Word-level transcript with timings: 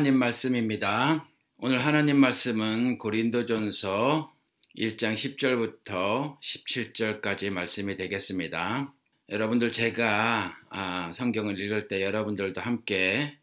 하나님 0.00 0.18
말씀입니다. 0.18 1.28
오늘 1.58 1.84
하나님 1.84 2.16
말씀은 2.16 2.96
고린도전서 2.96 4.32
1장 4.78 5.12
10절부터 5.12 6.40
17절까지 6.40 7.50
말씀이 7.50 7.98
되겠습니다. 7.98 8.94
여러분들 9.28 9.72
제가 9.72 10.56
아, 10.70 11.12
성경을 11.12 11.60
읽을 11.60 11.86
때 11.86 12.02
여러분들도 12.02 12.62
함께 12.62 13.36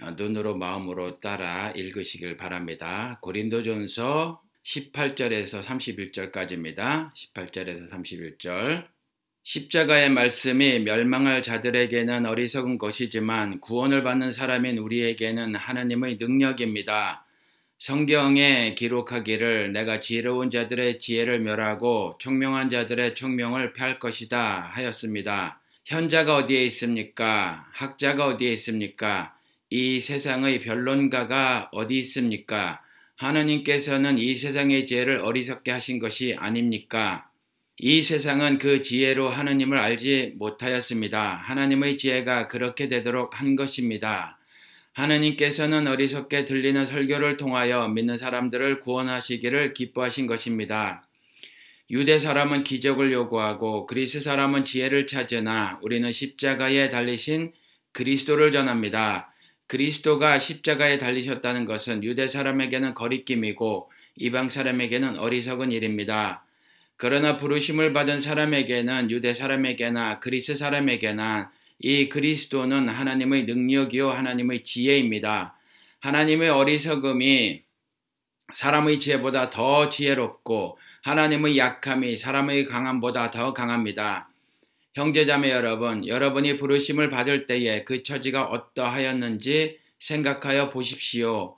아, 0.00 0.12
눈으로 0.12 0.56
마음으로 0.56 1.20
따라 1.20 1.70
읽으시길 1.72 2.38
바랍니다. 2.38 3.18
고린도전서 3.20 4.40
18절에서 4.64 5.62
31절까지입니다. 5.62 7.12
18절에서 7.12 7.90
31절. 7.90 8.86
십자가의 9.42 10.10
말씀이 10.10 10.80
멸망할 10.80 11.42
자들에게는 11.42 12.26
어리석은 12.26 12.76
것이지만 12.76 13.60
구원을 13.60 14.02
받는 14.02 14.32
사람인 14.32 14.76
우리에게는 14.76 15.54
하나님의 15.54 16.18
능력입니다. 16.20 17.24
성경에 17.78 18.74
기록하기를 18.74 19.72
내가 19.72 20.00
지혜로운 20.00 20.50
자들의 20.50 20.98
지혜를 20.98 21.40
멸하고 21.40 22.16
총명한 22.18 22.68
자들의 22.68 23.14
총명을 23.14 23.72
폐할 23.72 23.98
것이다 23.98 24.70
하였습니다. 24.74 25.62
현자가 25.86 26.36
어디에 26.36 26.62
있습니까? 26.66 27.66
학자가 27.72 28.26
어디에 28.26 28.52
있습니까? 28.52 29.34
이 29.70 30.00
세상의 30.00 30.60
변론가가 30.60 31.70
어디 31.72 31.98
있습니까? 32.00 32.82
하나님께서는 33.16 34.18
이 34.18 34.34
세상의 34.34 34.84
지혜를 34.84 35.18
어리석게 35.18 35.70
하신 35.70 35.98
것이 35.98 36.36
아닙니까? 36.38 37.29
이 37.82 38.02
세상은 38.02 38.58
그 38.58 38.82
지혜로 38.82 39.30
하나님을 39.30 39.78
알지 39.78 40.34
못하였습니다. 40.36 41.36
하나님의 41.36 41.96
지혜가 41.96 42.46
그렇게 42.46 42.88
되도록 42.88 43.40
한 43.40 43.56
것입니다. 43.56 44.38
하나님께서는 44.92 45.86
어리석게 45.86 46.44
들리는 46.44 46.84
설교를 46.84 47.38
통하여 47.38 47.88
믿는 47.88 48.18
사람들을 48.18 48.80
구원하시기를 48.80 49.72
기뻐하신 49.72 50.26
것입니다. 50.26 51.08
유대 51.90 52.18
사람은 52.18 52.64
기적을 52.64 53.12
요구하고 53.12 53.86
그리스 53.86 54.20
사람은 54.20 54.66
지혜를 54.66 55.06
찾으나 55.06 55.80
우리는 55.82 56.12
십자가에 56.12 56.90
달리신 56.90 57.54
그리스도를 57.92 58.52
전합니다. 58.52 59.32
그리스도가 59.68 60.38
십자가에 60.38 60.98
달리셨다는 60.98 61.64
것은 61.64 62.04
유대 62.04 62.28
사람에게는 62.28 62.92
거리낌이고 62.92 63.90
이방 64.16 64.50
사람에게는 64.50 65.16
어리석은 65.16 65.72
일입니다. 65.72 66.44
그러나 67.00 67.38
부르심을 67.38 67.94
받은 67.94 68.20
사람에게는 68.20 69.10
유대 69.10 69.32
사람에게나 69.32 70.20
그리스 70.20 70.54
사람에게나 70.54 71.50
이 71.78 72.10
그리스도는 72.10 72.90
하나님의 72.90 73.44
능력이요 73.46 74.10
하나님의 74.10 74.62
지혜입니다. 74.64 75.56
하나님의 76.00 76.50
어리석음이 76.50 77.62
사람의 78.52 79.00
지혜보다 79.00 79.48
더 79.48 79.88
지혜롭고 79.88 80.76
하나님의 81.02 81.56
약함이 81.56 82.18
사람의 82.18 82.66
강함보다 82.66 83.30
더 83.30 83.54
강합니다. 83.54 84.28
형제자매 84.92 85.52
여러분, 85.52 86.06
여러분이 86.06 86.58
부르심을 86.58 87.08
받을 87.08 87.46
때에 87.46 87.82
그 87.84 88.02
처지가 88.02 88.44
어떠하였는지 88.44 89.78
생각하여 89.98 90.68
보십시오. 90.68 91.56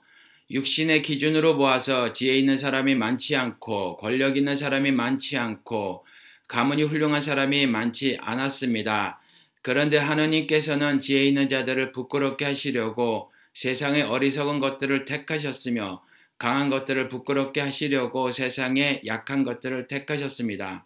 육신의 0.53 1.01
기준으로 1.01 1.57
보아서 1.57 2.13
지혜 2.13 2.35
있는 2.35 2.57
사람이 2.57 2.93
많지 2.93 3.35
않고 3.35 3.97
권력 3.97 4.37
있는 4.37 4.55
사람이 4.55 4.91
많지 4.91 5.35
않고 5.35 6.05
가문이 6.47 6.83
훌륭한 6.83 7.23
사람이 7.23 7.65
많지 7.65 8.19
않았습니다. 8.21 9.19
그런데 9.63 9.97
하느님께서는 9.97 10.99
지혜 10.99 11.25
있는 11.25 11.49
자들을 11.49 11.91
부끄럽게 11.91 12.45
하시려고 12.45 13.31
세상의 13.55 14.03
어리석은 14.03 14.59
것들을 14.59 15.05
택하셨으며 15.05 16.03
강한 16.37 16.69
것들을 16.69 17.07
부끄럽게 17.07 17.59
하시려고 17.61 18.31
세상의 18.31 19.01
약한 19.07 19.43
것들을 19.43 19.87
택하셨습니다. 19.87 20.85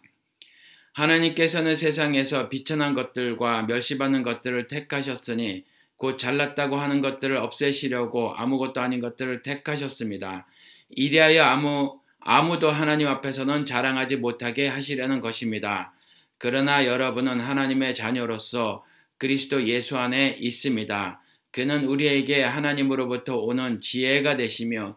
하나님께서는 0.92 1.76
세상에서 1.76 2.48
비천한 2.48 2.94
것들과 2.94 3.64
멸시받는 3.64 4.22
것들을 4.22 4.66
택하셨으니 4.66 5.64
곧 5.98 6.16
잘났다고 6.16 6.76
하는 6.76 7.00
것들을 7.00 7.36
없애시려고 7.36 8.32
아무것도 8.34 8.80
아닌 8.80 9.00
것들을 9.00 9.42
택하셨습니다. 9.42 10.46
이리하여 10.90 11.42
아무 11.42 12.00
아무도 12.20 12.70
하나님 12.70 13.08
앞에서는 13.08 13.66
자랑하지 13.66 14.16
못하게 14.16 14.68
하시려는 14.68 15.20
것입니다. 15.20 15.92
그러나 16.38 16.86
여러분은 16.86 17.40
하나님의 17.40 17.94
자녀로서 17.94 18.84
그리스도 19.18 19.66
예수 19.66 19.98
안에 19.98 20.36
있습니다. 20.38 21.20
그는 21.50 21.84
우리에게 21.84 22.44
하나님으로부터 22.44 23.36
오는 23.36 23.80
지혜가 23.80 24.36
되시며 24.36 24.96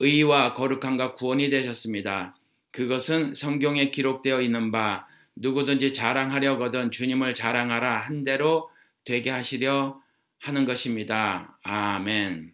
의와 0.00 0.54
거룩함과 0.54 1.12
구원이 1.12 1.50
되셨습니다. 1.50 2.36
그것은 2.72 3.34
성경에 3.34 3.90
기록되어 3.90 4.40
있는 4.40 4.72
바 4.72 5.06
누구든지 5.36 5.92
자랑하려거든 5.92 6.90
주님을 6.90 7.34
자랑하라 7.34 7.98
한 7.98 8.24
대로 8.24 8.70
되게 9.04 9.30
하시려 9.30 10.00
하는 10.42 10.64
것입니다. 10.64 11.56
아멘. 11.62 12.52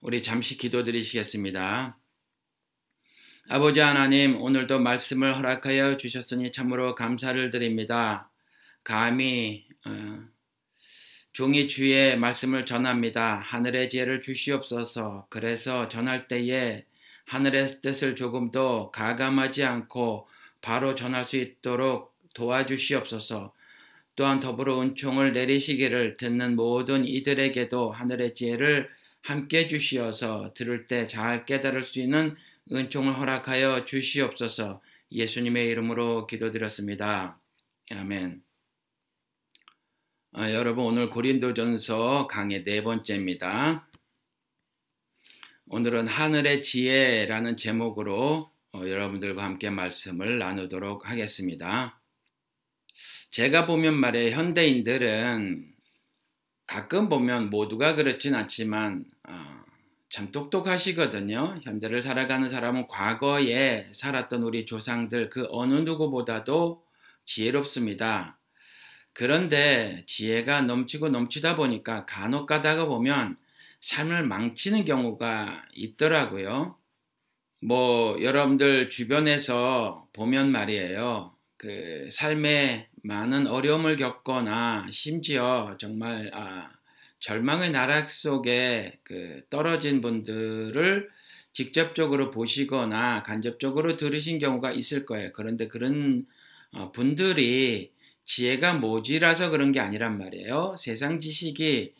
우리 0.00 0.24
잠시 0.24 0.58
기도드리시겠습니다. 0.58 1.96
아버지 3.48 3.78
하나님, 3.78 4.40
오늘도 4.40 4.80
말씀을 4.80 5.36
허락하여 5.36 5.96
주셨으니 5.96 6.50
참으로 6.50 6.96
감사를 6.96 7.50
드립니다. 7.50 8.32
감히 8.82 9.68
어, 9.86 10.24
종이 11.32 11.68
주의 11.68 12.18
말씀을 12.18 12.66
전합니다. 12.66 13.36
하늘의 13.36 13.88
지혜를 13.88 14.20
주시옵소서. 14.20 15.28
그래서 15.30 15.88
전할 15.88 16.26
때에 16.26 16.86
하늘의 17.26 17.82
뜻을 17.82 18.16
조금도 18.16 18.90
가감하지 18.90 19.62
않고 19.62 20.28
바로 20.60 20.96
전할 20.96 21.24
수 21.24 21.36
있도록 21.36 22.18
도와주시옵소서. 22.34 23.54
또한 24.20 24.38
더불어 24.38 24.82
은총을 24.82 25.32
내리시기를 25.32 26.18
듣는 26.18 26.54
모든 26.54 27.06
이들에게도 27.06 27.90
하늘의 27.90 28.34
지혜를 28.34 28.90
함께 29.22 29.66
주시어서 29.66 30.52
들을 30.52 30.86
때 30.86 31.06
잘 31.06 31.46
깨달을 31.46 31.86
수 31.86 32.00
있는 32.00 32.36
은총을 32.70 33.18
허락하여 33.18 33.86
주시옵소서 33.86 34.82
예수님의 35.10 35.68
이름으로 35.68 36.26
기도드렸습니다. 36.26 37.40
아멘. 37.92 38.42
아, 40.32 40.52
여러분 40.52 40.84
오늘 40.84 41.08
고린도전서 41.08 42.26
강의 42.26 42.62
네 42.62 42.82
번째입니다. 42.82 43.88
오늘은 45.68 46.08
하늘의 46.08 46.60
지혜라는 46.60 47.56
제목으로 47.56 48.52
어, 48.74 48.82
여러분들과 48.86 49.42
함께 49.42 49.70
말씀을 49.70 50.38
나누도록 50.38 51.08
하겠습니다. 51.08 51.99
제가 53.30 53.66
보면 53.66 53.94
말이에요. 53.94 54.36
현대인들은 54.36 55.72
가끔 56.66 57.08
보면 57.08 57.50
모두가 57.50 57.94
그렇진 57.94 58.34
않지만 58.34 59.04
어, 59.28 59.60
참 60.08 60.32
똑똑하시거든요. 60.32 61.60
현대를 61.62 62.02
살아가는 62.02 62.48
사람은 62.48 62.88
과거에 62.88 63.86
살았던 63.92 64.42
우리 64.42 64.66
조상들 64.66 65.30
그 65.30 65.46
어느 65.50 65.74
누구보다도 65.74 66.84
지혜롭습니다. 67.24 68.38
그런데 69.12 70.02
지혜가 70.06 70.62
넘치고 70.62 71.10
넘치다 71.10 71.54
보니까 71.54 72.06
간혹 72.06 72.46
가다가 72.46 72.86
보면 72.86 73.36
삶을 73.80 74.26
망치는 74.26 74.84
경우가 74.84 75.66
있더라고요. 75.74 76.76
뭐 77.62 78.20
여러분들 78.22 78.90
주변에서 78.90 80.08
보면 80.12 80.50
말이에요. 80.50 81.34
그 81.56 82.08
삶에 82.10 82.88
많은 83.02 83.46
어려움을 83.46 83.96
겪거나 83.96 84.86
심지어 84.90 85.76
정말 85.78 86.30
아, 86.34 86.70
절망의 87.20 87.70
나락 87.70 88.08
속에 88.08 88.98
그 89.02 89.42
떨어진 89.50 90.00
분들을 90.00 91.08
직접적으로 91.52 92.30
보시거나 92.30 93.22
간접적으로 93.22 93.96
들으신 93.96 94.38
경우가 94.38 94.70
있을 94.72 95.04
거예요. 95.04 95.30
그런데 95.32 95.68
그런 95.68 96.26
어, 96.72 96.92
분들이 96.92 97.92
지혜가 98.24 98.74
모지라서 98.74 99.50
그런 99.50 99.72
게 99.72 99.80
아니란 99.80 100.18
말이에요. 100.18 100.76
세상 100.78 101.18
지식이 101.18 101.94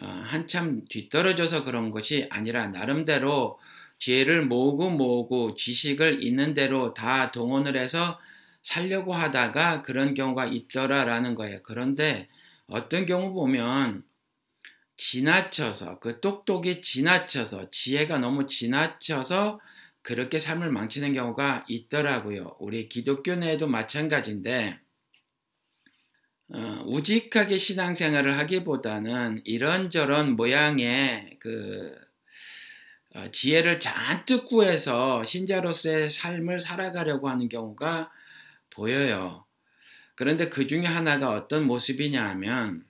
어, 0.00 0.06
한참 0.06 0.84
뒤떨어져서 0.88 1.64
그런 1.64 1.90
것이 1.90 2.26
아니라 2.30 2.68
나름대로 2.68 3.58
지혜를 3.98 4.44
모으고 4.46 4.90
모으고 4.90 5.54
지식을 5.54 6.24
있는 6.24 6.54
대로 6.54 6.94
다 6.94 7.30
동원을 7.30 7.76
해서 7.76 8.18
살려고 8.64 9.12
하다가 9.12 9.82
그런 9.82 10.14
경우가 10.14 10.46
있더라라는 10.46 11.34
거예요. 11.34 11.60
그런데 11.62 12.28
어떤 12.66 13.04
경우 13.04 13.32
보면 13.34 14.02
지나쳐서 14.96 15.98
그 16.00 16.20
똑똑이 16.20 16.80
지나쳐서 16.80 17.70
지혜가 17.70 18.18
너무 18.18 18.46
지나쳐서 18.46 19.60
그렇게 20.02 20.38
삶을 20.38 20.70
망치는 20.70 21.12
경우가 21.12 21.66
있더라고요. 21.68 22.56
우리 22.58 22.88
기독교 22.88 23.34
내에도 23.34 23.68
마찬가지인데 23.68 24.78
어, 26.48 26.84
우직하게 26.86 27.58
신앙생활을 27.58 28.38
하기보다는 28.38 29.42
이런저런 29.44 30.36
모양의 30.36 31.38
그 31.38 31.94
어, 33.14 33.30
지혜를 33.30 33.78
잔뜩 33.80 34.46
구해서 34.46 35.22
신자로서의 35.24 36.08
삶을 36.10 36.60
살아가려고 36.60 37.28
하는 37.28 37.48
경우가 37.48 38.10
보여요. 38.74 39.44
그런데 40.16 40.48
그 40.48 40.66
중에 40.66 40.84
하나가 40.84 41.30
어떤 41.30 41.64
모습이냐 41.66 42.24
하면 42.30 42.84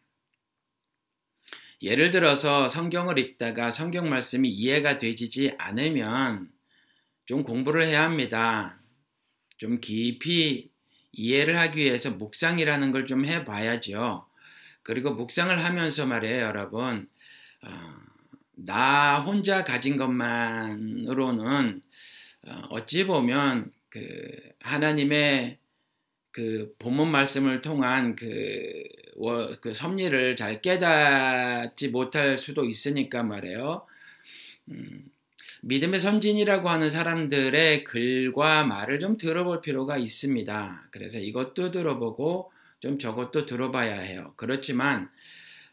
예를 1.82 2.10
들어서 2.10 2.69
성경을 2.69 3.19
읽다가 3.19 3.70
성경 3.70 4.08
말씀이 4.08 4.48
이해가 4.48 4.98
되지 4.98 5.54
않으면 5.58 6.50
좀 7.26 7.42
공부를 7.42 7.82
해야 7.84 8.04
합니다. 8.04 8.78
좀 9.58 9.81
깊이 9.81 10.70
이해를 11.12 11.58
하기 11.58 11.81
위해서 11.81 12.10
묵상이라는 12.10 12.92
걸 12.92 13.06
좀 13.06 13.25
해봐야죠. 13.25 14.26
그리고 14.82 15.14
묵상을 15.14 15.64
하면서 15.64 16.06
말이에요, 16.06 16.40
여러분. 16.40 17.08
어, 17.62 17.94
나 18.56 19.20
혼자 19.20 19.64
가진 19.64 19.96
것만으로는 19.96 21.81
어, 22.46 22.62
어찌 22.70 23.06
보면 23.06 23.72
그 23.88 24.38
하나님의 24.60 25.58
그 26.34 26.75
본문 26.81 27.12
말씀을 27.12 27.62
통한 27.62 28.16
그, 28.16 28.82
그 29.60 29.72
섭리를 29.72 30.34
잘 30.34 30.60
깨닫지 30.60 31.90
못할 31.90 32.36
수도 32.36 32.64
있으니까 32.64 33.22
말이에요. 33.22 33.86
음, 34.70 35.04
믿음의 35.62 36.00
선진이라고 36.00 36.69
하는 36.69 36.90
사람들의 36.90 37.84
글과 37.84 38.64
말을 38.64 38.98
좀 38.98 39.16
들어볼 39.16 39.60
필요가 39.60 39.96
있습니다. 39.96 40.88
그래서 40.90 41.20
이것도 41.20 41.70
들어보고 41.70 42.50
좀 42.81 42.98
저것도 42.98 43.46
들어봐야 43.46 44.00
해요. 44.00 44.34
그렇지만 44.36 45.10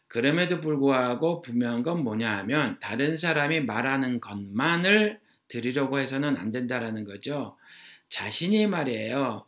그럼에도 0.06 0.60
불구하고 0.60 1.42
분명한 1.42 1.82
건 1.82 2.04
뭐냐 2.04 2.38
하면 2.38 2.78
다른 2.78 3.16
사람이 3.16 3.62
말하는 3.62 4.20
것만을 4.20 5.18
들으려고 5.48 5.98
해서는 5.98 6.36
안 6.36 6.52
된다라는 6.52 7.02
거죠. 7.02 7.56
자신이 8.10 8.68
말이에요. 8.68 9.44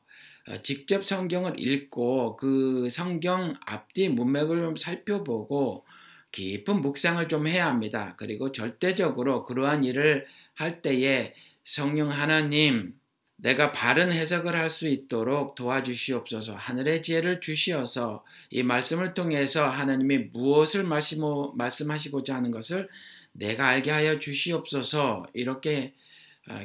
어, 0.49 0.61
직접 0.63 1.07
성경을 1.07 1.59
읽고 1.59 2.37
그 2.37 2.89
성경 2.91 3.55
앞뒤 3.67 4.09
문맥을 4.09 4.61
좀 4.63 4.77
살펴보고 4.77 5.85
깊은 6.33 6.81
묵상을 6.83 7.27
좀 7.29 7.47
해야 7.47 7.67
합니다. 7.69 8.15
그리고 8.19 8.53
절대적으로 8.53 9.45
그러한 9.45 9.85
일을 9.85 10.27
할 10.55 10.83
때에 10.83 11.35
성령 11.65 12.11
하나님, 12.11 12.95
내가 13.37 13.73
바른 13.73 14.13
해석을 14.13 14.55
할 14.55 14.71
수 14.71 14.89
있도록 14.89 15.55
도와주시옵소서 15.55 16.55
하늘의 16.57 17.03
지혜를 17.03 17.41
주시어서 17.41 18.25
이 18.51 18.63
말씀을 18.63 19.15
통해서 19.15 19.69
하나님이 19.69 20.31
무엇을 20.33 20.85
말씀하시고자 20.85 22.35
하는 22.35 22.51
것을 22.51 22.89
내가 23.33 23.69
알게 23.69 23.91
하여 23.91 24.19
주시옵소서 24.19 25.27
이렇게 25.35 25.93
아, 25.93 26.04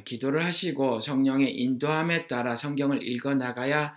기도를 0.03 0.45
하시고 0.45 0.99
성령의 0.99 1.57
인도함에 1.61 2.27
따라 2.27 2.55
성경을 2.55 3.01
읽어 3.07 3.35
나가야 3.35 3.95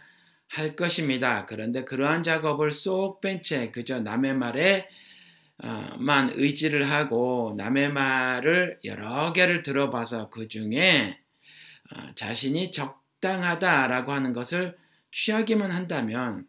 할 0.49 0.77
것입니다. 0.77 1.47
그런데 1.47 1.85
그러한 1.85 2.23
작업을 2.23 2.71
쏙 2.71 3.21
뺀 3.21 3.43
채 3.43 3.71
그저 3.71 4.01
남의 4.01 4.35
말에 4.35 4.89
어, 5.65 5.97
만 5.99 6.31
의지를 6.35 6.91
하고 6.91 7.55
남의 7.57 7.93
말을 7.93 8.81
여러 8.85 9.33
개를 9.33 9.63
들어봐서 9.63 10.29
그 10.31 10.49
중에 10.49 11.19
어, 11.91 12.15
자신이 12.15 12.71
적당하다라고 12.73 14.13
하는 14.13 14.33
것을 14.33 14.77
취하기만 15.13 15.71
한다면 15.71 16.47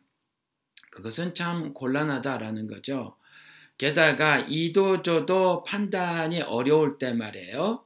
그것은 0.89 1.33
참 1.33 1.74
곤란하다라는 1.74 2.68
거죠. 2.68 3.18
게다가 3.77 4.39
이도저도 4.39 5.63
판단이 5.63 6.41
어려울 6.41 6.97
때 6.97 7.13
말이에요. 7.13 7.83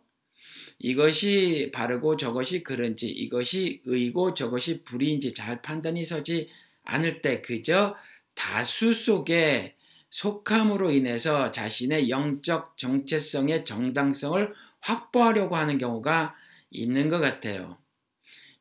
이것이 0.79 1.71
바르고 1.73 2.17
저것이 2.17 2.63
그런지 2.63 3.07
이것이 3.09 3.81
의고 3.85 4.33
저것이 4.33 4.83
불의인지 4.83 5.33
잘 5.33 5.61
판단이 5.61 6.05
서지 6.05 6.49
않을 6.83 7.21
때 7.21 7.41
그저 7.41 7.95
다수 8.35 8.93
속에 8.93 9.75
속함으로 10.09 10.91
인해서 10.91 11.51
자신의 11.51 12.09
영적 12.09 12.77
정체성의 12.77 13.65
정당성을 13.65 14.53
확보하려고 14.79 15.55
하는 15.55 15.77
경우가 15.77 16.35
있는 16.69 17.09
것 17.09 17.19
같아요. 17.19 17.77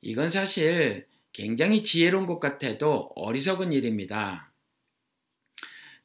이건 0.01 0.31
사실 0.31 1.07
굉장히 1.33 1.85
지혜로운 1.85 2.27
것 2.27 2.41
같아도 2.41 3.11
어리석은 3.15 3.73
일입니다. 3.73 4.51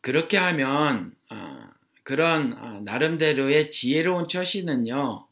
그렇게 0.02 0.38
하면 0.38 1.16
어, 1.31 1.69
그런 2.04 2.54
어, 2.58 2.81
나름대로의 2.81 3.72
지혜로운 3.72 4.28
처신은요, 4.28 4.98
어, 4.98 5.31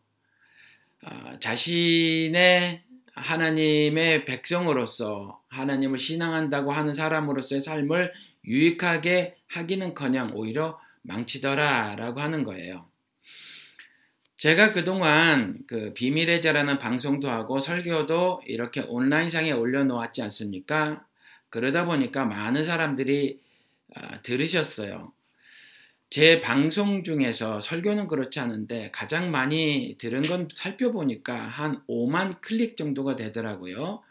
자신의 1.40 2.84
하나님의 3.13 4.25
백성으로서 4.25 5.42
하나님을 5.50 6.00
신앙한다고 6.00 6.72
하는 6.72 6.94
사람으로서의 6.94 7.62
삶을 7.62 8.13
유익하게 8.46 9.36
하기는커녕 9.48 10.31
오히려 10.36 10.80
망치더라라고 11.01 12.19
하는 12.22 12.44
거예요. 12.44 12.88
제가 14.38 14.72
그동안 14.72 15.60
그 15.68 15.94
비밀의 15.94 16.42
자라는 16.42 16.78
방송도 16.78 17.30
하고 17.30 17.60
설교도 17.60 18.44
이렇게 18.45 18.81
온라인상에 18.81 19.52
올려놓았지 19.52 20.22
않습니까? 20.22 21.06
그러다 21.50 21.86
보니까 21.86 22.25
많은 22.25 22.63
사람들이 22.63 23.42
아, 23.95 24.22
들으셨어요. 24.22 25.12
제 26.10 26.42
방송 26.42 27.04
중에서 27.04 27.62
설교는 27.62 28.08
그렇지 28.08 28.40
않은데 28.40 28.90
가장 28.92 29.30
많이 29.30 29.96
들은 30.00 30.24
건 30.24 30.48
살펴보니까 30.52 31.36
한 31.36 31.84
5만 31.88 32.42
클릭 32.42 32.78
정도가 32.78 33.16
되더라고요. 33.16 34.02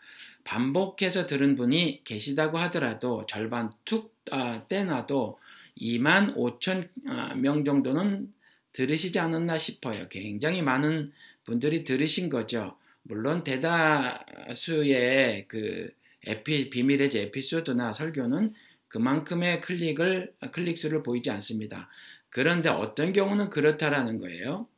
반복해서 0.44 1.26
들은 1.26 1.56
분이 1.56 2.02
계시다고 2.04 2.56
하더라도 2.58 3.26
절반 3.26 3.70
툭 3.84 4.16
아, 4.30 4.62
떼놔도 4.68 5.38
2만 5.80 6.36
5천 6.36 6.88
아, 7.08 7.34
명 7.34 7.64
정도는 7.64 8.32
들으시지 8.72 9.18
않았나 9.18 9.58
싶어요. 9.58 10.08
굉장히 10.08 10.62
많은 10.62 11.10
분들이 11.44 11.82
들으신 11.82 12.28
거죠. 12.28 12.76
물론 13.02 13.42
대다수의 13.42 15.46
그 15.48 15.90
에피, 16.26 16.70
비밀의 16.70 17.10
에피소드나 17.12 17.92
설교는 17.92 18.54
그만큼의 18.88 19.60
클릭을, 19.60 20.34
클릭 20.52 20.78
수를 20.78 21.02
보이지 21.02 21.30
않습니다. 21.30 21.88
그런데 22.30 22.68
어떤 22.68 23.12
경우는 23.12 23.50
그렇다라는 23.50 24.18
거예요. 24.18 24.68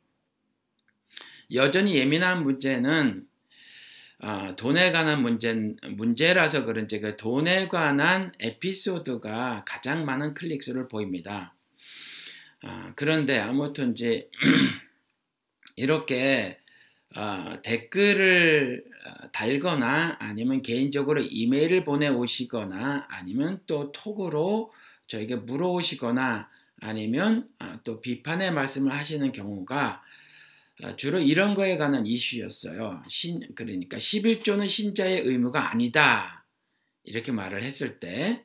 여전히 1.53 1.95
예민한 1.95 2.43
문제는 2.43 3.27
어, 4.23 4.55
돈에 4.55 4.91
관한 4.91 5.23
문제, 5.23 5.53
문제라서 5.95 6.65
그런지 6.65 6.99
그 6.99 7.17
돈에 7.17 7.67
관한 7.67 8.31
에피소드가 8.39 9.65
가장 9.65 10.05
많은 10.05 10.35
클릭수를 10.35 10.87
보입니다. 10.87 11.55
어, 12.63 12.93
그런데 12.95 13.39
아무튼 13.39 13.93
이제 13.93 14.29
이렇게 15.75 16.60
어, 17.15 17.61
댓글을 17.61 18.85
어, 19.05 19.27
달거나 19.31 20.17
아니면 20.19 20.61
개인적으로 20.61 21.21
이메일을 21.21 21.83
보내오시거나 21.83 23.07
아니면 23.09 23.61
또 23.67 23.91
톡으로 23.91 24.71
저에게 25.07 25.35
물어오시거나 25.35 26.49
아니면 26.79 27.49
어, 27.59 27.79
또 27.83 27.99
비판의 28.01 28.53
말씀을 28.53 28.93
하시는 28.93 29.31
경우가 29.31 30.01
어, 30.83 30.95
주로 30.95 31.19
이런 31.19 31.53
거에 31.53 31.77
관한 31.77 32.05
이슈였어요. 32.05 33.03
신, 33.07 33.41
그러니까 33.55 33.97
11조는 33.97 34.67
신자의 34.67 35.21
의무가 35.21 35.71
아니다. 35.71 36.45
이렇게 37.03 37.31
말을 37.31 37.63
했을 37.63 37.99
때, 37.99 38.43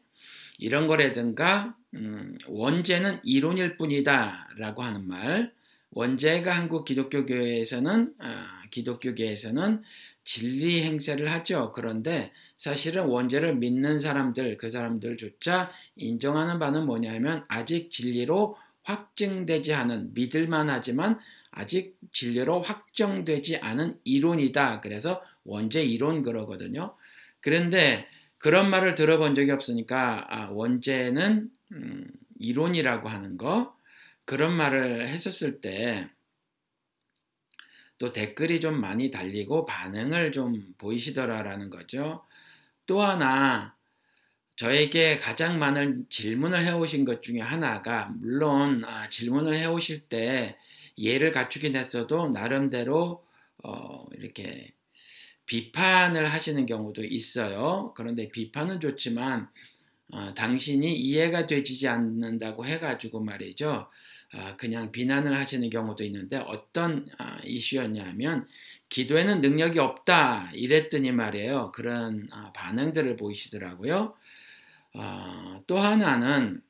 이런 0.58 0.86
거라든가, 0.86 1.76
음, 1.94 2.36
원죄는 2.48 3.20
이론일 3.22 3.76
뿐이다. 3.76 4.48
라고 4.58 4.82
하는 4.82 5.06
말. 5.06 5.52
원죄가 5.90 6.52
한국 6.52 6.84
기독교교회에서는, 6.84 8.14
어, 8.18 8.26
기독교계에서는 8.70 9.82
진리 10.24 10.82
행세를 10.82 11.30
하죠. 11.30 11.72
그런데 11.72 12.32
사실은 12.56 13.04
원죄를 13.04 13.54
믿는 13.56 14.00
사람들, 14.00 14.56
그 14.56 14.70
사람들조차 14.70 15.70
인정하는 15.94 16.58
바는 16.58 16.84
뭐냐면 16.84 17.44
아직 17.48 17.90
진리로 17.90 18.56
확증되지 18.82 19.72
않은 19.74 20.14
믿을만 20.14 20.68
하지만 20.68 21.18
아직 21.52 21.96
진리로 22.12 22.60
확정되지 22.60 23.58
않은 23.58 23.98
이론이다. 24.04 24.80
그래서 24.80 25.22
원죄 25.44 25.84
이론 25.84 26.22
그러거든요. 26.22 26.96
그런데 27.40 28.08
그런 28.38 28.68
말을 28.68 28.96
들어본 28.96 29.34
적이 29.36 29.52
없으니까 29.52 30.26
아, 30.28 30.50
원죄는 30.50 31.50
음, 31.72 32.06
이론이라고 32.38 33.08
하는 33.08 33.36
거 33.36 33.75
그런 34.26 34.54
말을 34.56 35.08
했었을 35.08 35.60
때 35.62 36.10
또 37.98 38.12
댓글이 38.12 38.60
좀 38.60 38.80
많이 38.80 39.10
달리고 39.10 39.64
반응을 39.64 40.32
좀 40.32 40.74
보이시더라라는 40.78 41.70
거죠. 41.70 42.24
또 42.86 43.02
하나 43.02 43.74
저에게 44.56 45.18
가장 45.18 45.58
많은 45.58 46.06
질문을 46.08 46.64
해오신 46.64 47.04
것 47.04 47.22
중에 47.22 47.40
하나가 47.40 48.12
물론 48.20 48.84
아, 48.84 49.08
질문을 49.08 49.56
해오실 49.56 50.08
때 50.08 50.56
예를 50.98 51.32
갖추긴 51.32 51.76
했어도 51.76 52.28
나름대로 52.28 53.24
어, 53.62 54.06
이렇게 54.12 54.72
비판을 55.46 56.32
하시는 56.32 56.66
경우도 56.66 57.04
있어요. 57.04 57.92
그런데 57.96 58.30
비판은 58.30 58.80
좋지만 58.80 59.48
어, 60.12 60.34
당신이 60.34 60.96
이해가 60.96 61.46
되지 61.46 61.88
않는다고 61.88 62.66
해가지고 62.66 63.20
말이죠. 63.20 63.88
어, 64.34 64.56
그냥 64.56 64.92
비난을 64.92 65.36
하시는 65.36 65.68
경우도 65.70 66.04
있는데 66.04 66.36
어떤 66.38 67.06
어, 67.18 67.24
이슈였냐면 67.44 68.46
기도에는 68.88 69.40
능력이 69.40 69.78
없다 69.78 70.50
이랬더니 70.54 71.12
말이에요. 71.12 71.72
그런 71.72 72.28
어, 72.32 72.52
반응들을 72.52 73.16
보이시더라고요. 73.16 74.14
어, 74.94 75.62
또 75.66 75.78
하나는 75.78 76.62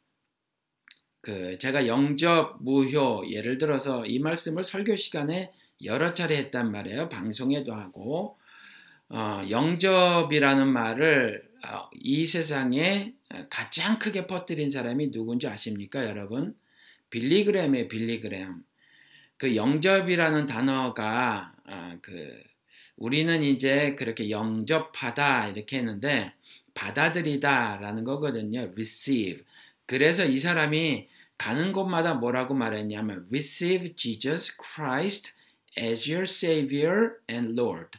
그 1.20 1.58
제가 1.58 1.86
영접 1.86 2.62
무효 2.62 3.24
예를 3.28 3.58
들어서 3.58 4.06
이 4.06 4.18
말씀을 4.18 4.62
설교 4.62 4.96
시간에 4.96 5.52
여러 5.84 6.14
차례 6.14 6.36
했단 6.36 6.70
말이에요. 6.70 7.08
방송에도 7.08 7.74
하고 7.74 8.38
어, 9.08 9.42
영접이라는 9.48 10.68
말을 10.68 11.48
어, 11.66 11.88
이 11.94 12.26
세상에 12.26 13.14
가장 13.50 13.98
크게 13.98 14.26
퍼뜨린 14.26 14.70
사람이 14.70 15.10
누군지 15.10 15.48
아십니까, 15.48 16.06
여러분? 16.06 16.54
빌리그램의 17.16 17.88
빌리그램. 17.88 18.62
그 19.38 19.56
영접이라는 19.56 20.46
단어가 20.46 21.54
어, 21.66 21.96
그 22.02 22.42
우리는 22.96 23.42
이제 23.42 23.94
그렇게 23.94 24.28
영접하다 24.28 25.48
이렇게 25.48 25.78
했는데 25.78 26.34
받아들이다라는 26.74 28.04
거거든요. 28.04 28.60
receive. 28.74 29.44
그래서 29.86 30.26
이 30.26 30.38
사람이 30.38 31.08
가는 31.38 31.72
곳마다 31.72 32.14
뭐라고 32.14 32.52
말했냐면 32.52 33.24
receive 33.30 33.94
Jesus 33.96 34.54
Christ 34.62 35.32
as 35.78 36.10
your 36.10 36.24
savior 36.24 37.12
and 37.30 37.58
lord. 37.58 37.98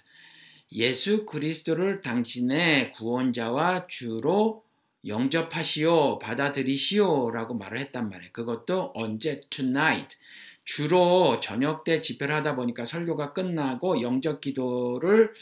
예수 0.71 1.25
그리스도를 1.25 2.01
당신의 2.01 2.91
구원자와 2.91 3.87
주로 3.87 4.66
영접하시오, 5.05 6.19
받아들이시오라고 6.19 7.55
말을 7.55 7.77
했단 7.79 8.09
말이에요. 8.09 8.31
그것도 8.33 8.91
언제 8.95 9.41
tonight. 9.49 10.17
주로 10.65 11.39
저녁 11.39 11.85
때 11.85 12.01
집회를 12.01 12.35
하다 12.35 12.57
보니까 12.57 12.83
설교가 12.83 13.31
끝나고 13.31 14.01
영접 14.01 14.41
기도를 14.41 15.33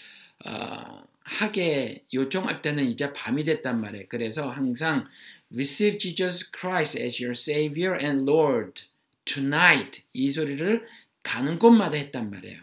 어, 0.46 1.04
하게 1.22 2.06
요청할 2.14 2.62
때는 2.62 2.86
이제 2.86 3.12
밤이 3.12 3.44
됐단 3.44 3.82
말이에요. 3.82 4.06
그래서 4.08 4.50
항상 4.50 5.08
receive 5.52 5.98
Jesus 5.98 6.52
Christ 6.56 7.02
as 7.02 7.24
your 7.24 7.36
Savior 7.36 7.98
and 8.00 8.30
Lord 8.30 8.84
tonight 9.26 10.04
이 10.14 10.30
소리를 10.30 10.86
가는 11.24 11.58
곳마다 11.58 11.98
했단 11.98 12.30
말이에요. 12.30 12.60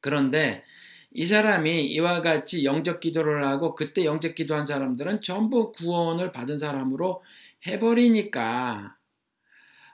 그런데 0.00 0.62
이 1.12 1.26
사람이 1.26 1.86
이와 1.86 2.22
같이 2.22 2.64
영적 2.64 3.00
기도를 3.00 3.44
하고 3.44 3.74
그때 3.74 4.04
영적 4.04 4.34
기도한 4.34 4.64
사람들은 4.64 5.20
전부 5.22 5.72
구원을 5.72 6.30
받은 6.32 6.58
사람으로 6.58 7.22
해버리니까 7.66 8.96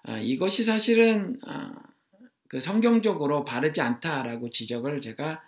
어, 0.08 0.16
이것이 0.18 0.64
사실은 0.64 1.38
어, 1.46 1.72
그 2.48 2.60
성경적으로 2.60 3.44
바르지 3.44 3.80
않다라고 3.80 4.50
지적을 4.50 5.00
제가 5.00 5.42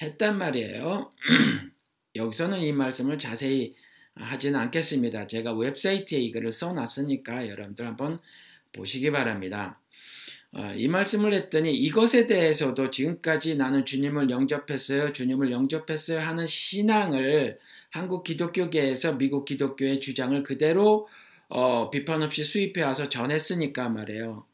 했단 0.00 0.38
말이에요. 0.38 1.12
여기서는 2.14 2.60
이 2.60 2.72
말씀을 2.72 3.18
자세히 3.18 3.74
하지는 4.14 4.60
않겠습니다. 4.60 5.26
제가 5.26 5.52
웹사이트에 5.54 6.18
이거를 6.20 6.52
써놨으니까 6.52 7.48
여러분들 7.48 7.86
한번 7.86 8.20
보시기 8.72 9.10
바랍니다. 9.10 9.80
어, 10.56 10.72
이 10.76 10.86
말씀을 10.86 11.34
했더니 11.34 11.72
이것에 11.72 12.28
대해서도 12.28 12.90
지금까지 12.90 13.56
나는 13.56 13.84
주님을 13.84 14.30
영접했어요, 14.30 15.12
주님을 15.12 15.50
영접했어요 15.50 16.20
하는 16.20 16.46
신앙을 16.46 17.58
한국 17.90 18.22
기독교계에서 18.22 19.18
미국 19.18 19.46
기독교의 19.46 20.00
주장을 20.00 20.40
그대로 20.44 21.08
어, 21.48 21.90
비판 21.90 22.22
없이 22.22 22.44
수입해 22.44 22.82
와서 22.82 23.08
전했으니까 23.08 23.88
말이에요. 23.88 24.46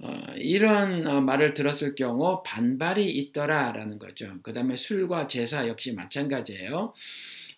어, 0.00 0.20
이런 0.36 1.06
어, 1.06 1.20
말을 1.20 1.54
들었을 1.54 1.94
경우 1.94 2.42
반발이 2.44 3.08
있더라라는 3.08 4.00
거죠. 4.00 4.32
그 4.42 4.52
다음에 4.52 4.74
술과 4.74 5.28
제사 5.28 5.68
역시 5.68 5.94
마찬가지예요. 5.94 6.94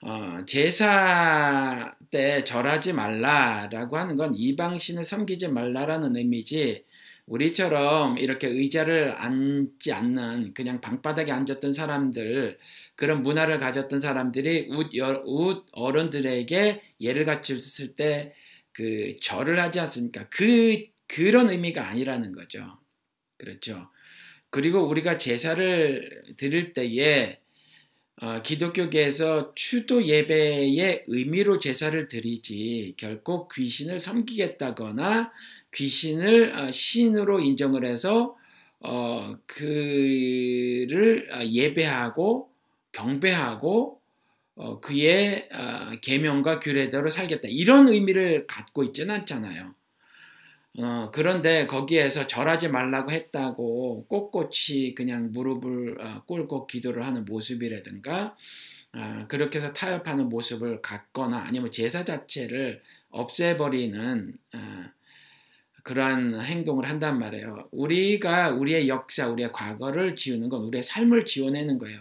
어, 0.03 0.39
제사 0.47 1.95
때 2.11 2.45
절하지 2.45 2.93
말라라고 2.93 3.97
하는 3.97 4.17
건 4.17 4.35
이방신을 4.35 5.05
섬기지 5.05 5.49
말라라는 5.49 6.17
의미지 6.17 6.85
우리처럼 7.31 8.19
이렇게 8.19 8.47
의자를 8.47 9.15
앉지 9.17 9.93
않는 9.93 10.53
그냥 10.55 10.81
방바닥에 10.81 11.33
앉았던 11.33 11.73
사람들 11.73 12.59
그런 12.97 13.23
문화를 13.23 13.59
가졌던 13.59 14.01
사람들이 14.01 14.69
웃, 14.71 14.91
웃 15.25 15.65
어른들에게 15.73 16.83
예를 17.01 17.25
갖췄을 17.25 17.97
때 17.97 18.35
그 18.73 19.17
절을 19.21 19.61
하지 19.61 19.81
않습니까? 19.81 20.29
그 20.31 20.87
그런 21.07 21.51
의미가 21.51 21.89
아니라는 21.89 22.33
거죠. 22.33 22.79
그렇죠. 23.37 23.91
그리고 24.51 24.89
우리가 24.89 25.19
제사를 25.19 26.35
드릴 26.37 26.73
때에 26.73 27.39
어, 28.23 28.43
기독교계에서 28.43 29.55
추도 29.55 30.05
예배의 30.05 31.05
의미로 31.07 31.59
제사를 31.59 32.09
드리지 32.09 32.95
결코 32.99 33.49
귀신을 33.49 33.99
섬기겠다거나 33.99 35.33
귀신을 35.73 36.53
어, 36.57 36.71
신으로 36.71 37.41
인정을 37.41 37.85
해서 37.85 38.37
어, 38.81 39.37
그를 39.47 41.29
어, 41.33 41.45
예배하고 41.45 42.51
경배하고 42.93 44.01
어, 44.57 44.81
그의 44.81 45.49
어, 45.53 45.93
계명과 46.01 46.61
규례대로 46.61 47.11
살겠다 47.11 47.49
이런 47.49 47.89
의미를 47.89 48.47
갖고 48.47 48.85
있지는 48.85 49.15
않잖아요. 49.17 49.75
어, 50.79 51.11
그런데 51.13 51.67
거기에서 51.67 52.27
절하지 52.27 52.69
말라고 52.69 53.11
했다고 53.11 54.07
꼿꼿이 54.07 54.95
그냥 54.95 55.33
무릎을 55.33 56.01
어, 56.01 56.23
꿇고 56.27 56.67
기도를 56.67 57.07
하는 57.07 57.25
모습이라든가 57.25 58.37
어, 58.93 59.25
그렇게 59.29 59.59
해서 59.59 59.73
타협하는 59.73 60.29
모습을 60.29 60.81
갖거나 60.81 61.39
아니면 61.39 61.73
제사 61.73 62.05
자체를 62.05 62.83
없애버리는 63.11 64.33
어, 64.55 64.85
그러한 65.85 66.41
행동을 66.41 66.89
한단 66.89 67.19
말이에요. 67.19 67.69
우리가 67.73 68.51
우리의 68.51 68.89
역사, 68.89 69.29
우리의 69.29 69.53
과거를 69.53 70.17
지우는 70.17 70.49
건 70.49 70.63
우리의 70.65 70.83
삶을 70.83 71.25
지워내는 71.25 71.79
거예요. 71.79 72.01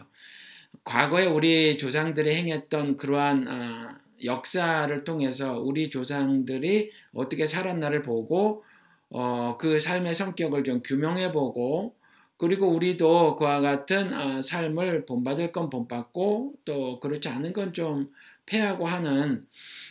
과거에 0.84 1.26
우리 1.26 1.78
조상들이 1.78 2.34
행했던 2.36 2.98
그러한 2.98 3.48
어, 3.48 3.96
역사를 4.24 5.04
통해서 5.04 5.60
우리 5.60 5.90
조상들이 5.90 6.92
어떻게 7.14 7.48
살았나를 7.48 8.02
보고 8.02 8.64
어, 9.10 9.58
그 9.60 9.80
삶의 9.80 10.16
성격을 10.16 10.64
좀 10.64 10.82
규명해 10.84 11.32
보고 11.32 11.96
그리고 12.38 12.70
우리도 12.70 13.36
그와 13.36 13.62
같은 13.62 14.14
어, 14.14 14.42
삶을 14.42 15.06
본받을 15.06 15.52
건 15.52 15.70
본받고 15.70 16.54
또 16.66 17.00
그렇지 17.00 17.30
않은 17.30 17.54
건 17.54 17.74
좀 17.74 18.10
패하고 18.50 18.88
하는 18.88 19.46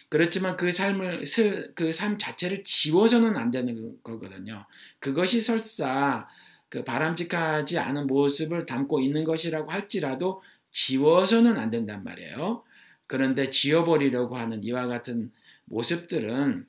그렇지만 0.09 0.57
그 0.57 0.71
삶을 0.71 1.23
그 1.75 1.91
삶 1.91 2.19
자체를 2.19 2.65
지워서는 2.65 3.37
안 3.37 3.51
되는 3.51 4.03
거거든요. 4.03 4.65
그것이 4.99 5.41
설사 5.41 6.29
그 6.69 6.85
바람직하지 6.85 7.79
않은 7.79 8.07
모습을 8.07 8.67
담고 8.67 9.01
있는 9.01 9.25
것이라고 9.25 9.71
할지라도 9.71 10.43
지워서는 10.71 11.57
안 11.57 11.71
된단 11.71 12.05
말이에요. 12.05 12.63
그런데 13.07 13.49
지워버리려고 13.51 14.37
하는 14.37 14.63
이와 14.63 14.87
같은 14.87 15.33
모습들은 15.65 16.67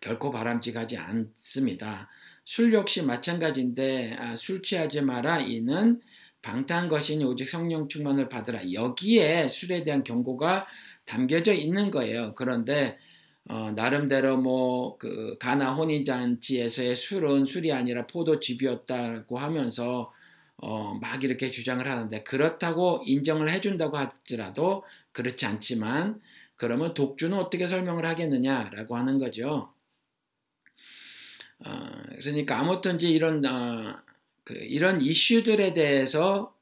결코 0.00 0.30
바람직하지 0.30 0.96
않습니다. 0.96 2.08
술 2.44 2.72
역시 2.72 3.04
마찬가지인데 3.04 4.16
아, 4.18 4.34
술 4.34 4.62
취하지 4.62 5.02
마라 5.02 5.38
이는 5.40 6.00
방탕한 6.42 6.88
것이니 6.88 7.24
오직 7.24 7.48
성령 7.48 7.88
충만을 7.88 8.28
받으라. 8.28 8.72
여기에 8.72 9.48
술에 9.48 9.84
대한 9.84 10.04
경고가 10.04 10.66
담겨져 11.04 11.52
있는 11.52 11.90
거예요. 11.90 12.34
그런데 12.34 12.98
어, 13.48 13.72
나름대로 13.74 14.36
뭐 14.38 14.98
그 14.98 15.36
가나 15.38 15.74
혼인잔치에서의 15.74 16.94
술은 16.96 17.46
술이 17.46 17.72
아니라 17.72 18.06
포도즙이었다고 18.06 19.38
하면서 19.38 20.12
어, 20.58 20.94
막 21.00 21.24
이렇게 21.24 21.50
주장을 21.50 21.84
하는데 21.86 22.22
그렇다고 22.22 23.02
인정을 23.04 23.50
해준다고 23.50 23.96
할지라도 23.96 24.84
그렇지 25.12 25.44
않지만 25.46 26.20
그러면 26.56 26.94
독주는 26.94 27.36
어떻게 27.36 27.66
설명을 27.66 28.06
하겠느냐라고 28.06 28.96
하는 28.96 29.18
거죠. 29.18 29.72
어, 31.64 31.70
그러니까 32.20 32.60
아무튼지 32.60 33.10
이런 33.10 33.44
어, 33.44 33.96
그 34.44 34.54
이런 34.54 35.00
이슈들에 35.00 35.74
대해서 35.74 36.56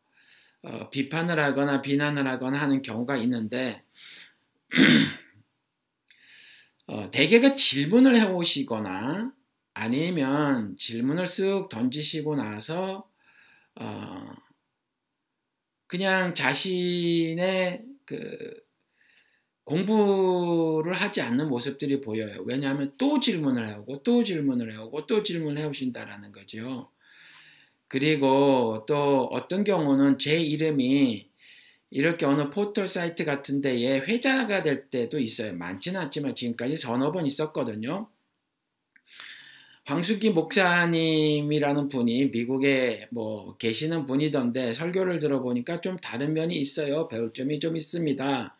어, 0.62 0.90
비판을 0.90 1.38
하거나 1.38 1.80
비난을 1.80 2.26
하거나 2.26 2.60
하는 2.60 2.82
경우가 2.82 3.16
있는데 3.16 3.82
어, 6.86 7.10
대개가 7.10 7.54
질문을 7.54 8.16
해오시거나 8.16 9.32
아니면 9.74 10.76
질문을 10.76 11.24
쓱 11.24 11.68
던지시고 11.68 12.36
나서 12.36 13.08
어, 13.76 14.34
그냥 15.86 16.34
자신의 16.34 17.84
그 18.04 18.60
공부를 19.64 20.92
하지 20.92 21.20
않는 21.20 21.48
모습들이 21.48 22.00
보여요. 22.00 22.42
왜냐하면 22.44 22.92
또 22.98 23.20
질문을 23.20 23.68
해오고 23.68 24.02
또 24.02 24.24
질문을 24.24 24.72
해오고 24.74 25.06
또 25.06 25.22
질문을 25.22 25.62
해오신다라는 25.62 26.32
거죠. 26.32 26.90
그리고 27.90 28.84
또 28.86 29.24
어떤 29.32 29.64
경우는 29.64 30.20
제 30.20 30.38
이름이 30.38 31.28
이렇게 31.90 32.24
어느 32.24 32.48
포털 32.48 32.86
사이트 32.86 33.24
같은 33.24 33.60
데에 33.60 33.98
회자가 33.98 34.62
될 34.62 34.88
때도 34.90 35.18
있어요. 35.18 35.54
많지는 35.54 36.00
않지만 36.02 36.36
지금까지 36.36 36.76
서너 36.76 37.10
번 37.10 37.26
있었거든요. 37.26 38.08
황수기 39.86 40.30
목사님이라는 40.30 41.88
분이 41.88 42.26
미국에 42.26 43.08
뭐 43.10 43.56
계시는 43.56 44.06
분이던데 44.06 44.72
설교를 44.72 45.18
들어보니까 45.18 45.80
좀 45.80 45.96
다른 45.96 46.32
면이 46.32 46.54
있어요. 46.54 47.08
배울 47.08 47.32
점이 47.32 47.58
좀 47.58 47.76
있습니다. 47.76 48.56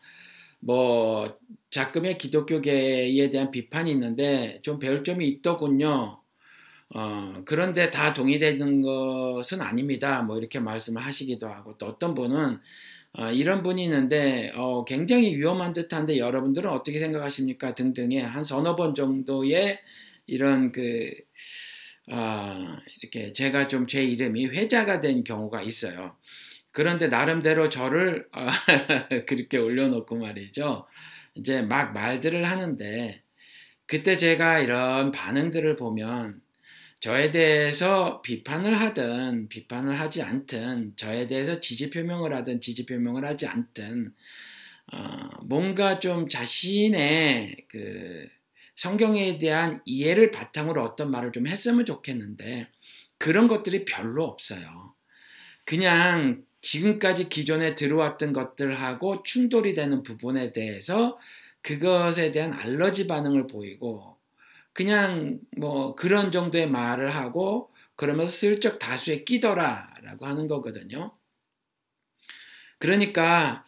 뭐 0.59 1.39
자금의 1.69 2.17
기독교계에 2.17 3.29
대한 3.29 3.49
비판이 3.49 3.91
있는데 3.91 4.59
좀 4.61 4.77
배울 4.77 5.05
점이 5.05 5.25
있더군요. 5.25 6.20
어, 6.93 7.41
그런데 7.45 7.89
다 7.89 8.13
동의되는 8.13 8.81
것은 8.81 9.61
아닙니다. 9.61 10.21
뭐 10.23 10.37
이렇게 10.37 10.59
말씀을 10.59 11.01
하시기도 11.01 11.47
하고 11.47 11.77
또 11.77 11.85
어떤 11.87 12.13
분은 12.15 12.59
어, 13.13 13.31
이런 13.31 13.63
분이 13.63 13.83
있는데 13.85 14.51
어, 14.55 14.85
굉장히 14.85 15.35
위험한 15.37 15.73
듯한데 15.73 16.17
여러분들은 16.17 16.69
어떻게 16.69 16.99
생각하십니까? 16.99 17.75
등등의 17.75 18.21
한 18.21 18.43
서너 18.43 18.75
번 18.75 18.95
정도의 18.95 19.79
이런 20.27 20.71
그 20.71 21.11
어, 22.11 22.77
이렇게 23.01 23.33
제가 23.33 23.67
좀 23.67 23.87
제 23.87 24.03
이름이 24.03 24.47
회자가 24.47 25.01
된 25.01 25.23
경우가 25.23 25.61
있어요. 25.61 26.17
그런데 26.71 27.07
나름대로 27.07 27.69
저를 27.69 28.27
어, 28.33 28.47
그렇게 29.27 29.57
올려놓고 29.57 30.17
말이죠. 30.17 30.87
이제 31.35 31.61
막 31.61 31.93
말들을 31.93 32.43
하는데 32.45 33.23
그때 33.87 34.17
제가 34.17 34.59
이런 34.59 35.11
반응들을 35.11 35.75
보면 35.75 36.41
저에 37.01 37.31
대해서 37.31 38.21
비판을 38.21 38.79
하든 38.79 39.49
비판을 39.49 39.99
하지 39.99 40.21
않든 40.21 40.93
저에 40.97 41.27
대해서 41.27 41.59
지지 41.59 41.89
표명을 41.89 42.31
하든 42.33 42.61
지지 42.61 42.85
표명을 42.85 43.25
하지 43.25 43.47
않든 43.47 44.13
어, 44.93 44.97
뭔가 45.43 45.99
좀 45.99 46.29
자신의 46.29 47.65
그 47.67 48.29
성경에 48.75 49.39
대한 49.39 49.81
이해를 49.85 50.29
바탕으로 50.29 50.83
어떤 50.83 51.09
말을 51.09 51.31
좀 51.31 51.47
했으면 51.47 51.85
좋겠는데 51.85 52.67
그런 53.17 53.47
것들이 53.47 53.85
별로 53.85 54.23
없어요. 54.23 54.93
그냥 55.65 56.43
지금까지 56.61 57.29
기존에 57.29 57.73
들어왔던 57.73 58.31
것들하고 58.31 59.23
충돌이 59.23 59.73
되는 59.73 60.03
부분에 60.03 60.51
대해서 60.51 61.17
그것에 61.63 62.31
대한 62.31 62.53
알러지 62.53 63.07
반응을 63.07 63.47
보이고 63.47 64.20
그냥 64.73 65.39
뭐 65.57 65.95
그런 65.95 66.31
정도의 66.31 66.69
말을 66.69 67.09
하고 67.09 67.71
그러면서 67.95 68.31
슬쩍 68.31 68.79
다수에 68.79 69.23
끼더라라고 69.23 70.25
하는 70.25 70.47
거거든요. 70.47 71.15
그러니까 72.79 73.63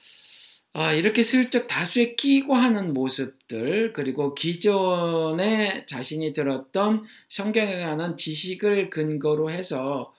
아, 0.75 0.91
이렇게 0.91 1.21
슬쩍 1.21 1.67
다수에 1.67 2.15
끼고 2.15 2.55
하는 2.55 2.93
모습들 2.93 3.93
그리고 3.93 4.33
기존에 4.33 5.85
자신이 5.85 6.33
들었던 6.33 7.03
성경에 7.29 7.79
관한 7.85 8.17
지식을 8.17 8.89
근거로 8.89 9.51
해서 9.51 10.15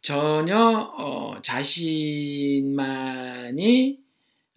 전혀 0.00 0.58
어, 0.58 1.42
자신만이 1.42 2.78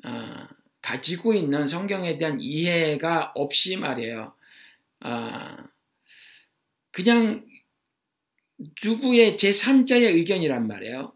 어, 0.05 0.47
가지고 0.81 1.33
있는 1.33 1.67
성경에 1.67 2.17
대한 2.17 2.39
이해가 2.39 3.33
없이 3.35 3.75
말이에요. 3.75 4.33
어, 5.03 5.57
그냥 6.91 7.45
누구의 8.83 9.37
제3자의 9.37 10.15
의견이란 10.15 10.67
말이에요. 10.67 11.13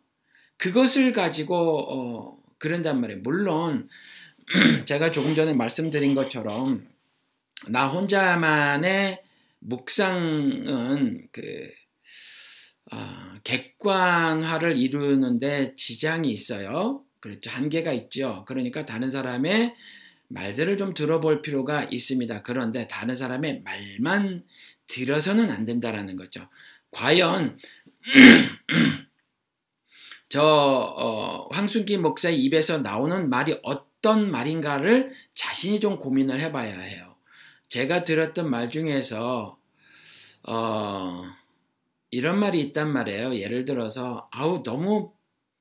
그것을 0.57 1.13
가지고 1.13 1.57
어, 1.91 2.39
그런단 2.57 3.01
말이에요. 3.01 3.21
물론 3.21 3.87
제가 4.85 5.11
조금 5.11 5.35
전에 5.35 5.53
말씀드린 5.53 6.15
것처럼 6.15 6.87
나 7.67 7.87
혼자만의 7.87 9.21
묵상은 9.59 11.27
그 11.31 11.71
어, 12.91 13.33
객관화를 13.43 14.77
이루는데 14.77 15.75
지장이 15.75 16.31
있어요. 16.31 17.03
그렇죠. 17.19 17.49
한계가 17.49 17.91
있죠. 17.93 18.45
그러니까 18.47 18.85
다른 18.85 19.09
사람의 19.09 19.75
말들을 20.35 20.77
좀 20.77 20.93
들어볼 20.93 21.41
필요가 21.41 21.85
있습니다. 21.85 22.43
그런데 22.43 22.87
다른 22.89 23.15
사람의 23.15 23.63
말만 23.63 24.43
들어서는 24.87 25.49
안 25.49 25.65
된다라는 25.65 26.17
거죠. 26.17 26.49
과연 26.91 27.57
저 30.27 30.43
어, 30.43 31.47
황순기 31.51 31.97
목사의 31.97 32.41
입에서 32.43 32.79
나오는 32.79 33.29
말이 33.29 33.57
어떤 33.63 34.29
말인가를 34.29 35.13
자신이 35.33 35.79
좀 35.79 35.97
고민을 35.97 36.39
해봐야 36.41 36.79
해요. 36.79 37.15
제가 37.69 38.03
들었던 38.03 38.49
말 38.49 38.69
중에서 38.69 39.57
어, 40.43 41.23
이런 42.11 42.39
말이 42.39 42.59
있단 42.59 42.91
말이에요. 42.91 43.35
예를 43.37 43.63
들어서 43.63 44.27
아우 44.31 44.61
너무 44.63 45.13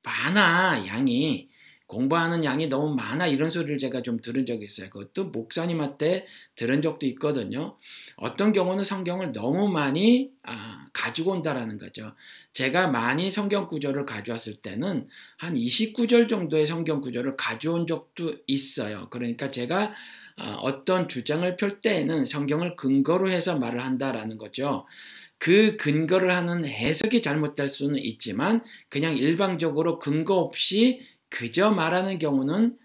많아 0.03 0.85
양이 0.87 1.49
공부하는 1.95 2.43
양이 2.43 2.67
너무 2.67 2.93
많아 2.93 3.25
이런 3.27 3.49
소리를 3.49 3.77
제가 3.77 4.01
좀 4.01 4.19
들은 4.19 4.45
적이 4.45 4.65
있어요. 4.65 4.89
그것도 4.89 5.29
목사님한테 5.29 6.27
들은 6.57 6.81
적도 6.81 7.05
있거든요. 7.05 7.77
어떤 8.17 8.51
경우는 8.51 8.83
성경을 8.83 9.31
너무 9.31 9.69
많이 9.69 10.29
아, 10.43 10.87
가지고 10.91 11.31
온다라는 11.31 11.77
거죠. 11.77 12.13
제가 12.51 12.87
많이 12.87 13.31
성경 13.31 13.69
구절을 13.69 14.05
가져왔을 14.05 14.55
때는 14.55 15.07
한 15.37 15.53
29절 15.53 16.27
정도의 16.27 16.67
성경 16.67 16.99
구절을 16.99 17.37
가져온 17.37 17.87
적도 17.87 18.33
있어요. 18.45 19.07
그러니까 19.09 19.49
제가 19.49 19.93
아, 20.35 20.57
어떤 20.59 21.07
주장을 21.07 21.55
펼 21.55 21.79
때에는 21.79 22.25
성경을 22.25 22.75
근거로 22.75 23.29
해서 23.29 23.57
말을 23.57 23.85
한다라는 23.85 24.37
거죠. 24.37 24.85
그 25.37 25.77
근거를 25.77 26.33
하는 26.33 26.65
해석이 26.65 27.21
잘못될 27.21 27.69
수는 27.69 27.99
있지만 27.99 28.63
그냥 28.89 29.15
일방적으로 29.15 29.99
근거 29.99 30.35
없이 30.35 31.01
그저 31.35 31.69
말하는 31.71 32.17
경우는 32.17 32.77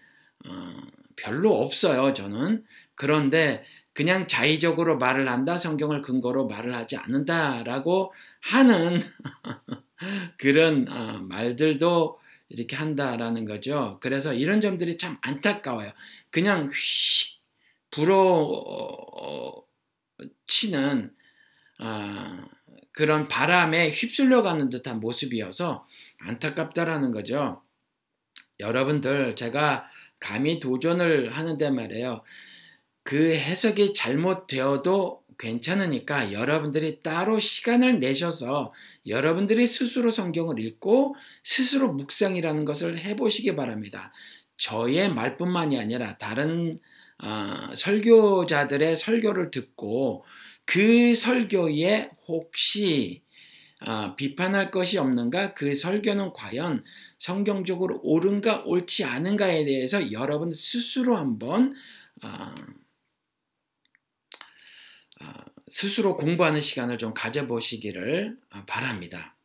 어, 0.45 0.71
별로 1.15 1.61
없어요. 1.61 2.13
저는 2.13 2.65
그런데 2.95 3.63
그냥 3.93 4.27
자의적으로 4.27 4.97
말을 4.97 5.29
한다, 5.29 5.57
성경을 5.57 6.01
근거로 6.01 6.47
말을 6.47 6.75
하지 6.75 6.97
않는다라고 6.97 8.13
하는 8.41 9.01
그런 10.37 10.87
어, 10.89 11.19
말들도 11.21 12.19
이렇게 12.49 12.75
한다라는 12.75 13.45
거죠. 13.45 13.99
그래서 14.01 14.33
이런 14.33 14.59
점들이 14.59 14.97
참 14.97 15.17
안타까워요. 15.21 15.91
그냥 16.29 16.69
휙 16.73 17.39
불어 17.89 19.65
치는 20.47 21.13
아, 21.79 22.45
그런 22.91 23.29
바람에 23.29 23.91
휩쓸려 23.91 24.41
가는 24.41 24.69
듯한 24.69 24.99
모습이어서 24.99 25.87
안타깝다라는 26.19 27.11
거죠. 27.11 27.61
여러분들 28.61 29.35
제가 29.35 29.85
감히 30.19 30.59
도전을 30.59 31.31
하는데 31.31 31.69
말이에요. 31.69 32.23
그 33.03 33.33
해석이 33.33 33.93
잘못되어도 33.93 35.21
괜찮으니까 35.37 36.31
여러분들이 36.31 37.01
따로 37.01 37.39
시간을 37.39 37.99
내셔서 37.99 38.71
여러분들이 39.07 39.65
스스로 39.65 40.11
성경을 40.11 40.59
읽고 40.59 41.15
스스로 41.43 41.91
묵상이라는 41.93 42.63
것을 42.63 42.99
해보시기 42.99 43.55
바랍니다. 43.55 44.13
저의 44.57 45.11
말뿐만이 45.11 45.79
아니라 45.79 46.17
다른 46.17 46.79
어, 47.23 47.75
설교자들의 47.75 48.95
설교를 48.95 49.51
듣고 49.51 50.23
그 50.65 51.15
설교에 51.15 52.11
혹시 52.27 53.23
어, 53.85 54.15
비판할 54.15 54.69
것이 54.69 54.99
없는가? 54.99 55.55
그 55.55 55.73
설교는 55.73 56.33
과연 56.33 56.83
성경적으로 57.21 58.01
옳은가 58.01 58.63
옳지 58.65 59.03
않은가에 59.03 59.63
대해서 59.63 60.11
여러분 60.11 60.51
스스로 60.51 61.15
한번 61.17 61.75
어, 62.23 62.27
어, 65.21 65.27
스스로 65.67 66.17
공부하는 66.17 66.59
시간을 66.59 66.97
좀 66.97 67.13
가져보시기를 67.13 68.39
어, 68.55 68.63
바랍니다. 68.65 69.35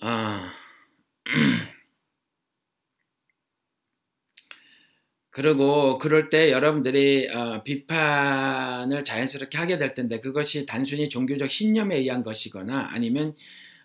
그리고 5.30 5.98
그럴 5.98 6.30
때 6.30 6.50
여러분들이 6.50 7.28
어, 7.28 7.62
비판을 7.62 9.04
자연스럽게 9.04 9.56
하게 9.56 9.78
될 9.78 9.94
텐데 9.94 10.18
그것이 10.18 10.66
단순히 10.66 11.08
종교적 11.08 11.48
신념에 11.48 11.94
의한 11.98 12.24
것이거나 12.24 12.88
아니면 12.90 13.32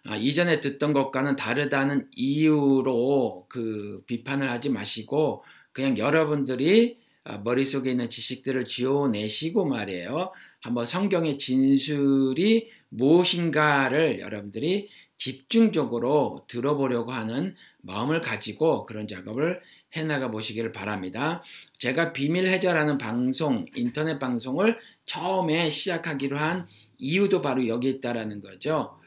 어, 0.10 0.16
이전에 0.16 0.60
듣던 0.60 0.94
것과는 0.94 1.36
다르다는 1.36 2.10
이유로 2.16 3.46
그 3.48 4.04
비판을 4.06 4.50
하지 4.50 4.70
마시고 4.70 5.44
그냥 5.72 5.98
여러분들이 5.98 6.98
어, 7.26 7.38
머릿속에 7.44 7.92
있는 7.92 8.10
지식들을 8.10 8.66
지워내시고 8.66 9.66
말이에요. 9.66 10.32
한번 10.62 10.86
성경의 10.86 11.38
진술이 11.38 12.70
무엇인가를 12.89 14.20
여러분들이 14.20 14.89
집중적으로 15.18 16.46
들어보려고 16.48 17.12
하는 17.12 17.56
마음을 17.82 18.22
가지고 18.22 18.86
그런 18.86 19.08
작업을 19.08 19.62
해나가 19.96 20.32
보시기를 20.32 20.72
바랍니다. 20.72 21.44
제가 21.78 22.13
비밀 22.13 22.48
해결하는 22.48 22.98
방송, 22.98 23.66
인터넷 23.76 24.20
방송을 24.20 24.80
처음에 25.06 25.70
시작하기로 25.70 26.38
한 26.38 26.68
이유도 26.98 27.42
바로 27.42 27.68
여기 27.68 27.89
있다라는 27.89 28.42
거죠. 28.42 28.98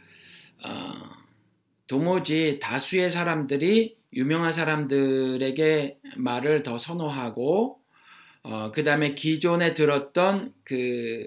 어, 0.66 1.16
도무지 1.86 2.58
다수의 2.60 3.10
사람들이 3.10 3.96
유명한 4.12 4.52
사람들에게 4.52 5.98
말을 6.16 6.62
더 6.62 6.78
선호하고 6.78 7.80
어, 8.42 8.72
그 8.72 8.84
다음에 8.84 9.14
기존에 9.14 9.74
들었던 9.74 10.52
그 10.64 11.26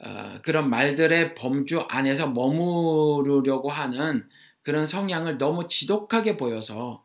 어, 0.00 0.40
그런 0.42 0.70
말들의 0.70 1.34
범주 1.34 1.80
안에서 1.88 2.30
머무르려고 2.30 3.70
하는 3.70 4.28
그런 4.62 4.86
성향을 4.86 5.38
너무 5.38 5.68
지독하게 5.68 6.36
보여서 6.36 7.02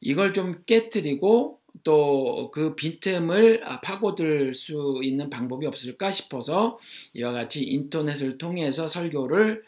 이걸 0.00 0.34
좀 0.34 0.62
깨뜨리고 0.66 1.60
또 1.82 2.50
그 2.52 2.76
빈틈을 2.76 3.62
파고들 3.82 4.54
수 4.54 5.00
있는 5.02 5.28
방법이 5.28 5.66
없을까 5.66 6.10
싶어서 6.10 6.78
이와 7.14 7.32
같이 7.32 7.64
인터넷을 7.64 8.38
통해서 8.38 8.86
설교를 8.86 9.64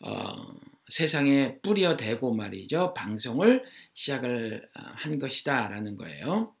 어, 0.00 0.54
세상에 0.88 1.58
뿌려대고 1.60 2.34
말이죠. 2.34 2.94
방송을 2.94 3.64
시작을 3.94 4.68
어, 4.74 4.80
한 4.94 5.18
것이다 5.18 5.68
라는 5.68 5.96
거예요. 5.96 6.54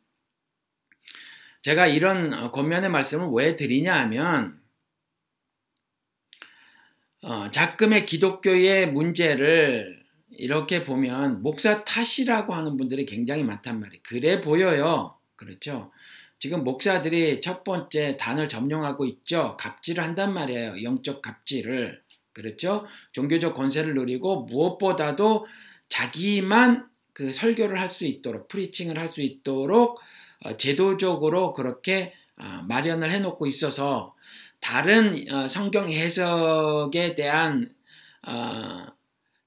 제가 1.62 1.86
이런 1.86 2.32
어, 2.32 2.50
권면의 2.50 2.90
말씀을 2.90 3.28
왜 3.32 3.56
드리냐 3.56 3.94
하면 4.00 4.60
어, 7.22 7.50
작금의 7.50 8.06
기독교의 8.06 8.92
문제를 8.92 9.98
이렇게 10.30 10.84
보면 10.84 11.42
목사 11.42 11.84
탓이라고 11.84 12.54
하는 12.54 12.76
분들이 12.76 13.06
굉장히 13.06 13.42
많단 13.42 13.80
말이에요. 13.80 14.02
그래 14.04 14.40
보여요. 14.40 15.18
그렇죠. 15.36 15.90
지금 16.38 16.62
목사들이 16.62 17.40
첫 17.40 17.64
번째 17.64 18.16
단을 18.16 18.48
점령하고 18.48 19.04
있죠. 19.06 19.56
갑질을 19.58 20.02
한단 20.04 20.32
말이에요. 20.32 20.82
영적 20.84 21.20
갑질을. 21.22 22.00
그렇죠. 22.38 22.86
종교적 23.10 23.54
권세를 23.54 23.94
누리고 23.94 24.42
무엇보다도 24.44 25.46
자기만 25.88 26.88
그 27.12 27.32
설교를 27.32 27.80
할 27.80 27.90
수 27.90 28.04
있도록 28.04 28.46
프리칭을 28.46 28.96
할 28.96 29.08
수 29.08 29.20
있도록 29.22 30.00
어, 30.44 30.56
제도적으로 30.56 31.52
그렇게 31.52 32.14
어, 32.36 32.62
마련을 32.68 33.10
해놓고 33.10 33.48
있어서 33.48 34.14
다른 34.60 35.14
어, 35.32 35.48
성경 35.48 35.90
해석에 35.90 37.16
대한 37.16 37.74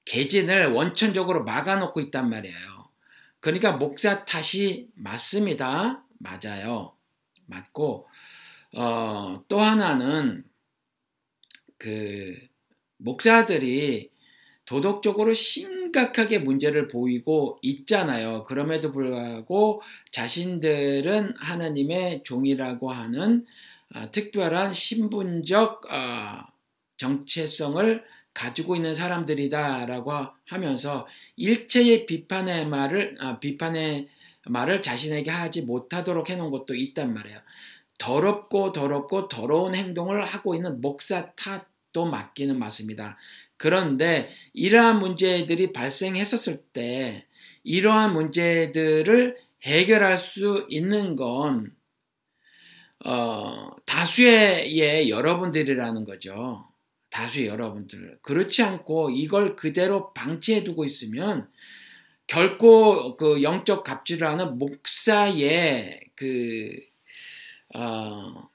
개진을 0.04 0.72
원천적으로 0.72 1.44
막아놓고 1.44 2.00
있단 2.00 2.28
말이에요. 2.28 2.90
그러니까 3.40 3.72
목사 3.72 4.24
탓이 4.24 4.88
맞습니다. 4.94 6.04
맞아요. 6.18 6.94
맞고 7.46 8.08
어, 8.74 9.44
또 9.48 9.60
하나는 9.60 10.44
그 11.78 12.36
목사들이 13.02 14.10
도덕적으로 14.64 15.34
심각하게 15.34 16.38
문제를 16.38 16.88
보이고 16.88 17.58
있잖아요. 17.62 18.44
그럼에도 18.44 18.92
불구하고 18.92 19.82
자신들은 20.12 21.34
하나님의 21.36 22.22
종이라고 22.22 22.90
하는 22.90 23.44
어, 23.94 24.10
특별한 24.10 24.72
신분적 24.72 25.92
어, 25.92 26.46
정체성을 26.96 28.04
가지고 28.32 28.76
있는 28.76 28.94
사람들이다라고 28.94 30.12
하면서 30.46 31.06
일체의 31.36 32.06
비판의 32.06 32.66
말을 32.66 33.16
아, 33.20 33.38
비판의 33.40 34.08
말을 34.46 34.82
자신에게 34.82 35.30
하지 35.30 35.62
못하도록 35.62 36.30
해놓은 36.30 36.50
것도 36.50 36.74
있단 36.74 37.12
말이에요. 37.12 37.38
더럽고 37.98 38.72
더럽고 38.72 39.28
더러운 39.28 39.74
행동을 39.74 40.24
하고 40.24 40.54
있는 40.54 40.80
목사 40.80 41.32
탓 41.32 41.71
도 41.92 42.06
맞기는 42.06 42.58
맞습니다. 42.58 43.18
그런데 43.56 44.30
이러한 44.52 44.98
문제들이 44.98 45.72
발생했었을 45.72 46.62
때 46.72 47.26
이러한 47.64 48.12
문제들을 48.12 49.36
해결할 49.62 50.18
수 50.18 50.66
있는 50.68 51.16
건 51.16 51.74
어, 53.04 53.70
다수의 53.84 55.10
여러분들이라는 55.10 56.04
거죠. 56.04 56.68
다수의 57.10 57.46
여러분들. 57.48 58.18
그렇지 58.22 58.62
않고 58.62 59.10
이걸 59.10 59.54
그대로 59.56 60.12
방치해 60.14 60.64
두고 60.64 60.84
있으면 60.84 61.48
결코 62.26 63.16
그 63.16 63.42
영적 63.42 63.84
갑질을 63.84 64.26
하는 64.26 64.58
목사의 64.58 66.00
그, 66.14 66.74
어, 67.74 68.48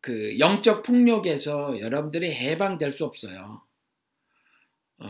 그 0.00 0.38
영적 0.38 0.82
폭력에서 0.82 1.78
여러분들이 1.80 2.32
해방될 2.32 2.92
수 2.92 3.04
없어요. 3.04 3.62
어, 4.98 5.08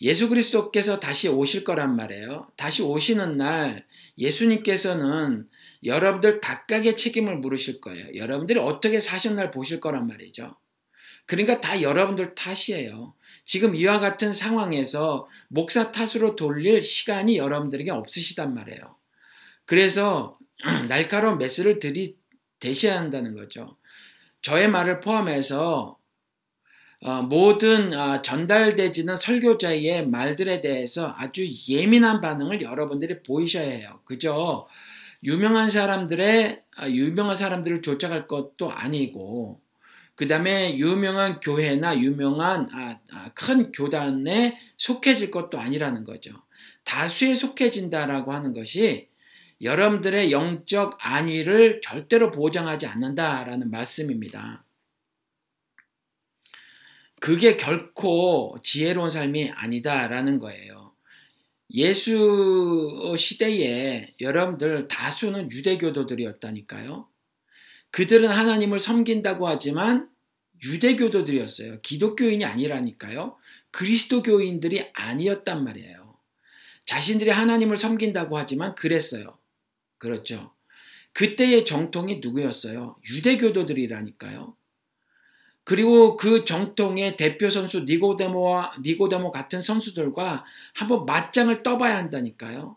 예수 0.00 0.28
그리스도께서 0.28 0.98
다시 0.98 1.28
오실 1.28 1.64
거란 1.64 1.94
말이에요. 1.94 2.50
다시 2.56 2.82
오시는 2.82 3.36
날 3.36 3.86
예수님께서는 4.18 5.48
여러분들 5.84 6.40
각각의 6.40 6.96
책임을 6.96 7.38
물으실 7.38 7.80
거예요. 7.80 8.06
여러분들이 8.14 8.58
어떻게 8.58 8.98
사셨날 8.98 9.50
보실 9.50 9.80
거란 9.80 10.06
말이죠. 10.06 10.56
그러니까 11.26 11.60
다 11.60 11.82
여러분들 11.82 12.34
탓이에요. 12.34 13.14
지금 13.44 13.74
이와 13.74 14.00
같은 14.00 14.32
상황에서 14.32 15.28
목사 15.48 15.92
탓으로 15.92 16.36
돌릴 16.36 16.82
시간이 16.82 17.36
여러분들에게 17.36 17.90
없으시단 17.90 18.54
말이에요. 18.54 18.96
그래서 19.64 20.38
날카로운 20.88 21.38
메스를 21.38 21.78
들이 21.78 22.16
대셔야 22.58 22.98
한다는 22.98 23.34
거죠. 23.34 23.76
저의 24.42 24.68
말을 24.68 25.00
포함해서 25.00 25.98
어, 27.04 27.22
모든 27.22 27.92
어, 27.94 28.22
전달되지는 28.22 29.16
설교자의 29.16 30.06
말들에 30.06 30.60
대해서 30.60 31.14
아주 31.16 31.44
예민한 31.68 32.20
반응을 32.20 32.62
여러분들이 32.62 33.22
보이셔야 33.22 33.68
해요. 33.68 34.00
그죠? 34.04 34.68
유명한 35.24 35.70
사람들의 35.70 36.62
아, 36.76 36.88
유명한 36.88 37.36
사람들을 37.36 37.82
쫓아갈 37.82 38.28
것도 38.28 38.70
아니고 38.70 39.60
그 40.14 40.28
다음에 40.28 40.76
유명한 40.78 41.40
교회나 41.40 41.98
유명한 41.98 42.68
아, 42.72 42.98
아, 43.12 43.30
큰 43.34 43.72
교단에 43.72 44.58
속해질 44.76 45.30
것도 45.32 45.58
아니라는 45.58 46.04
거죠. 46.04 46.32
다수에 46.84 47.34
속해진다라고 47.34 48.32
하는 48.32 48.52
것이 48.52 49.08
여러분들의 49.62 50.32
영적 50.32 50.98
안위를 51.00 51.80
절대로 51.82 52.30
보장하지 52.30 52.86
않는다라는 52.86 53.70
말씀입니다. 53.70 54.64
그게 57.20 57.56
결코 57.56 58.56
지혜로운 58.64 59.10
삶이 59.10 59.50
아니다라는 59.50 60.40
거예요. 60.40 60.92
예수 61.74 63.14
시대에 63.16 64.12
여러분들 64.20 64.88
다수는 64.88 65.50
유대교도들이었다니까요. 65.52 67.08
그들은 67.92 68.28
하나님을 68.28 68.80
섬긴다고 68.80 69.46
하지만 69.46 70.08
유대교도들이었어요. 70.64 71.80
기독교인이 71.82 72.44
아니라니까요. 72.44 73.36
그리스도교인들이 73.70 74.90
아니었단 74.92 75.62
말이에요. 75.62 76.16
자신들이 76.84 77.30
하나님을 77.30 77.76
섬긴다고 77.76 78.36
하지만 78.36 78.74
그랬어요. 78.74 79.38
그렇죠. 80.02 80.52
그때의 81.12 81.64
정통이 81.64 82.18
누구였어요? 82.18 82.96
유대교도들이라니까요. 83.08 84.56
그리고 85.62 86.16
그 86.16 86.44
정통의 86.44 87.16
대표 87.16 87.48
선수 87.50 87.82
니고데모와 87.84 88.72
니고데모 88.82 89.30
같은 89.30 89.62
선수들과 89.62 90.44
한번 90.74 91.06
맞짱을 91.06 91.62
떠봐야 91.62 91.96
한다니까요. 91.98 92.76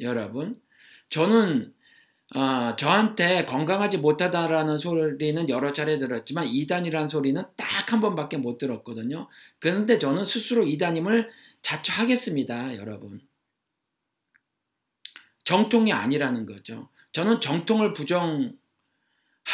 여러분, 0.00 0.54
저는 1.08 1.72
어, 2.34 2.76
저한테 2.76 3.46
건강하지 3.46 3.96
못하다라는 3.96 4.76
소리는 4.76 5.48
여러 5.48 5.72
차례 5.72 5.96
들었지만 5.96 6.48
이단이라는 6.48 7.08
소리는 7.08 7.42
딱 7.56 7.74
한 7.92 8.00
번밖에 8.00 8.36
못 8.36 8.58
들었거든요. 8.58 9.28
그런데 9.60 9.98
저는 9.98 10.24
스스로 10.24 10.64
이단임을 10.66 11.30
자처하겠습니다, 11.62 12.76
여러분. 12.76 13.20
정통이 15.44 15.92
아니라는 15.92 16.46
거죠. 16.46 16.88
저는 17.12 17.40
정통을 17.40 17.92
부정할 17.92 18.52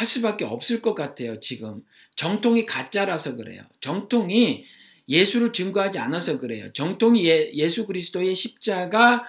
수밖에 0.05 0.45
없을 0.45 0.81
것 0.81 0.95
같아요, 0.95 1.39
지금. 1.39 1.83
정통이 2.15 2.65
가짜라서 2.65 3.35
그래요. 3.35 3.61
정통이 3.79 4.65
예수를 5.07 5.53
증거하지 5.53 5.99
않아서 5.99 6.39
그래요. 6.39 6.71
정통이 6.73 7.25
예, 7.25 7.69
수 7.69 7.85
그리스도의 7.85 8.35
십자가 8.35 9.25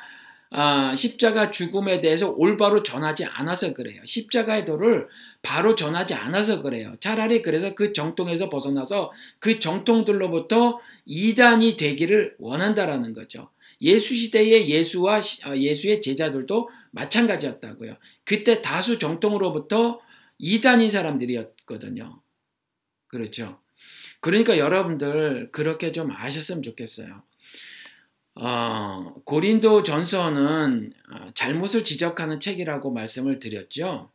아, 0.54 0.94
십자가 0.94 1.50
죽음에 1.50 2.02
대해서 2.02 2.30
올바로 2.30 2.82
전하지 2.82 3.24
않아서 3.24 3.72
그래요. 3.72 4.02
십자가의 4.04 4.66
도를 4.66 5.08
바로 5.40 5.74
전하지 5.74 6.12
않아서 6.12 6.60
그래요. 6.60 6.94
차라리 7.00 7.40
그래서 7.40 7.74
그 7.74 7.94
정통에서 7.94 8.50
벗어나서 8.50 9.12
그 9.38 9.60
정통들로부터 9.60 10.78
이단이 11.06 11.76
되기를 11.76 12.36
원한다라는 12.38 13.14
거죠. 13.14 13.48
예수 13.82 14.14
시대의 14.14 14.70
예수와 14.70 15.18
어, 15.46 15.56
예수의 15.56 16.00
제자들도 16.00 16.70
마찬가지였다고요. 16.92 17.96
그때 18.24 18.62
다수 18.62 18.98
정통으로부터 18.98 20.00
이단인 20.38 20.90
사람들이었거든요. 20.90 22.22
그렇죠. 23.08 23.60
그러니까 24.20 24.56
여러분들 24.56 25.50
그렇게 25.50 25.92
좀 25.92 26.10
아셨으면 26.12 26.62
좋겠어요. 26.62 27.22
어, 28.34 29.14
고린도 29.24 29.82
전서는 29.82 30.92
어, 31.12 31.30
잘못을 31.34 31.84
지적하는 31.84 32.40
책이라고 32.40 32.92
말씀을 32.92 33.40
드렸죠. 33.40 34.10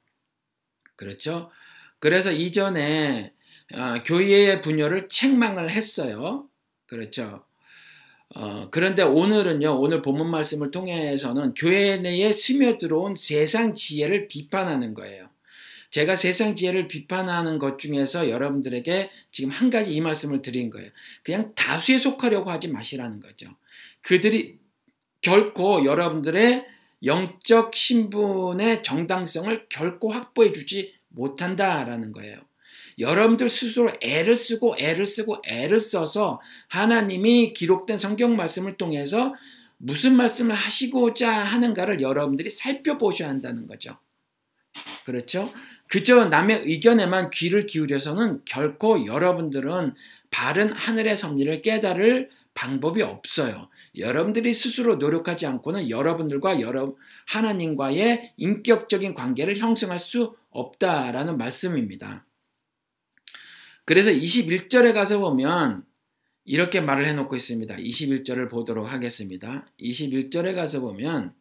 그렇죠? 0.95 1.51
그래서 1.99 2.31
이전에 2.31 3.33
어, 3.73 4.03
교회의 4.03 4.61
분열을 4.61 5.09
책망을 5.09 5.69
했어요. 5.69 6.47
그렇죠. 6.87 7.46
어, 8.35 8.69
그런데 8.71 9.03
오늘은요, 9.03 9.79
오늘 9.79 10.01
본문 10.01 10.29
말씀을 10.29 10.71
통해서는 10.71 11.53
교회 11.53 11.97
내에 11.97 12.33
스며들어온 12.33 13.15
세상 13.15 13.73
지혜를 13.73 14.27
비판하는 14.27 14.93
거예요. 14.93 15.29
제가 15.89 16.15
세상 16.15 16.55
지혜를 16.55 16.87
비판하는 16.87 17.59
것 17.59 17.79
중에서 17.79 18.29
여러분들에게 18.29 19.09
지금 19.31 19.51
한 19.51 19.69
가지 19.69 19.95
이 19.95 20.01
말씀을 20.01 20.41
드린 20.41 20.69
거예요. 20.69 20.91
그냥 21.23 21.53
다수에 21.55 21.97
속하려고 21.97 22.51
하지 22.51 22.67
마시라는 22.67 23.21
거죠. 23.21 23.47
그들이 24.01 24.59
결코 25.21 25.85
여러분들의 25.85 26.65
영적 27.03 27.73
신분의 27.73 28.83
정당성을 28.83 29.67
결코 29.69 30.09
확보해 30.09 30.51
주지 30.51 30.93
못한다라는 31.09 32.11
거예요. 32.11 32.46
여러분들 32.99 33.49
스스로 33.49 33.91
애를 34.01 34.35
쓰고 34.35 34.75
애를 34.79 35.05
쓰고 35.05 35.41
애를 35.45 35.79
써서 35.79 36.41
하나님이 36.67 37.53
기록된 37.53 37.97
성경 37.97 38.35
말씀을 38.35 38.77
통해서 38.77 39.35
무슨 39.77 40.15
말씀을 40.15 40.55
하시고자 40.55 41.31
하는가를 41.31 42.01
여러분들이 42.01 42.49
살펴보셔야 42.49 43.29
한다는 43.29 43.67
거죠. 43.67 43.97
그렇죠? 45.05 45.53
그저 45.87 46.25
남의 46.25 46.63
의견에만 46.65 47.29
귀를 47.29 47.65
기울여서는 47.65 48.41
결코 48.45 49.05
여러분들은 49.05 49.93
바른 50.31 50.73
하늘의 50.73 51.15
섭리를 51.15 51.61
깨달을 51.61 52.29
방법이 52.53 53.01
없어요. 53.03 53.69
여러분들이 53.97 54.53
스스로 54.53 54.95
노력하지 54.95 55.45
않고는 55.45 55.89
여러분들과 55.89 56.59
여러 56.59 56.95
하나님과의 57.27 58.33
인격적인 58.37 59.13
관계를 59.13 59.57
형성할 59.57 59.99
수 59.99 60.35
없다라는 60.49 61.37
말씀입니다. 61.37 62.25
그래서 63.87 64.11
21절에 64.11 64.93
가서 64.93 65.19
보면 65.19 65.85
이렇게 66.43 66.81
말을 66.81 67.05
해놓고 67.05 67.37
있습니다. 67.37 67.77
21절을 67.77 68.49
보도록 68.49 68.91
하겠습니다. 68.91 69.65
21절에 69.79 70.55
가서 70.55 70.81
보면 70.81 71.33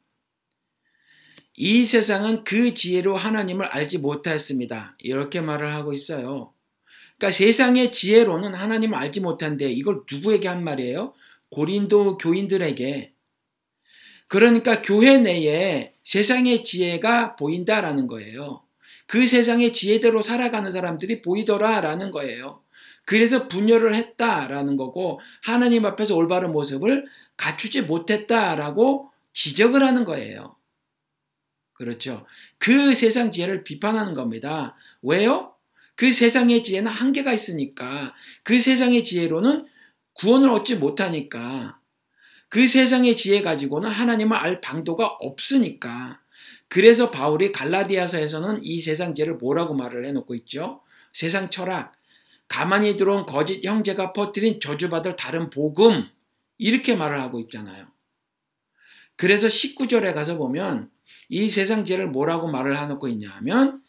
이 1.57 1.85
세상은 1.85 2.45
그 2.45 2.73
지혜로 2.73 3.17
하나님을 3.17 3.67
알지 3.67 3.99
못하였습니다. 3.99 4.97
이렇게 5.01 5.41
말을 5.41 5.75
하고 5.75 5.93
있어요. 5.93 6.55
그러니까 7.19 7.37
세상의 7.37 7.93
지혜로는 7.93 8.55
하나님을 8.55 8.97
알지 8.97 9.23
못한데 9.23 9.73
이걸 9.73 10.03
누구에게 10.09 10.47
한 10.47 10.63
말이에요? 10.63 11.15
고린도 11.51 12.19
교인들에게 12.19 13.13
그러니까 14.29 14.83
교회 14.83 15.19
내에 15.19 15.95
세상의 16.05 16.63
지혜가 16.63 17.35
보인다라는 17.35 18.07
거예요. 18.07 18.66
그 19.07 19.27
세상의 19.27 19.73
지혜대로 19.73 20.23
살아가는 20.23 20.71
사람들이 20.71 21.23
보이더라라는 21.23 22.11
거예요. 22.11 22.63
그래서 23.05 23.47
분열을 23.49 23.95
했다라는 23.95 24.77
거고 24.77 25.21
하나님 25.43 25.87
앞에서 25.87 26.17
올바른 26.17 26.53
모습을 26.53 27.07
갖추지 27.37 27.83
못했다라고 27.83 29.11
지적을 29.33 29.83
하는 29.83 30.05
거예요. 30.05 30.57
그렇죠. 31.73 32.27
그 32.59 32.95
세상 32.95 33.31
지혜를 33.31 33.63
비판하는 33.63 34.15
겁니다. 34.15 34.77
왜요? 35.03 35.55
그 35.95 36.11
세상의 36.11 36.65
지혜는 36.65 36.91
한계가 36.91 37.33
있으니까 37.33 38.15
그 38.43 38.61
세상의 38.61 39.05
지혜로는 39.05 39.67
구원을 40.15 40.51
얻지 40.51 40.77
못하니까 40.77 41.79
그 42.49 42.67
세상의 42.67 43.17
지혜 43.17 43.43
가지고는 43.43 43.89
하나님을 43.91 44.37
알 44.37 44.61
방도가 44.61 45.07
없으니까 45.07 46.21
그래서 46.69 47.11
바울이 47.11 47.53
갈라디아서에서는 47.53 48.61
이 48.63 48.81
세상 48.81 49.15
지혜를 49.15 49.35
뭐라고 49.35 49.75
말을 49.75 50.05
해놓고 50.07 50.35
있죠? 50.35 50.81
세상 51.13 51.51
철학, 51.51 51.93
가만히 52.49 52.97
들어온 52.97 53.27
거짓 53.27 53.65
형제가 53.65 54.13
퍼뜨린 54.13 54.61
저주받을 54.61 55.17
다른 55.17 55.51
복음 55.51 56.09
이렇게 56.59 56.97
말을 56.97 57.21
하고 57.21 57.41
있잖아요. 57.41 57.87
그래서 59.17 59.47
19절에 59.47 60.15
가서 60.15 60.37
보면 60.37 60.91
이 61.29 61.49
세상 61.49 61.85
지혜를 61.85 62.09
뭐라고 62.09 62.49
말을 62.49 62.77
해놓고 62.79 63.09
있냐 63.09 63.31
하면 63.31 63.83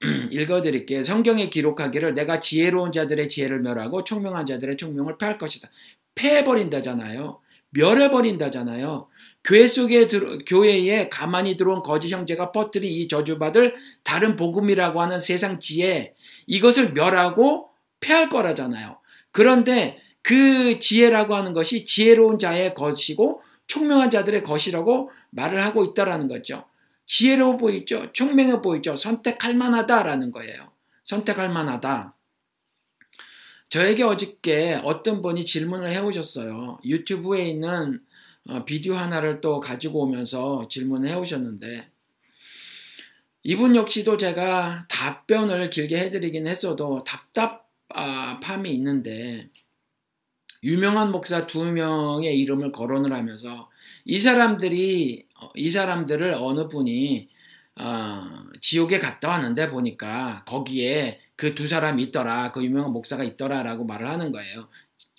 읽어드릴게요. 0.30 1.02
성경에 1.02 1.48
기록하기를 1.48 2.14
내가 2.14 2.40
지혜로운 2.40 2.92
자들의 2.92 3.28
지혜를 3.28 3.60
멸하고 3.60 4.04
총명한 4.04 4.46
자들의 4.46 4.76
총명을 4.76 5.18
패할 5.18 5.38
것이다. 5.38 5.68
패해버린다잖아요. 6.14 7.40
멸해버린다잖아요. 7.70 9.08
교회 9.44 9.68
속에 9.68 10.06
들어, 10.06 10.38
교회에 10.38 11.10
가만히 11.10 11.56
들어온 11.56 11.82
거짓 11.82 12.10
형제가 12.10 12.50
퍼뜨린 12.50 12.90
이 12.90 13.08
저주받을 13.08 13.74
다른 14.02 14.36
복음이라고 14.36 15.02
하는 15.02 15.20
세상 15.20 15.60
지혜 15.60 16.14
이것을 16.46 16.92
멸하고 16.94 17.68
패할 18.00 18.30
거라잖아요. 18.30 18.98
그런데 19.30 20.00
그 20.22 20.78
지혜라고 20.78 21.34
하는 21.34 21.52
것이 21.52 21.84
지혜로운 21.84 22.38
자의 22.38 22.74
것이고 22.74 23.42
총명한 23.66 24.10
자들의 24.10 24.42
것이라고 24.42 25.10
말을 25.30 25.62
하고 25.62 25.84
있다라는 25.84 26.28
거죠. 26.28 26.64
지혜로워 27.06 27.58
보이죠? 27.58 28.10
총명해 28.12 28.62
보이죠? 28.62 28.96
선택할 28.96 29.54
만하다라는 29.54 30.30
거예요. 30.30 30.72
선택할 31.04 31.50
만하다. 31.50 32.14
저에게 33.68 34.04
어저께 34.04 34.80
어떤 34.84 35.20
분이 35.20 35.44
질문을 35.44 35.90
해오셨어요. 35.90 36.78
유튜브에 36.84 37.46
있는 37.46 38.00
어, 38.00 38.13
비디오 38.66 38.94
하나를 38.96 39.40
또 39.40 39.60
가지고 39.60 40.02
오면서 40.02 40.68
질문을 40.68 41.08
해오셨는데, 41.08 41.90
이분 43.42 43.76
역시도 43.76 44.16
제가 44.16 44.86
답변을 44.88 45.70
길게 45.70 45.98
해드리긴 45.98 46.46
했어도 46.46 47.04
답답함이 47.04 48.70
있는데, 48.74 49.48
유명한 50.64 51.12
목사 51.12 51.46
두 51.46 51.64
명의 51.64 52.38
이름을 52.40 52.72
거론을 52.72 53.12
하면서 53.12 53.70
이 54.06 54.18
사람들이 54.18 55.26
어, 55.40 55.50
이 55.54 55.68
사람들을 55.70 56.34
어느 56.38 56.68
분이 56.68 57.28
어, 57.76 58.22
지옥에 58.60 58.98
갔다 58.98 59.28
왔는데 59.28 59.68
보니까 59.68 60.44
거기에 60.46 61.20
그 61.36 61.54
두 61.54 61.66
사람이 61.66 62.02
있더라 62.04 62.52
그 62.52 62.64
유명한 62.64 62.92
목사가 62.92 63.24
있더라라고 63.24 63.84
말을 63.84 64.08
하는 64.08 64.32
거예요. 64.32 64.68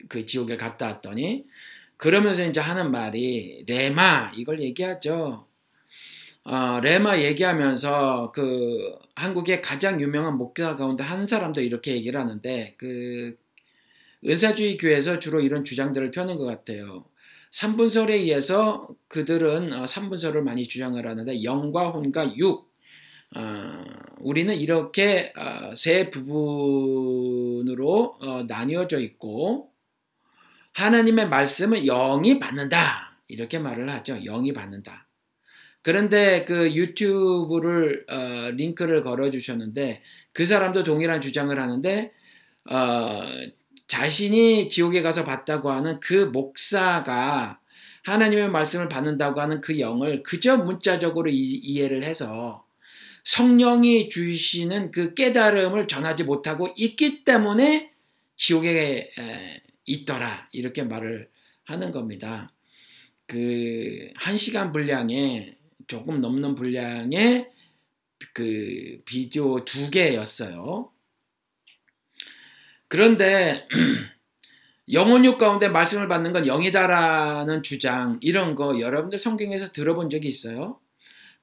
그 0.09 0.25
지옥에 0.25 0.57
갔다 0.57 0.87
왔더니 0.87 1.45
그러면서 1.97 2.43
이제 2.45 2.59
하는 2.59 2.91
말이 2.91 3.63
레마 3.67 4.31
이걸 4.35 4.59
얘기하죠. 4.61 5.47
어, 6.43 6.79
레마 6.81 7.19
얘기하면서 7.21 8.31
그 8.33 8.95
한국의 9.15 9.61
가장 9.61 9.99
유명한 10.01 10.37
목사 10.37 10.75
가운데 10.75 11.03
한 11.03 11.25
사람도 11.25 11.61
이렇게 11.61 11.93
얘기를 11.95 12.19
하는데 12.19 12.75
그 12.77 13.37
은사주의 14.25 14.77
교회에서 14.77 15.19
주로 15.19 15.39
이런 15.41 15.63
주장들을 15.65 16.11
펴는 16.11 16.37
것 16.37 16.45
같아요. 16.45 17.05
3분설에 17.51 18.11
의해서 18.11 18.87
그들은 19.07 19.69
3분설을 19.69 20.37
어, 20.37 20.41
많이 20.41 20.67
주장을 20.67 21.05
하는데 21.05 21.43
영과 21.43 21.89
혼과 21.89 22.35
육 22.37 22.71
어, 23.35 23.83
우리는 24.19 24.53
이렇게 24.53 25.33
어, 25.37 25.73
세 25.75 26.09
부분으로 26.09 26.85
나뉘어져 28.47 28.99
있고 28.99 29.74
하나님의 30.75 31.29
말씀은 31.29 31.85
영이 31.85 32.37
받는다 32.37 33.17
이렇게 33.27 33.59
말을 33.59 33.89
하죠. 33.89 34.17
영이 34.23 34.53
받는다. 34.53 35.07
그런데 35.81 36.45
그 36.45 36.73
유튜브를 36.73 38.05
링크를 38.55 39.01
걸어 39.01 39.31
주셨는데 39.31 40.01
그 40.33 40.45
사람도 40.45 40.83
동일한 40.83 41.21
주장을 41.21 41.57
하는데 41.57 42.11
자신이 43.87 44.67
지옥에 44.69 45.01
가서 45.01 45.23
봤다고 45.23 45.71
하는 45.71 45.99
그 45.99 46.25
목사가 46.25 47.59
하나님의 48.03 48.49
말씀을 48.49 48.89
받는다고 48.89 49.39
하는 49.39 49.61
그 49.61 49.79
영을 49.79 50.23
그저 50.23 50.57
문자적으로 50.57 51.29
이, 51.29 51.81
해를 51.81 52.03
해서 52.03 52.65
성령이 53.23 54.09
주시는 54.09 54.91
그 54.91 55.13
깨달음을 55.13 55.87
전하지 55.87 56.25
못하고 56.25 56.67
있기 56.75 57.23
때문에 57.23 57.91
지옥에 58.35 59.09
있더라. 59.85 60.49
이렇게 60.51 60.83
말을 60.83 61.29
하는 61.63 61.91
겁니다. 61.91 62.51
그, 63.27 64.09
한 64.15 64.37
시간 64.37 64.71
분량에 64.71 65.57
조금 65.87 66.17
넘는 66.17 66.55
분량의 66.55 67.49
그 68.33 69.01
비디오 69.05 69.65
두 69.65 69.89
개였어요. 69.89 70.91
그런데 72.87 73.67
영혼육 74.91 75.37
가운데 75.37 75.67
말씀을 75.67 76.07
받는 76.07 76.31
건 76.31 76.45
영이다라는 76.45 77.63
주장 77.63 78.19
이런 78.21 78.55
거 78.55 78.79
여러분들 78.79 79.17
성경에서 79.17 79.71
들어본 79.71 80.09
적이 80.09 80.27
있어요? 80.27 80.79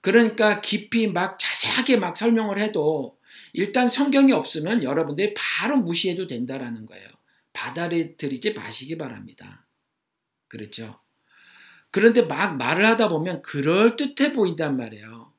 그러니까 0.01 0.61
깊이 0.61 1.09
막 1.09 1.39
자세하게 1.39 1.97
막 1.97 2.17
설명을 2.17 2.59
해도 2.59 3.19
일단 3.53 3.89
성경이 3.89 4.33
없으면 4.33 4.83
여러분들이 4.83 5.35
바로 5.37 5.77
무시해도 5.77 6.27
된다라는 6.27 6.87
거예요. 6.87 7.09
받아들이지 7.53 8.55
마시기 8.55 8.97
바랍니다. 8.99 9.67
그렇죠? 10.49 11.01
그런데 11.91 12.23
막 12.23 12.57
말을 12.57 12.87
하다 12.87 13.09
보면 13.09 13.43
그럴듯해 13.43 14.33
보인단 14.33 14.77
말이에요. 14.77 15.33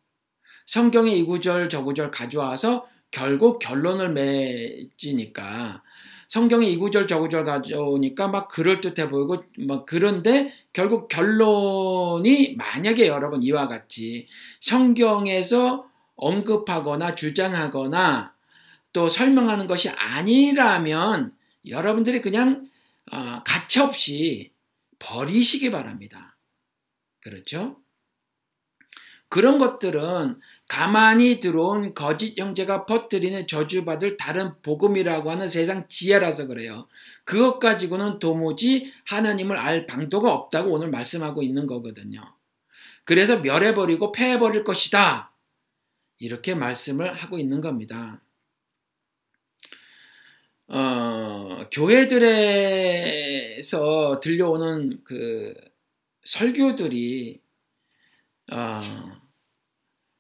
성경의 0.65 1.19
이 1.19 1.23
구절 1.23 1.69
저 1.69 1.84
구절 1.84 2.12
가져와서 2.12 2.88
결국 3.12 3.60
결론을 3.60 4.13
맺으니까 4.13 5.84
성경의 6.28 6.73
이 6.73 6.78
구절 6.78 7.08
저 7.08 7.19
구절 7.19 7.43
가져오니까 7.43 8.28
막 8.28 8.47
그럴듯해 8.47 9.10
보이고 9.10 9.43
막 9.60 9.86
그런데 9.86 10.52
결국 10.73 11.08
결론이 11.08 12.56
만약에 12.56 13.08
여러분 13.08 13.43
이와 13.43 13.67
같이 13.67 14.28
성경에서 14.60 15.88
언급하거나 16.15 17.15
주장하거나 17.15 18.34
또 18.93 19.10
설명하는 19.10 19.67
것이 19.67 19.89
아니라면 19.89 21.34
여러분들이 21.67 22.21
그냥 22.21 22.69
어, 23.12 23.43
가차없이 23.43 24.52
버리시기 24.99 25.71
바랍니다. 25.71 26.38
그렇죠? 27.19 27.84
그런 29.34 29.58
것들은 29.58 30.39
가만히 30.67 31.39
들어온 31.39 31.95
거짓 31.95 32.38
형제가 32.38 32.86
퍼뜨리는 32.86 33.47
저주받을 33.47 34.15
다른 34.15 34.62
복음이라고 34.62 35.32
하는 35.32 35.47
세상 35.47 35.88
지혜라서 35.89 36.45
그래요. 36.45 36.88
그것 37.23 37.58
가지고는 37.58 38.19
도무지 38.19 38.93
하나님을 39.06 39.58
알 39.58 39.88
방도가 39.88 40.32
없다고 40.32 40.69
오늘 40.71 40.91
말씀하고 40.91 41.41
있는 41.41 41.65
거거든요. 41.65 42.21
그래서 43.06 43.39
멸해버리고 43.39 44.12
패해버릴 44.12 44.63
것이다. 44.63 45.34
이렇게 46.19 46.54
말씀을 46.54 47.12
하고 47.13 47.39
있는 47.39 47.60
겁니다. 47.60 48.21
어, 50.73 51.69
교회들에서 51.71 52.19
들려오는 54.19 55.03
그 55.03 55.53
설교들이 56.23 57.39
어, 58.51 58.81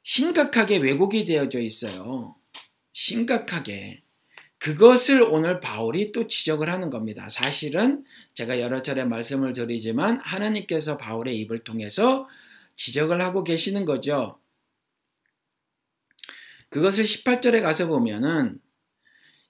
심각하게 0.03 0.77
왜곡이 0.77 1.25
되어져 1.25 1.59
있어요. 1.59 2.35
심각하게. 2.93 4.03
그것을 4.59 5.23
오늘 5.23 5.59
바울이 5.59 6.11
또 6.11 6.27
지적을 6.27 6.69
하는 6.69 6.91
겁니다. 6.91 7.27
사실은 7.29 8.05
제가 8.35 8.61
여러 8.61 8.83
차례 8.83 9.05
말씀을 9.05 9.53
드리지만 9.53 10.19
하나님께서 10.19 10.97
바울의 10.97 11.35
입을 11.39 11.63
통해서 11.63 12.29
지적을 12.75 13.23
하고 13.23 13.43
계시는 13.43 13.85
거죠. 13.85 14.39
그것을 16.69 17.05
18절에 17.05 17.63
가서 17.63 17.87
보면은 17.87 18.61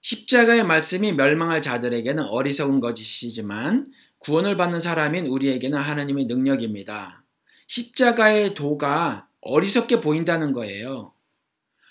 십자가의 0.04 0.66
말씀이 0.66 1.12
멸망할 1.12 1.62
자들에게는 1.62 2.24
어리석은 2.24 2.80
것이지만 2.80 3.86
구원을 4.18 4.58
받는 4.58 4.82
사람인 4.82 5.24
우리에게는 5.24 5.78
하나님의 5.78 6.26
능력입니다. 6.26 7.24
십자가의 7.68 8.54
도가 8.54 9.28
어리석게 9.40 10.02
보인다는 10.02 10.52
거예요. 10.52 11.14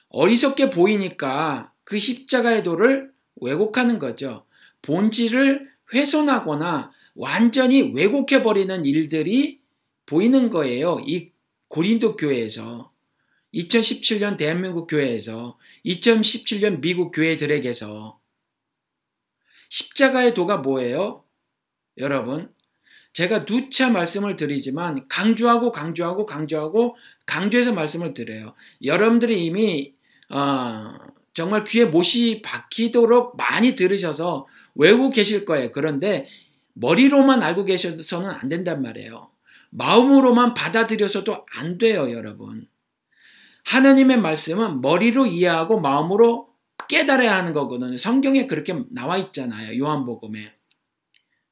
어리석게 0.09 0.69
보이니까 0.69 1.73
그 1.83 1.97
십자가의 1.97 2.61
도를 2.61 3.11
왜곡하는 3.41 3.97
거죠. 3.97 4.45
본질을 4.83 5.67
훼손하거나 5.91 6.91
완전히 7.15 7.81
왜곡해버리는 7.95 8.85
일들이 8.85 9.59
보이는 10.05 10.51
거예요. 10.51 10.99
이 11.03 11.31
고린도 11.67 12.17
교회에서. 12.17 12.92
2017년 13.53 14.37
대한민국 14.37 14.87
교회에서 14.87 15.57
2017년 15.85 16.81
미국 16.81 17.11
교회들에게서 17.11 18.19
십자가의 19.69 20.33
도가 20.33 20.57
뭐예요? 20.57 21.23
여러분, 21.97 22.53
제가 23.13 23.45
누차 23.45 23.89
말씀을 23.89 24.35
드리지만 24.35 25.07
강조하고 25.07 25.71
강조하고 25.71 26.25
강조하고 26.25 26.95
강조해서 27.25 27.73
말씀을 27.73 28.13
드려요. 28.13 28.55
여러분들이 28.83 29.45
이미 29.45 29.93
어, 30.29 30.93
정말 31.33 31.63
귀에 31.63 31.85
못이 31.85 32.41
박히도록 32.41 33.37
많이 33.37 33.75
들으셔서 33.75 34.47
외우고 34.75 35.11
계실 35.11 35.45
거예요. 35.45 35.71
그런데 35.71 36.27
머리로만 36.73 37.43
알고 37.43 37.65
계셔서는 37.65 38.29
안 38.29 38.49
된단 38.49 38.81
말이에요. 38.81 39.29
마음으로만 39.69 40.53
받아들여서도 40.53 41.45
안 41.55 41.77
돼요, 41.77 42.11
여러분. 42.11 42.67
하나님의 43.63 44.17
말씀은 44.19 44.81
머리로 44.81 45.25
이해하고 45.25 45.79
마음으로 45.79 46.49
깨달아야 46.89 47.35
하는 47.35 47.53
거거든요. 47.53 47.97
성경에 47.97 48.47
그렇게 48.47 48.75
나와 48.91 49.17
있잖아요. 49.17 49.77
요한복음에. 49.77 50.53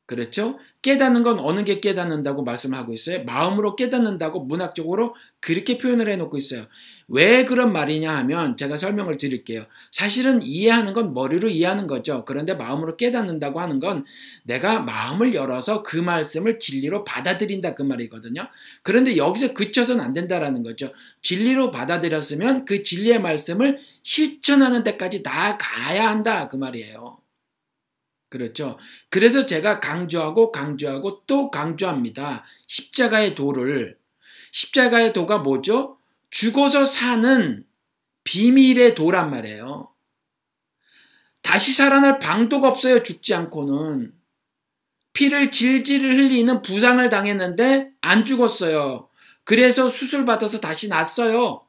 그렇죠? 0.06 0.60
깨닫는 0.82 1.22
건 1.22 1.40
어느 1.40 1.64
게 1.64 1.80
깨닫는다고 1.80 2.44
말씀하고 2.44 2.94
있어요? 2.94 3.24
마음으로 3.24 3.76
깨닫는다고 3.76 4.46
문학적으로 4.46 5.16
그렇게 5.40 5.78
표현을 5.78 6.10
해놓고 6.10 6.38
있어요. 6.38 6.66
왜 7.08 7.46
그런 7.46 7.72
말이냐 7.72 8.16
하면 8.18 8.58
제가 8.58 8.78
설명을 8.78 9.18
드릴게요. 9.18 9.66
사실은 9.92 10.42
이해하는 10.42 10.94
건 10.94 11.14
머리로 11.14 11.50
이해하는 11.50 11.86
거죠. 11.86 12.26
그런데 12.26 12.56
마음으로 12.56 12.98
깨닫는다고 12.98 13.60
하는 13.60 13.80
건 13.80 14.06
내가 14.44 14.80
마음을 14.80 15.36
열어서 15.36 15.84
그 15.84 15.98
말씀을 15.98 16.60
진리로 16.60 17.04
받아들인다 17.04 17.76
그 17.76 17.84
말이거든요. 17.84 18.48
그런데 18.82 19.18
여기서 19.18 19.54
그쳐서는 19.54 20.04
안 20.04 20.14
된다라는 20.14 20.64
거죠. 20.64 20.92
진리로 21.22 21.70
받아들였으면 21.70 22.66
그 22.66 22.82
진리의 22.82 23.22
말씀을 23.22 23.80
실천하는 24.02 24.84
데까지 24.84 25.22
나가야 25.22 26.10
한다 26.10 26.50
그 26.50 26.56
말이에요. 26.56 27.21
그렇죠. 28.32 28.80
그래서 29.10 29.46
제가 29.46 29.82
강조하고 29.82 30.54
강조하고 30.54 31.24
또 31.28 31.52
강조합니다. 31.52 32.46
십자가의 32.68 33.36
도를. 33.36 34.00
십자가의 34.54 35.14
도가 35.14 35.40
뭐죠? 35.40 35.98
죽어서 36.32 36.86
사는 36.86 37.66
비밀의 38.24 38.96
도란 38.96 39.32
말이에요. 39.32 39.90
다시 41.42 41.74
살아날 41.74 42.20
방도가 42.20 42.70
없어요. 42.70 43.04
죽지 43.04 43.34
않고는. 43.36 44.14
피를 45.14 45.52
질질 45.52 46.02
흘리는 46.02 46.62
부상을 46.62 47.10
당했는데 47.10 47.92
안 48.02 48.24
죽었어요. 48.26 49.10
그래서 49.44 49.90
수술 49.90 50.26
받아서 50.26 50.62
다시 50.62 50.88
났어요. 50.88 51.66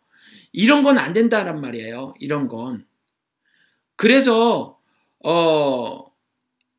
이런 0.53 0.85
건 0.85 0.99
안 0.99 1.13
된다란 1.13 1.61
말이에요. 1.61 2.15
이런 2.21 2.47
건. 2.47 2.87
그래서 3.97 4.79
어 5.25 6.12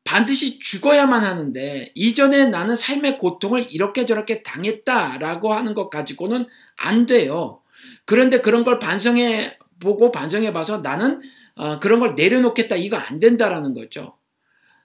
반드시 0.04 0.58
죽어야만 0.58 1.24
하는데 1.24 1.90
이전에 1.94 2.46
나는 2.46 2.76
삶의 2.76 3.18
고통을 3.18 3.72
이렇게 3.72 4.04
저렇게 4.06 4.42
당했다라고 4.42 5.54
하는 5.54 5.74
것 5.74 5.88
가지고는 5.88 6.46
안 6.76 7.06
돼요. 7.06 7.62
그런데 8.04 8.40
그런 8.40 8.64
걸 8.64 8.78
반성해 8.78 9.56
보고 9.80 10.12
반성해 10.12 10.52
봐서 10.52 10.78
나는 10.78 11.22
어, 11.56 11.80
그런 11.80 12.00
걸 12.00 12.14
내려놓겠다 12.14 12.76
이거 12.76 12.96
안 12.96 13.18
된다라는 13.18 13.74
거죠. 13.74 14.16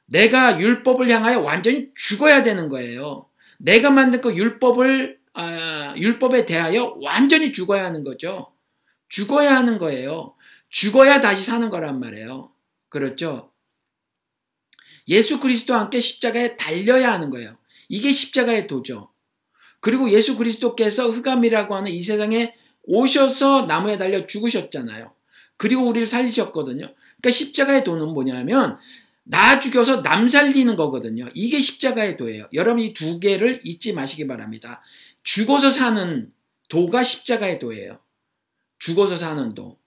내가 0.06 0.60
율법을 0.60 1.10
향하여 1.10 1.42
완전히 1.42 1.90
죽어야 1.96 2.44
되는 2.44 2.70
거예요. 2.70 3.28
내가 3.58 3.90
만든 3.90 4.22
그 4.22 4.36
율법을 4.36 5.20
어, 5.34 5.94
율법에 5.98 6.46
대하여 6.46 6.98
완전히 7.02 7.52
죽어야 7.54 7.86
하는 7.86 8.04
거죠. 8.04 8.54
죽어야 9.10 9.56
하는 9.56 9.78
거예요. 9.78 10.36
죽어야 10.70 11.20
다시 11.22 11.44
사는 11.44 11.70
거란 11.70 12.00
말이에요. 12.00 12.52
그렇죠? 12.90 13.52
예수 15.10 15.40
그리스도와 15.40 15.82
함께 15.82 16.00
십자가에 16.00 16.56
달려야 16.56 17.12
하는 17.12 17.30
거예요. 17.30 17.58
이게 17.90 18.12
십자가의 18.12 18.68
도죠. 18.68 19.12
그리고 19.80 20.12
예수 20.12 20.38
그리스도께서 20.38 21.10
흑암이라고 21.10 21.76
하는 21.76 21.92
이 21.92 22.02
세상에 22.02 22.54
오셔서 22.84 23.64
나무에 23.64 23.98
달려 23.98 24.28
죽으셨잖아요. 24.28 25.12
그리고 25.58 25.88
우리를 25.88 26.08
살리셨거든요. 26.08 26.94
그러니까 27.22 27.32
십자가의 27.32 27.84
도는 27.84 28.10
뭐냐면 28.10 28.78
나 29.24 29.60
죽여서 29.60 30.02
남 30.02 30.30
살리는 30.30 30.76
거거든요. 30.76 31.28
이게 31.34 31.60
십자가의 31.60 32.18
도예요. 32.18 32.48
여러분 32.54 32.84
이 32.84 32.94
두 32.94 33.20
개를 33.20 33.62
잊지 33.64 33.94
마시기 33.94 34.28
바랍니다. 34.28 34.82
죽어서 35.24 35.72
사는 35.72 36.32
도가 36.70 37.04
십자가의 37.04 37.60
도예요. 37.60 38.00
죽어서 38.80 39.18
사는 39.18 39.54
도. 39.54 39.78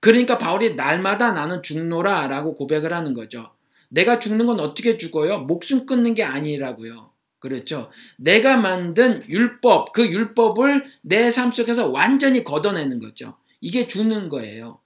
그러니까 0.00 0.38
바울이 0.38 0.74
날마다 0.74 1.32
나는 1.32 1.62
죽노라 1.62 2.26
라고 2.28 2.54
고백을 2.54 2.92
하는 2.92 3.14
거죠. 3.14 3.52
내가 3.90 4.18
죽는 4.18 4.46
건 4.46 4.60
어떻게 4.60 4.98
죽어요? 4.98 5.40
목숨 5.40 5.86
끊는 5.86 6.14
게 6.14 6.24
아니라고요. 6.24 7.12
그렇죠. 7.40 7.90
내가 8.18 8.56
만든 8.56 9.28
율법, 9.28 9.92
그 9.92 10.06
율법을 10.06 10.86
내 11.02 11.30
삶 11.30 11.52
속에서 11.52 11.88
완전히 11.88 12.44
걷어내는 12.44 13.00
거죠. 13.00 13.36
이게 13.60 13.88
죽는 13.88 14.28
거예요. 14.28 14.80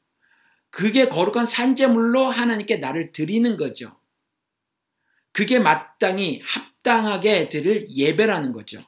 그게 0.70 1.08
거룩한 1.08 1.46
산재물로 1.46 2.26
하나님께 2.26 2.78
나를 2.78 3.12
드리는 3.12 3.56
거죠. 3.56 3.96
그게 5.32 5.58
마땅히 5.58 6.42
합당하게 6.44 7.48
드릴 7.48 7.88
예배라는 7.90 8.52
거죠. 8.52 8.82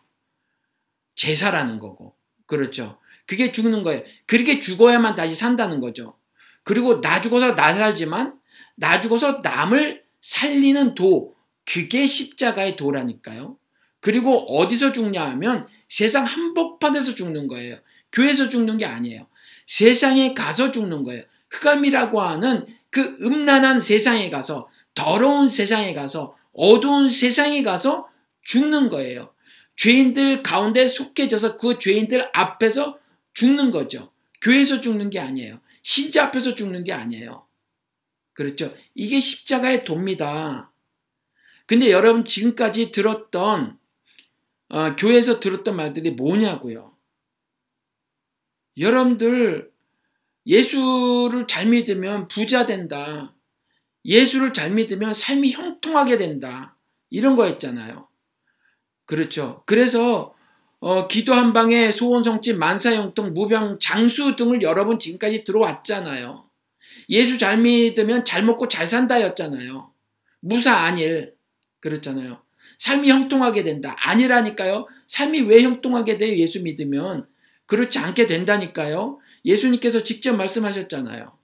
제사라는 1.16 1.78
거고. 1.78 2.16
그렇죠. 2.46 2.98
그게 3.26 3.50
죽는 3.52 3.82
거예요. 3.82 4.02
그렇게 4.26 4.60
죽어야만 4.60 5.16
다시 5.16 5.34
산다는 5.34 5.80
거죠. 5.80 6.16
그리고 6.62 7.00
나 7.00 7.20
죽어서 7.20 7.54
나 7.56 7.74
살지만 7.74 8.38
나 8.76 9.00
죽어서 9.00 9.40
남을 9.42 10.05
살리는 10.20 10.94
도. 10.94 11.34
그게 11.64 12.06
십자가의 12.06 12.76
도라니까요. 12.76 13.58
그리고 14.00 14.38
어디서 14.56 14.92
죽냐 14.92 15.24
하면 15.30 15.66
세상 15.88 16.24
한복판에서 16.24 17.14
죽는 17.14 17.48
거예요. 17.48 17.78
교회에서 18.12 18.48
죽는 18.48 18.78
게 18.78 18.86
아니에요. 18.86 19.26
세상에 19.66 20.32
가서 20.32 20.70
죽는 20.70 21.02
거예요. 21.02 21.24
흑암이라고 21.50 22.20
하는 22.20 22.66
그 22.90 23.16
음란한 23.20 23.80
세상에 23.80 24.30
가서 24.30 24.68
더러운 24.94 25.48
세상에 25.48 25.92
가서 25.92 26.36
어두운 26.52 27.08
세상에 27.08 27.62
가서 27.62 28.08
죽는 28.42 28.88
거예요. 28.88 29.32
죄인들 29.76 30.42
가운데 30.42 30.86
속해져서 30.86 31.58
그 31.58 31.78
죄인들 31.78 32.30
앞에서 32.32 32.98
죽는 33.34 33.70
거죠. 33.70 34.10
교회에서 34.40 34.80
죽는 34.80 35.10
게 35.10 35.20
아니에요. 35.20 35.60
신자 35.82 36.24
앞에서 36.24 36.54
죽는 36.54 36.84
게 36.84 36.92
아니에요. 36.92 37.45
그렇죠. 38.36 38.72
이게 38.94 39.18
십자가의 39.18 39.84
돕니다. 39.84 40.70
근데 41.64 41.90
여러분 41.90 42.26
지금까지 42.26 42.92
들었던 42.92 43.78
어, 44.68 44.96
교회에서 44.96 45.40
들었던 45.40 45.74
말들이 45.74 46.10
뭐냐고요. 46.10 46.94
여러분들 48.76 49.72
예수를 50.44 51.46
잘 51.48 51.66
믿으면 51.66 52.28
부자 52.28 52.66
된다. 52.66 53.34
예수를 54.04 54.52
잘 54.52 54.70
믿으면 54.70 55.14
삶이 55.14 55.52
형통하게 55.52 56.18
된다. 56.18 56.76
이런 57.08 57.36
거였잖아요. 57.36 58.06
그렇죠. 59.06 59.62
그래서 59.64 60.34
어, 60.80 61.08
기도 61.08 61.32
한 61.32 61.54
방에 61.54 61.90
소원 61.90 62.22
성취 62.22 62.52
만사 62.52 62.94
형통 62.94 63.32
무병 63.32 63.78
장수 63.80 64.36
등을 64.36 64.60
여러 64.60 64.84
번 64.84 64.98
지금까지 64.98 65.44
들어왔잖아요. 65.44 66.45
예수 67.08 67.38
잘 67.38 67.58
믿으면 67.58 68.24
잘 68.24 68.44
먹고 68.44 68.68
잘 68.68 68.88
산다였잖아요. 68.88 69.92
무사 70.40 70.76
안일 70.76 71.34
그렇잖아요. 71.80 72.42
삶이 72.78 73.10
형통하게 73.10 73.62
된다. 73.62 73.96
아니라니까요. 73.98 74.86
삶이 75.06 75.42
왜 75.42 75.62
형통하게 75.62 76.18
돼요? 76.18 76.36
예수 76.36 76.62
믿으면 76.62 77.26
그렇지 77.66 77.98
않게 77.98 78.26
된다니까요. 78.26 79.18
예수님께서 79.44 80.02
직접 80.04 80.36
말씀하셨잖아요. 80.36 81.36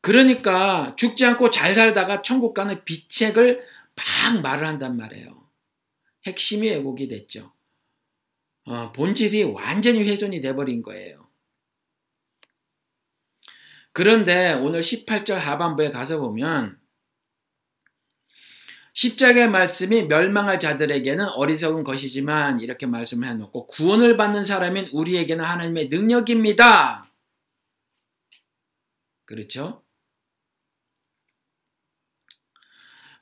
그러니까 0.00 0.94
죽지 0.96 1.24
않고 1.24 1.50
잘 1.50 1.74
살다가 1.74 2.22
천국 2.22 2.54
가는 2.54 2.84
비책을 2.84 3.64
막 3.94 4.42
말을 4.42 4.66
한단 4.66 4.96
말이에요. 4.96 5.46
핵심이 6.26 6.68
왜곡이 6.68 7.08
됐죠. 7.08 7.52
어, 8.64 8.92
본질이 8.92 9.44
완전히 9.44 10.02
훼손이 10.04 10.40
돼버린 10.40 10.82
거예요. 10.82 11.27
그런데 13.98 14.52
오늘 14.52 14.78
18절 14.78 15.32
하반부에 15.34 15.90
가서 15.90 16.20
보면 16.20 16.80
십자가의 18.92 19.50
말씀이 19.50 20.04
멸망할 20.04 20.60
자들에게는 20.60 21.26
어리석은 21.30 21.82
것이지만 21.82 22.60
이렇게 22.60 22.86
말씀을 22.86 23.26
해놓고 23.26 23.66
구원을 23.66 24.16
받는 24.16 24.44
사람인 24.44 24.86
우리에게는 24.92 25.44
하나님의 25.44 25.88
능력입니다. 25.88 27.12
그렇죠? 29.24 29.84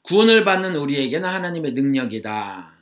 구원을 0.03 0.45
받는 0.45 0.77
우리에게는 0.77 1.27
하나님의 1.27 1.72
능력이다. 1.72 2.77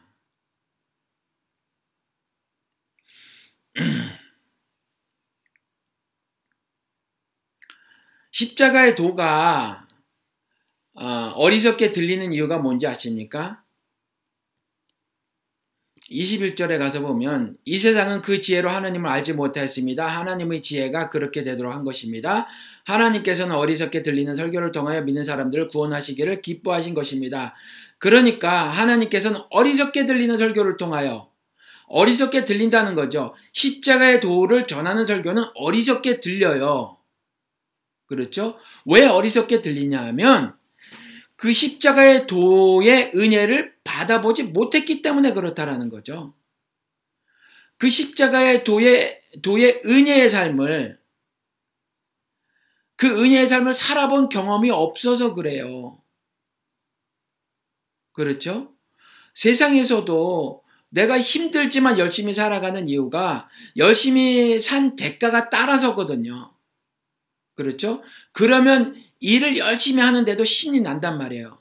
십자가의 8.35 8.97
도가 8.97 9.87
어, 10.95 11.49
리석게 11.49 11.93
들리는 11.93 12.33
이유가 12.33 12.59
뭔지 12.59 12.85
아십니까? 12.89 13.63
21절에 16.11 16.79
가서 16.79 17.01
보면 17.01 17.57
이 17.65 17.79
세상은 17.79 18.23
그 18.23 18.41
지혜로 18.41 18.69
하나님을 18.69 19.09
알지 19.09 19.35
못하였습니다. 19.35 20.07
하나님의 20.07 20.63
지혜가 20.63 21.11
그렇게 21.11 21.45
되도록 21.45 21.73
한 21.73 21.85
것입니다. 21.85 22.49
하나님께서는 22.85 23.55
어리석게 23.55 24.03
들리는 24.03 24.35
설교를 24.35 24.73
통하여 24.73 25.03
믿는 25.03 25.23
사람들을 25.23 25.69
구원하시기를 25.69 26.43
기뻐하신 26.43 26.95
것입니다. 26.95 27.55
그러니까 27.99 28.69
하나님께서는 28.69 29.41
어리석게 29.51 30.07
들리는 30.07 30.37
설교를 30.37 30.77
통하여 30.77 31.31
어리석게 31.87 32.47
들린다는 32.47 32.97
거죠. 32.97 33.35
십자가의 33.53 34.21
도를 34.21 34.67
전하는 34.67 35.05
설교는 35.05 35.45
어리석게 35.55 36.19
들려요. 36.19 36.99
그렇죠? 38.07 38.59
왜 38.85 39.07
어리석게 39.07 39.63
들리냐 39.63 40.05
하면 40.07 40.57
그 41.37 41.53
십자가의 41.53 42.27
도의 42.27 43.13
은혜를 43.15 43.75
받아보지 43.85 44.45
못했기 44.45 45.03
때문에 45.03 45.33
그렇다라는 45.33 45.89
거죠. 45.89 46.35
그 47.77 47.91
십자가의 47.91 48.65
도의, 48.65 49.21
도의 49.43 49.83
은혜의 49.85 50.29
삶을, 50.29 51.01
그 52.97 53.25
은혜의 53.25 53.49
삶을 53.49 53.75
살아본 53.75 54.29
경험이 54.29 54.71
없어서 54.71 55.35
그래요. 55.35 56.01
그렇죠? 58.13 58.73
세상에서도 59.35 60.63
내가 60.91 61.21
힘들지만 61.21 61.99
열심히 61.99 62.33
살아가는 62.33 62.89
이유가 62.89 63.49
열심히 63.77 64.61
산 64.61 64.95
대가가 64.95 65.51
따라서거든요. 65.51 66.54
그렇죠? 67.55 68.03
그러면 68.33 68.97
일을 69.21 69.57
열심히 69.57 70.03
하는데도 70.03 70.45
신이 70.45 70.81
난단 70.81 71.19
말이에요. 71.19 71.59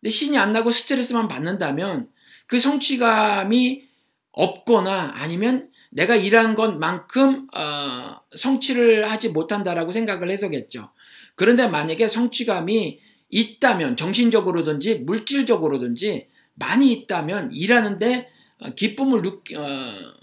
근데 0.00 0.10
신이 0.10 0.38
안 0.38 0.52
나고 0.52 0.70
스트레스만 0.70 1.28
받는다면 1.28 2.08
그 2.46 2.58
성취감이 2.58 3.88
없거나 4.32 5.12
아니면 5.16 5.70
내가 5.90 6.14
일한 6.14 6.54
것만큼 6.54 7.48
어, 7.54 8.20
성취를 8.36 9.10
하지 9.10 9.30
못한다라고 9.30 9.92
생각을 9.92 10.30
해서겠죠. 10.30 10.90
그런데 11.34 11.66
만약에 11.66 12.08
성취감이 12.08 13.00
있다면 13.30 13.96
정신적으로든지 13.96 14.96
물질적으로든지 15.00 16.28
많이 16.54 16.92
있다면 16.92 17.52
일하는데 17.52 18.30
기쁨을 18.76 19.22
느, 19.22 19.28
어, 19.28 20.14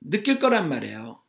느낄 0.00 0.38
거란 0.38 0.68
말이에요. 0.68 1.20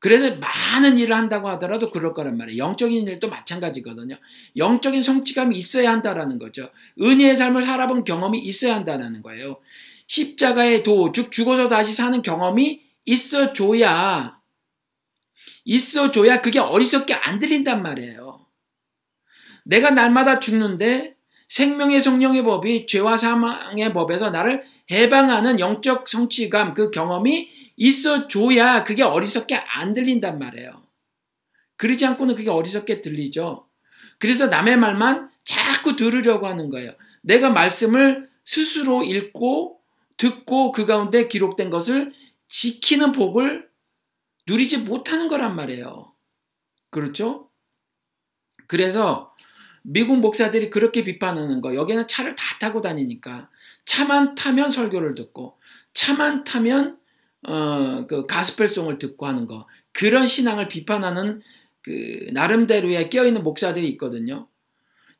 그래서 0.00 0.36
많은 0.36 0.98
일을 0.98 1.16
한다고 1.16 1.48
하더라도 1.50 1.90
그럴 1.90 2.12
거란 2.12 2.36
말이에요. 2.36 2.62
영적인 2.62 3.08
일도 3.08 3.28
마찬가지거든요. 3.28 4.16
영적인 4.56 5.02
성취감이 5.02 5.58
있어야 5.58 5.90
한다라는 5.90 6.38
거죠. 6.38 6.70
은혜의 7.00 7.36
삶을 7.36 7.62
살아본 7.62 8.04
경험이 8.04 8.38
있어야 8.38 8.76
한다는 8.76 9.22
거예요. 9.22 9.58
십자가의 10.06 10.84
도, 10.84 11.12
즉 11.12 11.32
죽어서 11.32 11.68
다시 11.68 11.92
사는 11.92 12.22
경험이 12.22 12.82
있어줘야 13.04 14.38
있어줘야 15.64 16.40
그게 16.40 16.58
어리석게 16.58 17.14
안 17.14 17.40
들린단 17.40 17.82
말이에요. 17.82 18.46
내가 19.64 19.90
날마다 19.90 20.40
죽는데 20.40 21.16
생명의 21.48 22.00
성령의 22.00 22.42
법이 22.42 22.86
죄와 22.86 23.16
사망의 23.18 23.92
법에서 23.92 24.30
나를 24.30 24.64
해방하는 24.90 25.60
영적 25.60 26.08
성취감, 26.08 26.74
그 26.74 26.90
경험이 26.90 27.50
있어줘야 27.78 28.84
그게 28.84 29.02
어리석게 29.02 29.54
안 29.54 29.94
들린단 29.94 30.38
말이에요. 30.38 30.82
그러지 31.76 32.04
않고는 32.04 32.34
그게 32.34 32.50
어리석게 32.50 33.00
들리죠. 33.00 33.68
그래서 34.18 34.48
남의 34.48 34.76
말만 34.76 35.30
자꾸 35.44 35.96
들으려고 35.96 36.46
하는 36.46 36.68
거예요. 36.68 36.92
내가 37.22 37.50
말씀을 37.50 38.28
스스로 38.44 39.04
읽고 39.04 39.80
듣고 40.16 40.72
그 40.72 40.86
가운데 40.86 41.28
기록된 41.28 41.70
것을 41.70 42.12
지키는 42.48 43.12
복을 43.12 43.68
누리지 44.46 44.78
못하는 44.78 45.28
거란 45.28 45.54
말이에요. 45.54 46.12
그렇죠? 46.90 47.48
그래서 48.66 49.34
미국 49.82 50.18
목사들이 50.18 50.70
그렇게 50.70 51.04
비판하는 51.04 51.60
거 51.60 51.74
여기는 51.74 52.08
차를 52.08 52.34
다 52.34 52.58
타고 52.58 52.80
다니니까 52.80 53.48
차만 53.84 54.34
타면 54.34 54.70
설교를 54.70 55.14
듣고 55.14 55.58
차만 55.94 56.44
타면 56.44 56.98
어, 57.46 58.06
그 58.08 58.26
가스펠송을 58.26 58.98
듣고 58.98 59.26
하는 59.26 59.46
거 59.46 59.66
그런 59.92 60.26
신앙을 60.26 60.68
비판하는 60.68 61.42
그 61.82 62.28
나름대로의 62.32 63.10
껴있는 63.10 63.42
목사들이 63.42 63.88
있거든요. 63.90 64.48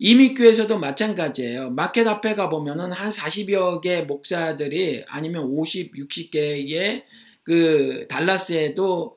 이민교에서도 0.00 0.78
마찬가지예요. 0.78 1.70
마켓 1.70 2.06
앞에 2.06 2.34
가보면은 2.34 2.92
한 2.92 3.10
40여 3.10 3.80
개 3.80 4.02
목사들이 4.02 5.04
아니면 5.08 5.44
50, 5.44 5.96
60개의 5.96 7.02
그 7.42 8.06
달라스에도 8.08 9.16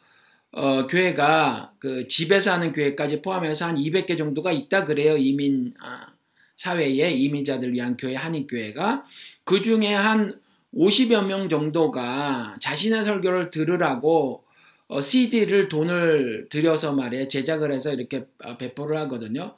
어, 0.53 0.87
교회가 0.87 1.73
그 1.79 2.07
집에서 2.07 2.53
하는 2.53 2.73
교회까지 2.73 3.21
포함해서 3.21 3.67
한 3.67 3.75
200개 3.75 4.17
정도가 4.17 4.51
있다 4.51 4.85
그래요. 4.85 5.15
이민 5.17 5.73
아, 5.79 6.07
사회에 6.55 7.11
이민자들 7.11 7.73
위한 7.73 7.95
교회 7.95 8.15
한인교회가 8.15 9.05
그 9.43 9.61
중에 9.61 9.93
한 9.93 10.39
50여 10.73 11.25
명 11.25 11.49
정도가 11.49 12.55
자신의 12.61 13.03
설교를 13.03 13.49
들으라고 13.49 14.45
어, 14.87 14.99
CD를 14.99 15.69
돈을 15.69 16.47
들여서 16.49 16.93
말이에요. 16.93 17.27
제작을 17.27 17.71
해서 17.71 17.93
이렇게 17.93 18.25
어, 18.43 18.57
배포를 18.57 18.97
하거든요. 18.97 19.55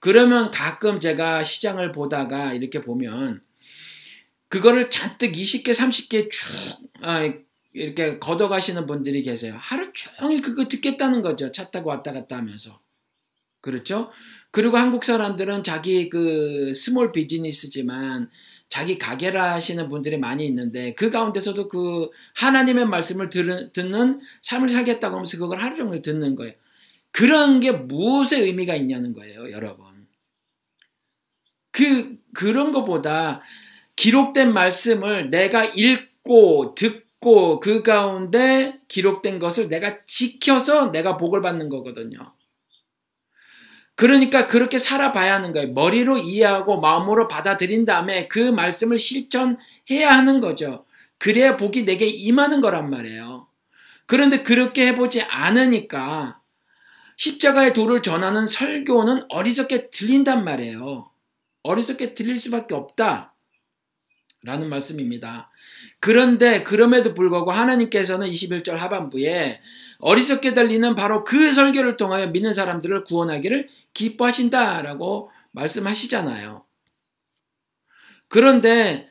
그러면 0.00 0.50
가끔 0.50 0.98
제가 0.98 1.44
시장을 1.44 1.92
보다가 1.92 2.52
이렇게 2.54 2.80
보면 2.80 3.40
그거를 4.48 4.90
잔뜩 4.90 5.32
20개, 5.32 5.68
30개 5.68 6.28
쭉 6.30 6.48
아, 7.00 7.32
이렇게 7.72 8.18
걷어가시는 8.18 8.86
분들이 8.86 9.22
계세요. 9.22 9.56
하루 9.58 9.92
종일 9.92 10.42
그거 10.42 10.66
듣겠다는 10.66 11.22
거죠. 11.22 11.52
차 11.52 11.70
타고 11.70 11.90
왔다 11.90 12.12
갔다 12.12 12.36
하면서. 12.36 12.80
그렇죠? 13.60 14.10
그리고 14.50 14.76
한국 14.76 15.04
사람들은 15.04 15.62
자기 15.62 16.10
그 16.10 16.74
small 16.74 17.12
business지만 17.12 18.28
자기 18.72 18.98
가게를 18.98 19.38
하시는 19.38 19.86
분들이 19.90 20.16
많이 20.16 20.46
있는데 20.46 20.94
그 20.94 21.10
가운데서도 21.10 21.68
그 21.68 22.08
하나님의 22.36 22.86
말씀을 22.86 23.28
들은, 23.28 23.70
듣는 23.74 24.22
삶을 24.40 24.70
살겠다고 24.70 25.14
하면서 25.14 25.36
그걸 25.36 25.58
하루 25.58 25.76
종일 25.76 26.00
듣는 26.00 26.36
거예요. 26.36 26.54
그런 27.10 27.60
게 27.60 27.70
무엇의 27.72 28.40
의미가 28.40 28.74
있냐는 28.74 29.12
거예요, 29.12 29.50
여러분. 29.50 29.84
그, 31.70 32.16
그런 32.32 32.72
것보다 32.72 33.42
기록된 33.96 34.54
말씀을 34.54 35.28
내가 35.28 35.64
읽고 35.66 36.74
듣고 36.74 37.60
그 37.60 37.82
가운데 37.82 38.80
기록된 38.88 39.38
것을 39.38 39.68
내가 39.68 40.02
지켜서 40.06 40.90
내가 40.92 41.18
복을 41.18 41.42
받는 41.42 41.68
거거든요. 41.68 42.20
그러니까 43.94 44.48
그렇게 44.48 44.78
살아봐야 44.78 45.34
하는 45.34 45.52
거예요. 45.52 45.72
머리로 45.72 46.18
이해하고 46.18 46.80
마음으로 46.80 47.28
받아들인 47.28 47.84
다음에 47.84 48.28
그 48.28 48.38
말씀을 48.38 48.98
실천해야 48.98 50.10
하는 50.10 50.40
거죠. 50.40 50.84
그래야 51.18 51.56
복이 51.56 51.84
내게 51.84 52.06
임하는 52.06 52.60
거란 52.60 52.90
말이에요. 52.90 53.46
그런데 54.06 54.42
그렇게 54.42 54.88
해보지 54.88 55.22
않으니까 55.22 56.40
십자가의 57.16 57.74
도를 57.74 58.02
전하는 58.02 58.46
설교는 58.46 59.24
어리석게 59.28 59.90
들린단 59.90 60.44
말이에요. 60.44 61.10
어리석게 61.62 62.14
들릴 62.14 62.38
수밖에 62.38 62.74
없다. 62.74 63.34
라는 64.42 64.68
말씀입니다. 64.68 65.50
그런데 66.00 66.64
그럼에도 66.64 67.14
불구하고 67.14 67.52
하나님께서는 67.52 68.26
21절 68.26 68.72
하반부에 68.72 69.60
어리석게 70.00 70.52
들리는 70.54 70.96
바로 70.96 71.22
그 71.22 71.52
설교를 71.52 71.96
통하여 71.96 72.26
믿는 72.26 72.52
사람들을 72.52 73.04
구원하기를 73.04 73.68
기뻐하신다라고 73.94 75.30
말씀하시잖아요. 75.52 76.64
그런데 78.28 79.08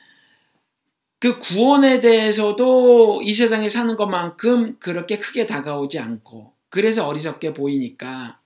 그 1.20 1.38
구원에 1.38 2.02
대해서도 2.02 3.22
이 3.22 3.34
세상에 3.34 3.70
사는 3.70 3.96
것만큼 3.96 4.80
그렇게 4.80 5.20
크게 5.20 5.46
다가오지 5.46 6.00
않고 6.00 6.54
그래서 6.70 7.08
어리석게 7.08 7.54
보이니까 7.54 8.40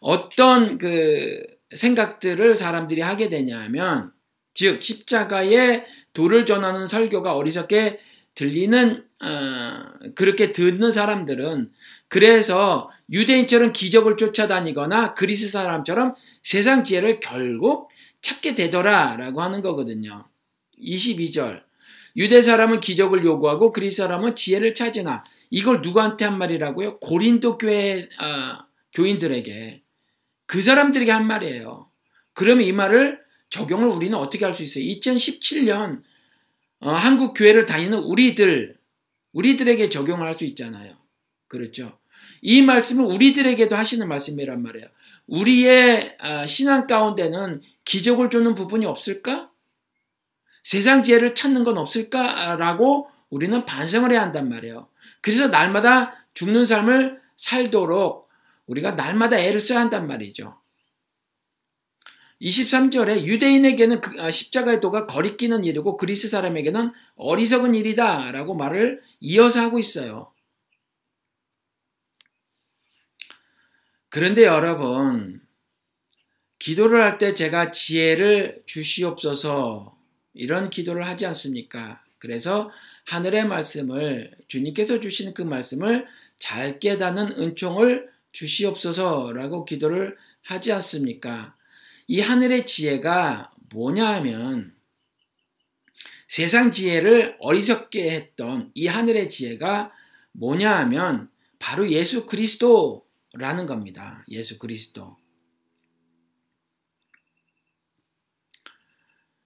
어떤 0.00 0.78
그 0.78 1.40
생각들을 1.74 2.56
사람들이 2.56 3.02
하게 3.02 3.28
되냐면 3.28 4.12
즉 4.54 4.82
십자가의 4.82 5.86
도를 6.12 6.44
전하는 6.44 6.88
설교가 6.88 7.36
어리석게 7.36 8.00
들리는 8.34 9.04
어, 9.22 10.10
그렇게 10.16 10.52
듣는 10.52 10.90
사람들은 10.90 11.70
그래서 12.12 12.90
유대인처럼 13.10 13.72
기적을 13.72 14.18
쫓아다니거나 14.18 15.14
그리스 15.14 15.48
사람처럼 15.48 16.14
세상 16.42 16.84
지혜를 16.84 17.20
결국 17.20 17.88
찾게 18.20 18.54
되더라라고 18.54 19.40
하는 19.40 19.62
거거든요. 19.62 20.28
22절. 20.78 21.62
유대 22.18 22.42
사람은 22.42 22.82
기적을 22.82 23.24
요구하고 23.24 23.72
그리스 23.72 23.96
사람은 23.96 24.36
지혜를 24.36 24.74
찾으나 24.74 25.24
이걸 25.48 25.80
누구한테 25.80 26.26
한 26.26 26.36
말이라고요? 26.36 26.98
고린도 26.98 27.56
교회 27.56 28.02
어, 28.02 28.58
교인들에게 28.92 29.82
그 30.44 30.60
사람들에게 30.60 31.10
한 31.10 31.26
말이에요. 31.26 31.88
그러면 32.34 32.64
이 32.66 32.72
말을 32.72 33.22
적용을 33.48 33.88
우리는 33.88 34.18
어떻게 34.18 34.44
할 34.44 34.54
수 34.54 34.62
있어요? 34.62 34.84
2017년 34.84 36.02
어, 36.80 36.90
한국 36.90 37.32
교회를 37.32 37.64
다니는 37.64 38.00
우리들 38.00 38.76
우리들에게 39.32 39.88
적용을 39.88 40.26
할 40.26 40.34
수 40.34 40.44
있잖아요. 40.44 40.98
그렇죠? 41.48 42.01
이 42.42 42.60
말씀을 42.60 43.04
우리들에게도 43.04 43.76
하시는 43.76 44.06
말씀이란 44.08 44.62
말이에요. 44.62 44.86
우리의 45.28 46.16
아, 46.18 46.44
신앙 46.44 46.86
가운데는 46.86 47.62
기적을 47.84 48.30
주는 48.30 48.54
부분이 48.54 48.84
없을까? 48.84 49.50
세상 50.64 51.04
지혜를 51.04 51.34
찾는 51.34 51.64
건 51.64 51.78
없을까라고 51.78 53.08
우리는 53.30 53.64
반성을 53.64 54.10
해야 54.10 54.22
한단 54.22 54.48
말이에요. 54.48 54.88
그래서 55.20 55.48
날마다 55.48 56.26
죽는 56.34 56.66
삶을 56.66 57.20
살도록 57.36 58.28
우리가 58.66 58.92
날마다 58.92 59.38
애를 59.38 59.60
써야 59.60 59.80
한단 59.80 60.06
말이죠. 60.06 60.60
23절에 62.40 63.24
유대인에게는 63.24 64.00
그, 64.00 64.20
아, 64.20 64.32
십자가의 64.32 64.80
도가 64.80 65.06
거리끼는 65.06 65.62
일이고 65.62 65.96
그리스 65.96 66.28
사람에게는 66.28 66.90
어리석은 67.14 67.76
일이다 67.76 68.32
라고 68.32 68.56
말을 68.56 69.00
이어서 69.20 69.60
하고 69.60 69.78
있어요. 69.78 70.32
그런데 74.12 74.44
여러분, 74.44 75.40
기도를 76.58 77.02
할 77.02 77.16
때 77.16 77.34
제가 77.34 77.70
지혜를 77.72 78.62
주시옵소서 78.66 79.96
이런 80.34 80.68
기도를 80.68 81.06
하지 81.06 81.24
않습니까? 81.24 82.04
그래서 82.18 82.70
하늘의 83.06 83.46
말씀을 83.46 84.36
주님께서 84.48 85.00
주시는 85.00 85.32
그 85.32 85.40
말씀을 85.40 86.06
잘 86.38 86.78
깨닫는 86.78 87.38
은총을 87.38 88.10
주시옵소서라고 88.32 89.64
기도를 89.64 90.18
하지 90.42 90.72
않습니까? 90.72 91.56
이 92.06 92.20
하늘의 92.20 92.66
지혜가 92.66 93.50
뭐냐 93.70 94.06
하면 94.16 94.74
세상 96.28 96.70
지혜를 96.70 97.36
어리석게 97.40 98.10
했던 98.10 98.72
이 98.74 98.88
하늘의 98.88 99.30
지혜가 99.30 99.90
뭐냐 100.32 100.70
하면 100.80 101.30
바로 101.58 101.90
예수 101.90 102.26
그리스도 102.26 103.06
라는 103.34 103.66
겁니다. 103.66 104.24
예수 104.28 104.58
그리스도. 104.58 105.16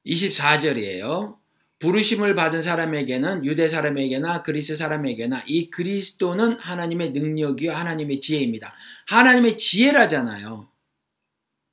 24절이에요. 0.05 1.39
부르심을 1.78 2.34
받은 2.34 2.62
사람에게는 2.62 3.45
유대 3.45 3.68
사람에게나 3.68 4.43
그리스 4.43 4.76
사람에게나 4.76 5.45
이 5.47 5.68
그리스도는 5.70 6.59
하나님의 6.59 7.12
능력이요 7.12 7.72
하나님의 7.72 8.20
지혜입니다. 8.20 8.74
하나님의 9.09 9.59
지혜라잖아요. 9.59 10.70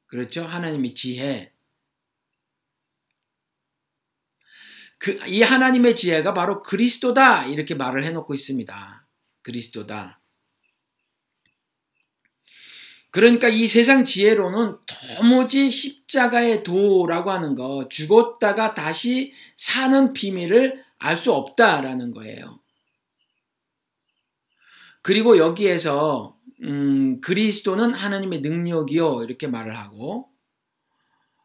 그렇죠? 0.07 0.43
하나님의 0.45 0.93
지혜. 0.93 1.53
그, 4.97 5.19
이 5.27 5.41
하나님의 5.41 5.95
지혜가 5.95 6.33
바로 6.33 6.61
그리스도다 6.61 7.45
이렇게 7.45 7.75
말을 7.75 8.03
해놓고 8.03 8.33
있습니다. 8.33 9.07
그리스도다. 9.41 10.22
그러니까 13.13 13.47
이 13.47 13.67
세상 13.67 14.05
지혜로는 14.05 14.75
도무지 14.87 15.69
십자가의 15.69 16.63
도라고 16.63 17.29
하는 17.29 17.53
거, 17.53 17.87
죽었다가 17.87 18.73
다시 18.73 19.33
사는 19.55 20.13
비밀을 20.13 20.83
알 20.97 21.17
수 21.17 21.31
없다라는 21.31 22.11
거예요. 22.11 22.59
그리고 25.03 25.37
여기에서 25.37 26.39
음, 26.63 27.21
그리스도는 27.21 27.93
하나님의 27.93 28.41
능력이요 28.41 29.23
이렇게 29.23 29.45
말을 29.45 29.77
하고 29.77 30.31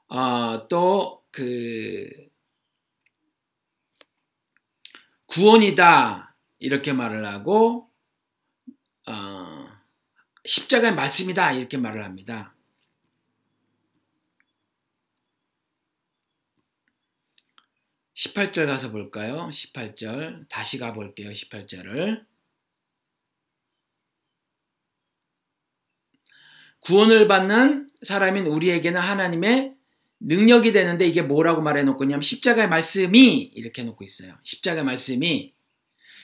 어, 0.09 0.69
또그 0.69 2.09
구원이다 5.27 6.35
이렇게 6.61 6.95
말을 6.95 7.27
하고 7.27 7.91
어, 9.07 9.58
십자가의 10.49 10.95
말씀이다 10.95 11.53
이렇게 11.53 11.77
말을 11.77 12.05
합니다. 12.05 12.55
18절 18.15 18.67
가서 18.67 18.91
볼까요? 18.91 19.49
18절 19.53 20.49
다시 20.49 20.79
가 20.79 20.95
볼게요. 20.95 21.31
18절을 21.31 22.27
구원을 26.81 27.29
받는 27.29 27.91
사람인 28.03 28.47
우리에게는 28.47 29.01
하나님의 29.01 29.75
능력이 30.21 30.73
되는데 30.73 31.07
이게 31.07 31.21
뭐라고 31.21 31.61
말해 31.61 31.83
놓고 31.83 32.05
있냐면 32.05 32.23
십자가의 32.23 32.71
말씀이 32.71 33.53
이렇게 33.55 33.85
놓고 33.85 34.03
있어요. 34.03 34.39
십자가의 34.43 34.85
말씀이 34.85 35.55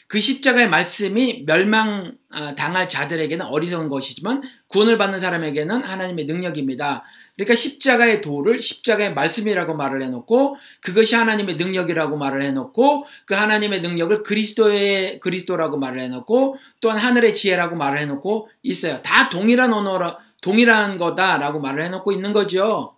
그 0.06 0.20
십자가의 0.20 0.68
말씀이 0.68 1.44
멸망 1.46 2.16
아, 2.30 2.54
당할 2.54 2.88
자들에게는 2.88 3.46
어리석은 3.46 3.88
것이지만 3.88 4.42
구원을 4.68 4.98
받는 4.98 5.20
사람에게는 5.20 5.82
하나님의 5.82 6.26
능력입니다. 6.26 7.04
그러니까 7.36 7.54
십자가의 7.54 8.22
도를 8.22 8.60
십자가의 8.60 9.14
말씀이라고 9.14 9.74
말을 9.74 10.02
해놓고 10.02 10.56
그것이 10.80 11.14
하나님의 11.14 11.56
능력이라고 11.56 12.16
말을 12.16 12.42
해놓고 12.42 13.06
그 13.26 13.34
하나님의 13.34 13.82
능력을 13.82 14.22
그리스도의 14.22 15.20
그리스도라고 15.20 15.78
말을 15.78 16.00
해놓고 16.00 16.56
또한 16.80 16.98
하늘의 16.98 17.34
지혜라고 17.34 17.76
말을 17.76 17.98
해놓고 18.00 18.48
있어요. 18.62 19.00
다 19.02 19.28
동일한 19.28 19.72
언어라 19.72 20.18
동일한 20.42 20.98
거다라고 20.98 21.60
말을 21.60 21.82
해놓고 21.84 22.12
있는 22.12 22.32
거죠. 22.32 22.96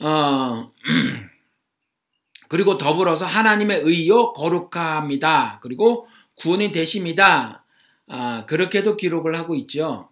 어, 0.00 0.72
그리고 2.48 2.78
더불어서 2.78 3.24
하나님의 3.24 3.80
의요 3.80 4.32
거룩합니다. 4.32 5.58
그리고 5.62 6.06
구원이 6.36 6.72
되십니다. 6.72 7.64
아, 8.08 8.46
그렇게도 8.46 8.96
기록을 8.96 9.36
하고 9.36 9.54
있죠. 9.54 10.10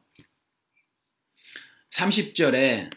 30절에 1.93 2.91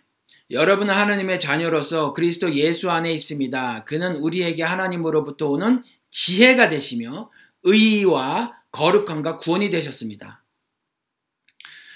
여러분은 0.49 0.93
하나님의 0.93 1.39
자녀로서 1.39 2.13
그리스도 2.13 2.55
예수 2.55 2.89
안에 2.89 3.11
있습니다. 3.11 3.83
그는 3.83 4.15
우리에게 4.15 4.63
하나님으로부터 4.63 5.49
오는 5.49 5.83
지혜가 6.09 6.69
되시며 6.69 7.29
의와 7.63 8.55
거룩함과 8.71 9.37
구원이 9.37 9.69
되셨습니다. 9.69 10.43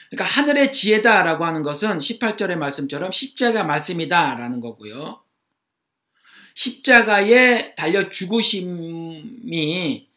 그러니까 0.09 0.25
하늘의 0.25 0.73
지혜다라고 0.73 1.45
하는 1.45 1.63
것은 1.63 1.99
18절의 1.99 2.57
말씀처럼 2.57 3.13
십자가 3.13 3.63
말씀이다라는 3.63 4.59
거고요. 4.59 5.23
십자가에 6.53 7.75
달려 7.75 8.09
죽으심이 8.09 10.10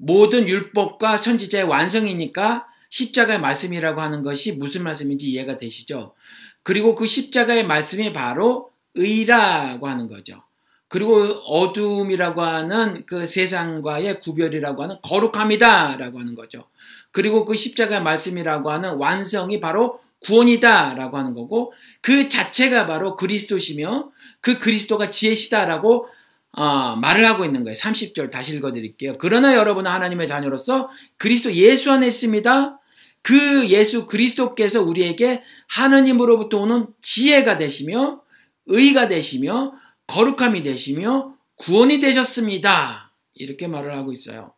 모든 0.00 0.48
율법과 0.48 1.18
선지자의 1.18 1.64
완성이니까 1.64 2.66
십자가의 2.88 3.40
말씀이라고 3.40 4.00
하는 4.00 4.22
것이 4.22 4.52
무슨 4.52 4.82
말씀인지 4.82 5.28
이해가 5.28 5.58
되시죠? 5.58 6.14
그리고 6.62 6.94
그 6.94 7.06
십자가의 7.06 7.66
말씀이 7.66 8.12
바로 8.12 8.70
의라고 8.94 9.86
하는 9.86 10.08
거죠. 10.08 10.42
그리고 10.88 11.22
어둠이라고 11.22 12.42
하는 12.42 13.04
그 13.06 13.26
세상과의 13.26 14.22
구별이라고 14.22 14.82
하는 14.82 14.96
거룩함이다라고 15.02 16.18
하는 16.18 16.34
거죠. 16.34 16.64
그리고 17.12 17.44
그 17.44 17.54
십자가의 17.54 18.02
말씀이라고 18.02 18.70
하는 18.70 18.96
완성이 18.96 19.60
바로 19.60 20.00
구원이다라고 20.20 21.16
하는 21.16 21.34
거고 21.34 21.72
그 22.00 22.28
자체가 22.28 22.86
바로 22.86 23.16
그리스도시며 23.16 24.10
그 24.40 24.58
그리스도가 24.58 25.10
지혜시다라고 25.10 26.08
어, 26.52 26.96
말을 26.96 27.24
하고 27.24 27.44
있는 27.44 27.62
거예요. 27.64 27.76
30절 27.76 28.30
다시 28.30 28.54
읽어드릴게요. 28.56 29.18
그러나 29.18 29.54
여러분은 29.54 29.90
하나님의 29.90 30.26
자녀로서 30.26 30.90
그리스도 31.16 31.52
예수 31.54 31.92
안에 31.92 32.06
있습니다. 32.06 32.80
그 33.22 33.68
예수 33.68 34.06
그리스도께서 34.06 34.82
우리에게 34.82 35.42
하느님으로부터 35.68 36.58
오는 36.58 36.86
지혜가 37.02 37.58
되시며 37.58 38.22
의가 38.66 39.08
되시며 39.08 39.74
거룩함이 40.06 40.62
되시며 40.62 41.34
구원이 41.56 42.00
되셨습니다. 42.00 43.12
이렇게 43.34 43.68
말을 43.68 43.96
하고 43.96 44.12
있어요. 44.12 44.54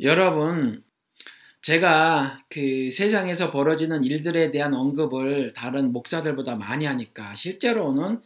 여러분, 0.00 0.82
제가 1.62 2.42
그 2.48 2.90
세상에서 2.90 3.50
벌어지는 3.50 4.02
일들에 4.02 4.50
대한 4.50 4.74
언급을 4.74 5.52
다른 5.52 5.92
목사들보다 5.92 6.56
많이 6.56 6.86
하니까 6.86 7.34
실제로는 7.34 8.20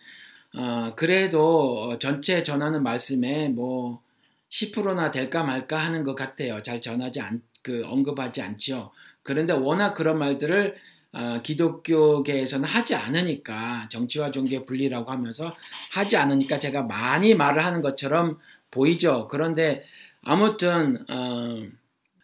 어, 0.56 0.94
그래도 0.96 1.98
전체 1.98 2.42
전하는 2.42 2.82
말씀에 2.82 3.48
뭐 3.48 4.02
10%나 4.50 5.10
될까 5.10 5.42
말까 5.42 5.76
하는 5.76 6.04
것 6.04 6.14
같아요. 6.14 6.62
잘 6.62 6.80
전하지 6.80 7.20
않, 7.20 7.42
그 7.62 7.84
언급하지 7.86 8.40
않죠. 8.42 8.92
그런데 9.22 9.52
워낙 9.52 9.94
그런 9.94 10.18
말들을 10.18 10.76
어, 11.12 11.40
기독교계에서는 11.42 12.68
하지 12.68 12.94
않으니까 12.94 13.88
정치와 13.88 14.32
종교 14.32 14.64
분리라고 14.64 15.10
하면서 15.10 15.56
하지 15.92 16.16
않으니까 16.16 16.58
제가 16.58 16.82
많이 16.82 17.34
말을 17.34 17.64
하는 17.64 17.82
것처럼 17.82 18.38
보이죠. 18.70 19.28
그런데 19.28 19.84
아무튼 20.22 21.04
어, 21.08 21.62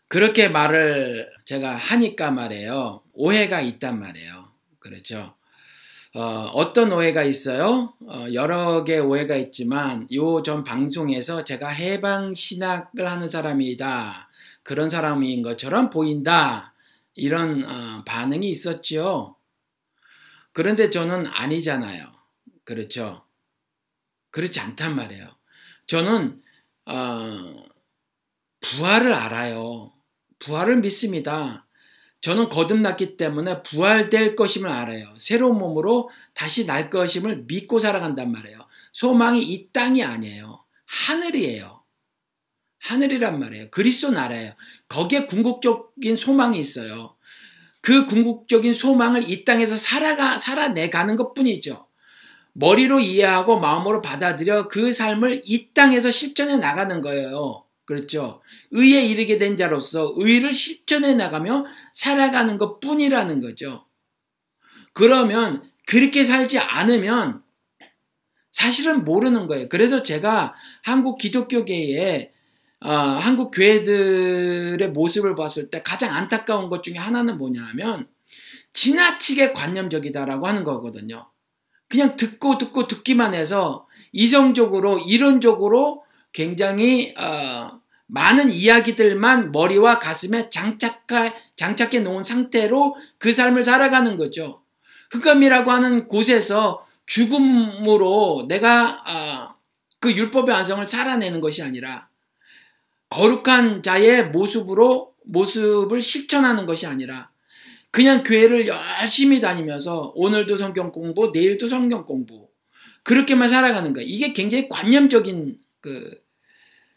그렇게 0.08 0.48
말을 0.48 1.30
제가 1.44 1.76
하니까 1.76 2.30
말이에요. 2.32 3.02
오해가 3.12 3.60
있단 3.60 3.98
말이에요. 4.00 4.48
그렇죠. 4.80 5.34
어, 6.14 6.72
떤 6.72 6.90
오해가 6.92 7.22
있어요? 7.22 7.94
어, 8.06 8.26
여러 8.32 8.82
개 8.84 8.98
오해가 8.98 9.36
있지만 9.36 10.08
요 10.12 10.42
전 10.42 10.64
방송에서 10.64 11.44
제가 11.44 11.68
해방 11.68 12.34
신학을 12.34 13.08
하는 13.08 13.28
사람이다. 13.28 14.28
그런 14.64 14.90
사람인 14.90 15.42
것처럼 15.42 15.90
보인다. 15.90 16.74
이런 17.14 17.64
어, 17.64 18.02
반응이 18.04 18.48
있었죠. 18.50 19.36
그런데 20.52 20.90
저는 20.90 21.26
아니잖아요. 21.28 22.06
그렇죠. 22.64 23.24
그렇지 24.30 24.61
않단 24.61 24.96
말이에요. 24.96 25.28
저는 25.86 26.42
어, 26.86 27.64
부활을 28.61 29.14
알아요. 29.14 29.92
부활을 30.38 30.78
믿습니다. 30.78 31.66
저는 32.20 32.48
거듭났기 32.50 33.16
때문에 33.16 33.62
부활될 33.62 34.36
것임을 34.36 34.68
알아요. 34.68 35.14
새로운 35.18 35.58
몸으로 35.58 36.10
다시 36.34 36.66
날 36.66 36.90
것임을 36.90 37.44
믿고 37.46 37.78
살아간단 37.78 38.30
말이에요. 38.30 38.58
소망이 38.92 39.42
이 39.42 39.70
땅이 39.72 40.04
아니에요. 40.04 40.64
하늘이에요. 40.86 41.82
하늘이란 42.80 43.38
말이에요. 43.38 43.70
그리스도 43.70 44.10
나라예요. 44.10 44.52
거기에 44.88 45.26
궁극적인 45.26 46.16
소망이 46.16 46.58
있어요. 46.58 47.14
그 47.80 48.06
궁극적인 48.06 48.74
소망을 48.74 49.30
이 49.30 49.44
땅에서 49.44 49.76
살아가, 49.76 50.36
살아내가는 50.38 51.16
것 51.16 51.32
뿐이죠. 51.32 51.86
머리로 52.52 53.00
이해하고 53.00 53.60
마음으로 53.60 54.02
받아들여 54.02 54.68
그 54.68 54.92
삶을 54.92 55.42
이 55.44 55.72
땅에서 55.72 56.10
실천해 56.10 56.56
나가는 56.56 57.00
거예요. 57.00 57.64
그렇죠. 57.91 58.41
의에 58.70 59.05
이르게 59.05 59.36
된 59.36 59.57
자로서 59.57 60.14
의를 60.14 60.55
실천해 60.55 61.14
나가며 61.14 61.64
살아가는 61.93 62.57
것 62.57 62.78
뿐이라는 62.78 63.41
거죠. 63.41 63.84
그러면 64.93 65.68
그렇게 65.86 66.24
살지 66.24 66.61
않으면 66.61 67.43
사실은 68.53 69.05
모르는 69.05 69.49
거예요. 69.49 69.68
그래서 69.68 70.05
제가 70.05 70.55
한국 70.84 71.18
기독교계에 71.18 72.32
어, 72.78 72.93
한국 72.93 73.51
교회들의 73.51 74.88
모습을 74.93 75.34
봤을 75.34 75.68
때 75.68 75.82
가장 75.82 76.14
안타까운 76.14 76.70
것 76.70 76.84
중에 76.84 76.95
하나는 76.95 77.38
뭐냐면 77.38 78.07
지나치게 78.72 79.53
관념적이다라고 79.53 80.47
하는 80.47 80.62
거거든요. 80.62 81.28
그냥 81.88 82.14
듣고 82.14 82.57
듣고 82.57 82.86
듣기만 82.86 83.34
해서 83.34 83.88
이성적으로 84.12 85.01
이론적으로 85.01 86.05
굉장히 86.32 87.14
어, 87.18 87.79
많은 88.12 88.50
이야기들만 88.50 89.52
머리와 89.52 89.98
가슴에 89.98 90.50
장착해, 90.50 91.32
장착해 91.56 92.00
놓은 92.00 92.24
상태로 92.24 92.96
그 93.18 93.32
삶을 93.32 93.64
살아가는 93.64 94.16
거죠. 94.16 94.62
흑암이라고 95.11 95.70
하는 95.70 96.06
곳에서 96.08 96.86
죽음으로 97.06 98.46
내가 98.48 99.02
어, 99.06 99.54
그 99.98 100.12
율법의 100.12 100.54
완성을 100.54 100.86
살아내는 100.86 101.40
것이 101.40 101.62
아니라 101.62 102.08
거룩한 103.11 103.82
자의 103.82 104.28
모습으로 104.28 105.14
모습을 105.24 106.00
실천하는 106.00 106.66
것이 106.66 106.86
아니라 106.86 107.30
그냥 107.90 108.22
교회를 108.22 108.68
열심히 108.68 109.40
다니면서 109.40 110.12
오늘도 110.14 110.56
성경 110.56 110.92
공부, 110.92 111.32
내일도 111.32 111.66
성경 111.66 112.06
공부 112.06 112.48
그렇게만 113.02 113.48
살아가는 113.48 113.92
거예요. 113.92 114.06
이게 114.08 114.32
굉장히 114.32 114.68
관념적인 114.68 115.58
그 115.80 116.22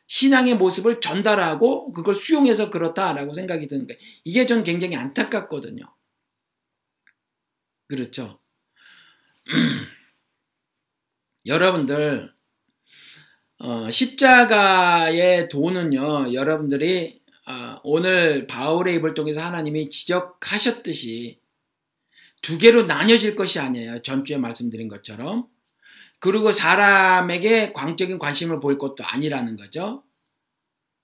신앙의 0.08 0.58
모습을 0.58 1.02
전달하고 1.02 1.92
그걸 1.92 2.16
수용해서 2.16 2.70
그렇다라고 2.70 3.34
생각이 3.34 3.68
드는 3.68 3.88
거예요. 3.88 4.00
이게 4.24 4.46
전 4.46 4.64
굉장히 4.64 4.96
안타깝거든요. 4.96 5.84
그렇죠. 7.88 8.40
여러분들 11.46 12.34
어, 13.60 13.90
십자가의 13.90 15.48
도는요, 15.48 16.34
여러분들이 16.34 17.22
어, 17.48 17.80
오늘 17.84 18.48
바울의 18.48 18.96
입을 18.96 19.14
통해서 19.14 19.42
하나님이 19.42 19.90
지적하셨듯이 19.90 21.40
두 22.42 22.58
개로 22.58 22.84
나뉘어질 22.84 23.36
것이 23.36 23.60
아니에요. 23.60 24.02
전주에 24.02 24.38
말씀드린 24.38 24.90
것처럼. 24.90 25.48
그리고 26.24 26.54
사람에게 26.54 27.74
광적인 27.74 28.18
관심을 28.18 28.62
보일 28.62 28.78
것도 28.78 29.04
아니라는 29.04 29.58
거죠. 29.58 30.06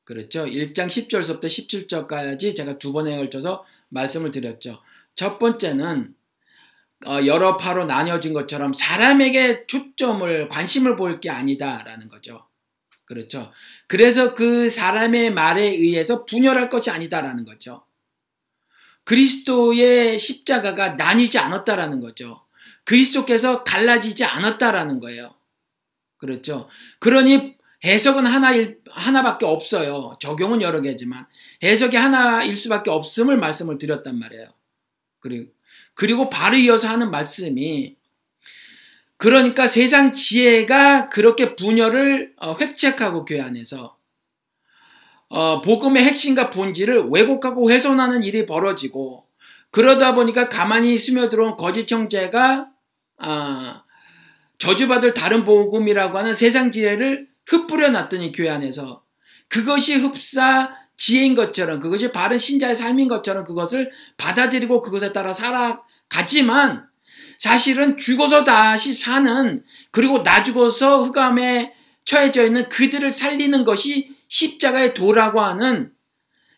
그렇죠. 0.06 0.46
1장 0.46 0.88
10절부터 0.88 1.44
17절까지 1.44 2.56
제가 2.56 2.78
두 2.78 2.94
번에 2.94 3.18
걸쳐서 3.18 3.66
말씀을 3.90 4.32
드렸죠. 4.32 4.82
첫 5.16 5.38
번째는 5.38 6.16
어, 7.06 7.26
여러 7.26 7.58
파로 7.58 7.84
나뉘어진 7.84 8.32
것처럼 8.32 8.72
사람에게 8.72 9.68
초점을 9.68 10.48
관심을 10.48 10.96
보일 10.96 11.20
게 11.20 11.30
아니다라는 11.30 12.08
거죠. 12.08 12.48
그렇죠. 13.04 13.52
그래서 13.88 14.34
그 14.34 14.70
사람의 14.70 15.34
말에 15.34 15.64
의해서 15.64 16.24
분열할 16.24 16.70
것이 16.70 16.92
아니다라는 16.92 17.44
거죠. 17.44 17.84
그리스도의 19.04 20.18
십자가가 20.18 20.92
나뉘지 20.92 21.40
않았다라는 21.40 22.00
거죠. 22.00 22.46
그리스도께서 22.90 23.64
갈라지지 23.64 24.26
않았다라는 24.26 25.00
거예요. 25.00 25.36
그렇죠. 26.18 26.68
그러니 26.98 27.56
해석은 27.84 28.26
하나일, 28.26 28.80
하나밖에 28.90 29.46
없어요. 29.46 30.18
적용은 30.20 30.64
여러 30.64 30.82
개지만 30.82 31.28
해석이 31.62 31.96
하나일 31.96 32.58
수밖에 32.58 32.90
없음을 32.90 33.38
말씀을 33.38 33.78
드렸단 33.78 34.18
말이에요. 34.18 34.48
그리고, 35.20 35.52
그리고 35.94 36.30
바로 36.32 36.58
이어서 36.58 36.90
하는 36.90 37.12
말씀이 37.12 37.96
그러니까 39.18 39.68
세상 39.68 40.12
지혜가 40.12 41.10
그렇게 41.10 41.56
분열을 41.56 42.34
어, 42.38 42.58
획책하고 42.60 43.26
교회 43.26 43.42
안에서 43.42 43.98
어, 45.28 45.62
복음의 45.62 46.04
핵심과 46.06 46.50
본질을 46.50 47.10
왜곡하고 47.12 47.70
훼손하는 47.70 48.24
일이 48.24 48.48
벌어지고 48.48 49.28
그러다 49.70 50.16
보니까 50.16 50.50
가만히 50.50 50.98
스며들어온 50.98 51.56
거짓 51.56 51.92
형제가 51.92 52.69
아, 53.20 53.84
저주받을 54.58 55.14
다른 55.14 55.46
복음이라고 55.46 56.18
하는 56.18 56.34
세상 56.34 56.72
지혜를 56.72 57.28
흩뿌려 57.46 57.90
놨더니 57.90 58.32
교회 58.32 58.50
안에서 58.50 59.04
그것이 59.48 59.96
흡사 59.96 60.76
지혜인 60.98 61.34
것처럼 61.34 61.80
그것이 61.80 62.12
바른 62.12 62.38
신자의 62.38 62.76
삶인 62.76 63.08
것처럼 63.08 63.46
그것을 63.46 63.92
받아들이고 64.18 64.82
그것에 64.82 65.12
따라 65.14 65.34
살아가지만 65.34 66.88
사실은 67.38 67.98
죽어서 67.98 68.44
다시 68.44 68.94
사는 68.94 69.64
그리고 69.92 70.24
나 70.24 70.44
죽어서 70.44 71.04
흑암에 71.04 71.74
처해져 72.04 72.46
있는 72.46 72.68
그들을 72.68 73.12
살리는 73.14 73.64
것이 73.64 74.14
십자가의 74.28 74.94
도라고 74.94 75.40
하는 75.40 75.94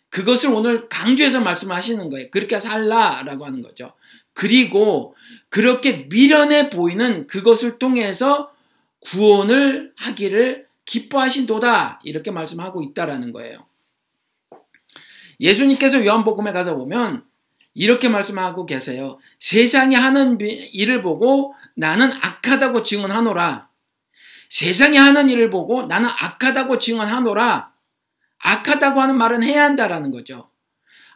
그것을 0.10 0.50
오늘 0.50 0.90
강조해서 0.90 1.40
말씀을 1.40 1.76
하시는 1.76 2.10
거예요. 2.10 2.30
그렇게 2.32 2.60
살라라고 2.60 3.46
하는 3.46 3.62
거죠. 3.62 3.94
그리고 4.34 5.16
그렇게 5.50 6.08
미련해 6.10 6.70
보이는 6.70 7.28
그것을 7.28 7.78
통해서 7.80 8.52
구원을 9.02 9.94
하기를 9.98 10.68
기뻐하신도다 10.86 12.02
이렇게 12.04 12.32
말씀하고 12.32 12.84
있다라는 12.84 13.34
거예요. 13.34 13.66
예수님께서 15.40 16.06
요한복음에 16.06 16.52
가서 16.52 16.76
보면 16.76 17.26
이렇게 17.74 18.10
말씀하고 18.10 18.66
계세요. 18.66 19.18
세상이 19.40 19.96
하는 19.96 20.38
일을 20.40 21.02
보고 21.02 21.56
나는 21.76 22.12
악하다고 22.12 22.84
증언하노라. 22.84 23.70
세상이 24.50 24.98
하는 24.98 25.30
일을 25.30 25.50
보고 25.50 25.84
나는 25.84 26.10
악하다고 26.10 26.80
증언하노라. 26.80 27.72
악하다고 28.40 29.02
하는 29.02 29.18
말은 29.18 29.44
해야 29.44 29.64
한다라는 29.64 30.12
거죠. 30.12 30.51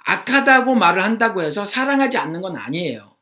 악하다고 0.06 0.76
말을 0.76 1.04
한다고 1.04 1.42
해서 1.42 1.66
사랑하지 1.66 2.18
않는 2.18 2.42
건 2.42 2.56
아니에요. 2.56 3.16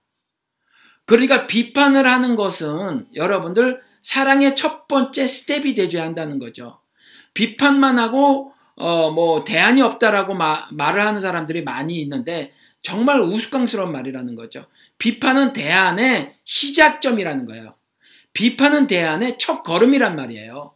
그러니까 1.05 1.47
비판을 1.47 2.07
하는 2.07 2.35
것은 2.35 3.07
여러분들 3.15 3.81
사랑의 4.01 4.55
첫 4.55 4.87
번째 4.87 5.27
스텝이 5.27 5.75
되줘야 5.75 6.03
한다는 6.03 6.39
거죠. 6.39 6.79
비판만 7.33 7.99
하고 7.99 8.53
어 8.75 9.11
뭐 9.11 9.43
대안이 9.43 9.81
없다라고 9.81 10.33
마, 10.33 10.67
말을 10.71 11.05
하는 11.05 11.21
사람들이 11.21 11.63
많이 11.63 12.01
있는데 12.01 12.53
정말 12.81 13.21
우스꽝스러운 13.21 13.91
말이라는 13.91 14.35
거죠. 14.35 14.65
비판은 14.97 15.53
대안의 15.53 16.35
시작점이라는 16.43 17.45
거예요. 17.45 17.75
비판은 18.33 18.87
대안의 18.87 19.37
첫 19.37 19.63
걸음이란 19.63 20.15
말이에요. 20.15 20.73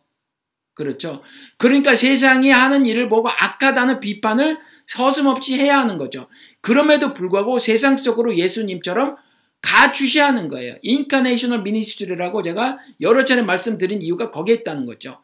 그렇죠. 0.74 1.24
그러니까 1.58 1.96
세상이 1.96 2.52
하는 2.52 2.86
일을 2.86 3.10
보고 3.10 3.30
악하다는 3.30 4.00
비판을 4.00 4.60
서슴없이 4.88 5.60
해야 5.60 5.80
하는 5.80 5.98
거죠. 5.98 6.28
그럼에도 6.62 7.14
불구하고 7.14 7.60
세상 7.60 7.98
속으로 7.98 8.38
예수님처럼 8.38 9.18
가주셔야 9.62 10.28
하는 10.28 10.48
거예요. 10.48 10.76
incarnational 10.82 11.62
ministry라고 11.62 12.42
제가 12.42 12.80
여러 13.02 13.26
차례 13.26 13.42
말씀드린 13.42 14.02
이유가 14.02 14.32
거기에 14.32 14.56
있다는 14.56 14.86
거죠. 14.86 15.22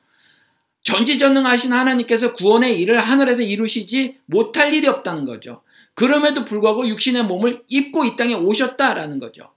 전지전능하신 0.83 1.71
하나님께서 1.71 2.33
구원의 2.33 2.79
일을 2.81 2.99
하늘에서 2.99 3.41
이루시지 3.41 4.17
못할 4.25 4.73
일이 4.73 4.87
없다는 4.87 5.23
거죠. 5.23 5.63
그럼에도 5.93 6.43
불구하고 6.43 6.87
육신의 6.87 7.23
몸을 7.25 7.63
입고 7.69 8.03
이 8.03 8.15
땅에 8.17 8.33
오셨다라는 8.33 9.19
거죠. 9.19 9.53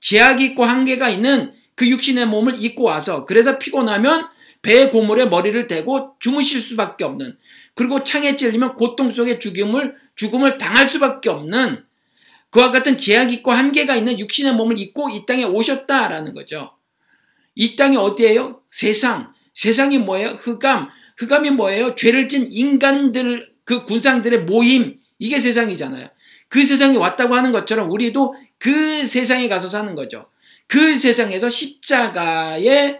제약이 0.00 0.44
있고 0.46 0.64
한계가 0.64 1.08
있는 1.08 1.54
그 1.74 1.88
육신의 1.88 2.26
몸을 2.26 2.62
입고 2.62 2.82
와서 2.82 3.24
그래서 3.24 3.58
피곤하면 3.58 4.28
배 4.62 4.88
고물에 4.88 5.26
머리를 5.26 5.66
대고 5.66 6.16
주무실 6.18 6.60
수밖에 6.60 7.04
없는 7.04 7.36
그리고 7.74 8.04
창에 8.04 8.36
찔리면 8.36 8.74
고통 8.76 9.10
속에 9.10 9.38
죽음을 9.38 9.96
죽음을 10.16 10.58
당할 10.58 10.88
수밖에 10.88 11.30
없는 11.30 11.84
그와 12.50 12.70
같은 12.70 12.98
제약이 12.98 13.34
있고 13.36 13.52
한계가 13.52 13.96
있는 13.96 14.18
육신의 14.18 14.54
몸을 14.54 14.78
입고 14.78 15.10
이 15.10 15.24
땅에 15.24 15.44
오셨다라는 15.44 16.34
거죠. 16.34 16.72
이 17.54 17.76
땅이 17.76 17.96
어디예요? 17.96 18.60
세상. 18.70 19.32
세상이 19.54 19.98
뭐예요? 19.98 20.30
흑암. 20.40 20.88
흑암이 21.16 21.50
뭐예요? 21.50 21.94
죄를 21.94 22.28
진 22.28 22.48
인간들 22.50 23.52
그 23.64 23.84
군상들의 23.84 24.44
모임. 24.44 24.98
이게 25.18 25.38
세상이잖아요. 25.38 26.08
그 26.48 26.66
세상에 26.66 26.96
왔다고 26.96 27.34
하는 27.34 27.52
것처럼 27.52 27.90
우리도 27.90 28.34
그 28.58 29.06
세상에 29.06 29.48
가서 29.48 29.68
사는 29.68 29.94
거죠. 29.94 30.26
그 30.66 30.98
세상에서 30.98 31.48
십자가에 31.48 32.98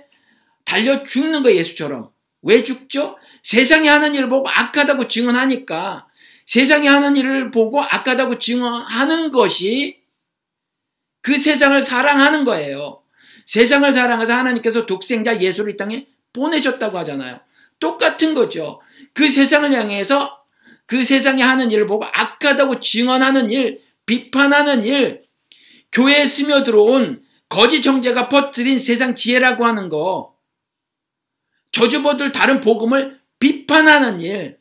달려 0.71 1.03
죽는 1.03 1.43
거 1.43 1.53
예수처럼. 1.53 2.11
왜 2.43 2.63
죽죠? 2.63 3.19
세상이 3.43 3.89
하는 3.89 4.15
일을 4.15 4.29
보고 4.29 4.49
악하다고 4.49 5.09
증언하니까 5.09 6.07
세상이 6.47 6.87
하는 6.87 7.17
일을 7.17 7.51
보고 7.51 7.83
악하다고 7.83 8.39
증언하는 8.39 9.33
것이 9.33 10.01
그 11.23 11.37
세상을 11.37 11.83
사랑하는 11.83 12.45
거예요. 12.45 13.03
세상을 13.47 13.93
사랑해서 13.93 14.33
하나님께서 14.33 14.87
독생자 14.87 15.41
예수를 15.41 15.73
이 15.73 15.77
땅에 15.77 16.07
보내셨다고 16.33 16.99
하잖아요. 16.99 17.41
똑같은 17.81 18.35
거죠. 18.35 18.81
그 19.13 19.29
세상을 19.29 19.73
향해서 19.73 20.45
그 20.87 21.05
세상에 21.05 21.43
하는 21.43 21.73
일을 21.73 21.89
보고 21.89 22.05
악하다고 22.05 22.79
증언하는 22.79 23.51
일, 23.51 23.83
비판하는 24.07 24.85
일, 24.85 25.25
교회에 25.91 26.27
스며들어온 26.27 27.25
거짓 27.49 27.83
정제가 27.83 28.29
퍼뜨린 28.29 28.79
세상 28.79 29.17
지혜라고 29.17 29.67
하는 29.67 29.89
거, 29.89 30.39
저주받을 31.73 32.33
다른 32.33 32.61
복음을 32.61 33.21
비판하는 33.39 34.21
일, 34.21 34.59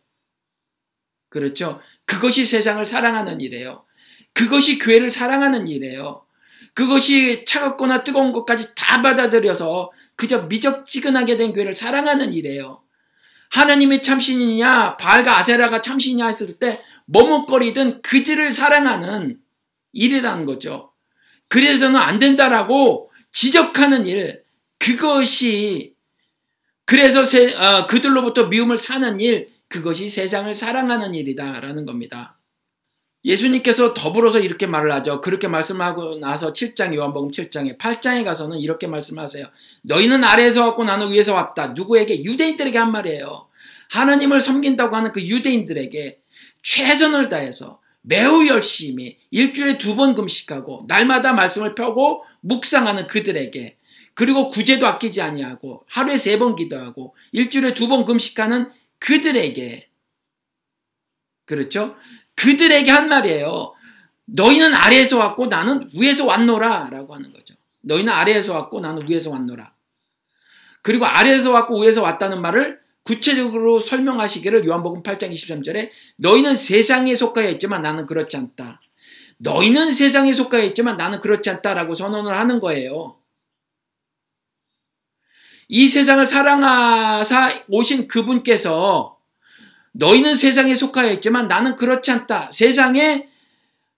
그렇죠. 1.29 1.79
그것이 2.05 2.45
세상을 2.45 2.83
사랑하는 2.85 3.39
일이에요. 3.39 3.85
그것이 4.33 4.79
교회를 4.79 5.11
사랑하는 5.11 5.67
일이에요. 5.67 6.25
그것이 6.73 7.45
차갑거나 7.45 8.03
뜨거운 8.03 8.31
것까지 8.31 8.73
다 8.75 9.01
받아들여서 9.01 9.91
그저 10.15 10.43
미적지근하게 10.43 11.37
된 11.37 11.53
교회를 11.53 11.75
사랑하는 11.75 12.33
일이에요. 12.33 12.83
하나님이 13.51 14.01
참신이냐 14.01 14.97
바알과 14.97 15.39
아세라가 15.39 15.81
참신이냐 15.81 16.27
했을 16.27 16.57
때 16.59 16.81
머뭇거리던 17.05 18.01
그들을 18.01 18.51
사랑하는 18.51 19.39
일이라는 19.93 20.45
거죠. 20.45 20.93
그래서는 21.47 21.99
안 21.99 22.19
된다라고 22.19 23.11
지적하는 23.31 24.05
일 24.05 24.43
그것이 24.77 25.95
그래서 26.89 27.23
세, 27.23 27.53
어, 27.55 27.85
그들로부터 27.85 28.47
미움을 28.47 28.79
사는 28.79 29.21
일 29.21 29.49
그것이 29.67 30.09
세상을 30.09 30.51
사랑하는 30.55 31.13
일이다라는 31.13 31.85
겁니다. 31.85 32.39
예수님께서 33.23 33.93
더불어서 33.93 34.39
이렇게 34.39 34.65
말을 34.65 34.91
하죠. 34.93 35.21
그렇게 35.21 35.47
말씀하고 35.47 36.15
나서 36.19 36.51
7장 36.51 36.95
요한복음 36.95 37.29
7장에 37.29 37.77
8장에 37.77 38.25
가서는 38.25 38.57
이렇게 38.57 38.87
말씀하세요. 38.87 39.45
너희는 39.83 40.23
아래에서 40.23 40.65
왔고 40.65 40.83
나는 40.83 41.11
위에서 41.11 41.35
왔다. 41.35 41.67
누구에게 41.67 42.23
유대인들에게 42.23 42.75
한 42.75 42.91
말이에요. 42.91 43.47
하나님을 43.91 44.41
섬긴다고 44.41 44.95
하는 44.95 45.11
그 45.11 45.21
유대인들에게 45.21 46.19
최선을 46.63 47.29
다해서 47.29 47.79
매우 48.01 48.47
열심히 48.47 49.19
일주일에 49.29 49.77
두 49.77 49.95
번 49.95 50.15
금식하고 50.15 50.85
날마다 50.87 51.33
말씀을 51.33 51.75
펴고 51.75 52.23
묵상하는 52.41 53.05
그들에게 53.05 53.77
그리고 54.19 54.49
구제도 54.51 54.85
아끼지 54.85 55.21
아니하고 55.21 55.85
하루에 55.87 56.17
세 56.17 56.37
번 56.37 56.57
기도하고 56.57 57.15
일주일에 57.31 57.73
두 57.73 57.87
번 57.87 58.03
금식하는 58.05 58.69
그들에게 58.99 59.87
그렇죠? 61.45 61.95
그들에게 62.35 62.91
한 62.91 63.07
말이에요. 63.07 63.73
너희는 64.25 64.73
아래에서 64.73 65.17
왔고 65.17 65.47
나는 65.47 65.89
위에서 65.93 66.25
왔노라 66.25 66.89
라고 66.91 67.15
하는 67.15 67.31
거죠. 67.31 67.55
너희는 67.81 68.11
아래에서 68.11 68.53
왔고 68.53 68.81
나는 68.81 69.09
위에서 69.09 69.29
왔노라. 69.31 69.73
그리고 70.81 71.05
아래에서 71.05 71.51
왔고 71.51 71.81
위에서 71.81 72.01
왔다는 72.03 72.41
말을 72.41 72.79
구체적으로 73.03 73.79
설명하시기를 73.79 74.65
요한복음 74.65 75.01
8장 75.01 75.31
23절에 75.31 75.91
너희는 76.17 76.57
세상에 76.57 77.15
속하여 77.15 77.49
있지만 77.51 77.81
나는 77.81 78.05
그렇지 78.05 78.35
않다. 78.35 78.81
너희는 79.37 79.93
세상에 79.93 80.33
속하여 80.33 80.63
있지만 80.65 80.97
나는 80.97 81.21
그렇지 81.21 81.49
않다라고 81.49 81.95
선언을 81.95 82.37
하는 82.37 82.59
거예요. 82.59 83.18
이 85.69 85.87
세상을 85.87 86.25
사랑하사 86.25 87.63
오신 87.69 88.07
그분께서 88.07 89.17
너희는 89.91 90.35
세상에 90.35 90.73
속하여 90.73 91.13
있지만 91.13 91.47
나는 91.47 91.75
그렇지 91.75 92.09
않다. 92.09 92.49
세상에 92.51 93.27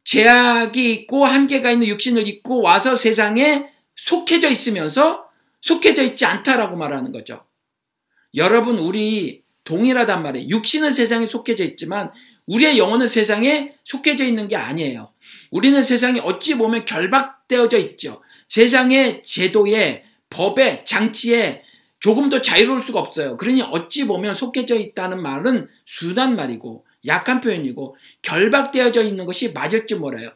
제약이 0.04 0.94
있고 0.94 1.26
한계가 1.26 1.72
있는 1.72 1.88
육신을 1.88 2.28
입고 2.28 2.62
와서 2.62 2.96
세상에 2.98 3.70
속해져 3.96 4.50
있으면서 4.50 5.26
속해져 5.62 6.04
있지 6.04 6.26
않다라고 6.26 6.76
말하는 6.76 7.14
거죠. 7.14 7.46
여러분, 8.36 8.78
우리 8.78 9.44
동일하단 9.64 10.24
말이에요. 10.24 10.50
육신은 10.50 10.92
세상에 10.92 11.28
속해져 11.28 11.64
있지만 11.64 12.12
우리의 12.48 12.80
영혼은 12.80 13.08
세상에 13.08 13.76
속해져 13.86 14.26
있는 14.26 14.50
게 14.50 14.58
아니에요. 14.58 15.14
우리는 15.52 15.82
세상에 15.84 16.20
어찌 16.20 16.58
보면 16.58 16.84
결박되어져 16.84 17.78
있죠. 17.78 18.22
세상의 18.50 19.24
제도에, 19.24 20.04
법에, 20.32 20.84
장치에 20.86 21.64
조금도 22.00 22.42
자유로울 22.42 22.82
수가 22.82 23.00
없어요. 23.00 23.38
그러니 23.38 23.62
어찌 23.62 24.08
보면 24.08 24.34
속해져 24.34 24.76
있다는 24.76 25.22
말은 25.22 25.70
순한 25.86 26.36
말이고 26.36 26.84
약한 27.06 27.42
표현이고 27.42 27.96
결박되어져 28.24 29.04
있는 29.04 29.26
것이 29.26 29.54
맞을지 29.54 29.96
몰라요. 29.96 30.32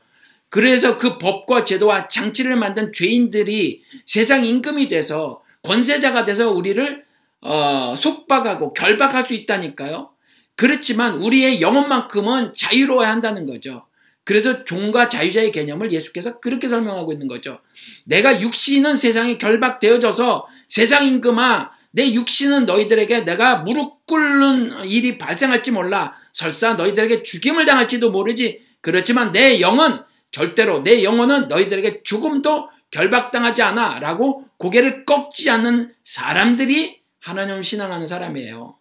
그래서 0.50 0.98
그 1.00 1.18
법과 1.18 1.66
제도와 1.66 2.08
장치를 2.08 2.56
만든 2.56 2.93
죄인들이 2.93 3.84
세상 4.06 4.46
임금이 4.46 4.88
돼서 4.89 5.41
권세자가 5.64 6.26
돼서 6.26 6.52
우리를 6.52 7.04
어, 7.41 7.96
속박하고 7.98 8.74
결박할 8.74 9.28
수 9.28 9.34
있다니까요. 9.34 10.12
그렇지만 10.56 11.16
우리의 11.16 11.62
영혼만큼은 11.62 12.54
자유로워야 12.54 13.10
한다는 13.10 13.46
거죠. 13.46 13.85
그래서 14.26 14.66
종과 14.66 15.08
자유자의 15.08 15.52
개념을 15.52 15.92
예수께서 15.92 16.40
그렇게 16.40 16.68
설명하고 16.68 17.14
있는 17.14 17.28
거죠. 17.28 17.60
내가 18.06 18.42
육신은 18.42 18.98
세상에 18.98 19.38
결박되어져서 19.38 20.48
세상 20.68 21.06
임금아 21.06 21.72
내 21.92 22.12
육신은 22.12 22.66
너희들에게 22.66 23.22
내가 23.22 23.58
무릎 23.58 24.06
꿇는 24.08 24.86
일이 24.86 25.18
발생할지 25.18 25.72
몰라. 25.72 26.16
설사 26.34 26.74
너희들에게 26.74 27.24
죽임을 27.24 27.66
당할지도 27.66 28.12
모르지. 28.12 28.66
그렇지만 28.82 29.32
내 29.32 29.62
영은 29.62 30.00
절대로 30.32 30.84
내 30.84 31.04
영혼은 31.04 31.48
너희들에게 31.48 32.04
죽음도 32.04 32.70
결박당하지 32.92 33.62
않아. 33.62 34.00
라고 34.00 34.44
고개를 34.58 35.06
꺾지 35.06 35.50
않는 35.52 35.94
사람들이 36.04 37.00
하나님을 37.22 37.64
신앙하는 37.64 38.08
사람이에요. 38.08 38.78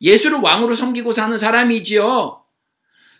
예수를 0.00 0.38
왕으로 0.38 0.74
섬기고 0.76 1.12
사는 1.12 1.36
사람이지요. 1.36 2.39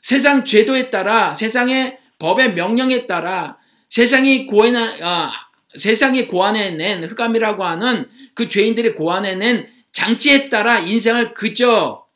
세상 0.02 0.44
제도에 0.44 0.90
따라 0.90 1.34
세상의 1.34 1.98
법의 2.18 2.54
명령에 2.54 3.06
따라 3.06 3.58
세상이 3.88 4.46
고해 4.46 4.72
어, 4.76 5.30
세상이 5.76 6.26
고안해낸 6.26 7.04
흑암이라고 7.04 7.64
하는 7.64 8.08
그 8.34 8.48
죄인들이 8.48 8.94
고안해낸 8.94 9.68
장치에 9.92 10.48
따라 10.48 10.78
인생을 10.78 11.34
그저 11.34 12.06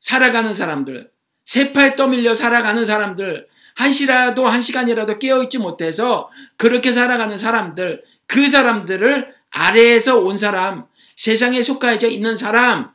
살아가는 0.00 0.54
사람들, 0.54 1.10
세파에 1.46 1.96
떠밀려 1.96 2.34
살아가는 2.34 2.84
사람들, 2.84 3.48
한시라도 3.74 4.46
한 4.46 4.60
시간이라도 4.60 5.18
깨어있지 5.18 5.58
못해서 5.58 6.30
그렇게 6.56 6.92
살아가는 6.92 7.36
사람들, 7.38 8.04
그 8.26 8.50
사람들을 8.50 9.34
아래에서 9.50 10.18
온 10.18 10.36
사람, 10.36 10.86
세상에 11.16 11.62
속하여 11.62 12.06
있는 12.08 12.36
사람, 12.36 12.92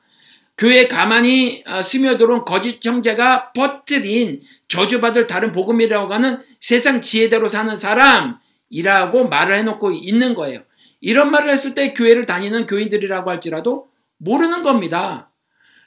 교회 0.60 0.90
가만히 0.90 1.64
어, 1.66 1.82
스며들어온 1.82 2.44
거짓 2.44 2.86
형제가 2.86 3.54
퍼뜨린 3.54 4.44
저주받을 4.68 5.26
다른 5.26 5.54
복음이라고 5.54 6.14
하는 6.14 6.44
세상 6.60 7.00
지혜대로 7.00 7.48
사는 7.48 7.78
사람이라고 7.78 9.30
말을 9.30 9.58
해놓고 9.60 9.92
있는 9.92 10.36
거예요. 10.36 10.62
이런 11.00 11.32
말을 11.32 11.50
했을 11.50 11.76
때 11.76 11.94
교회를 11.94 12.26
다니는 12.26 12.68
교인들이라고 12.68 13.30
할지라도 13.30 13.90
모르는 14.18 14.62
겁니다. 14.62 15.32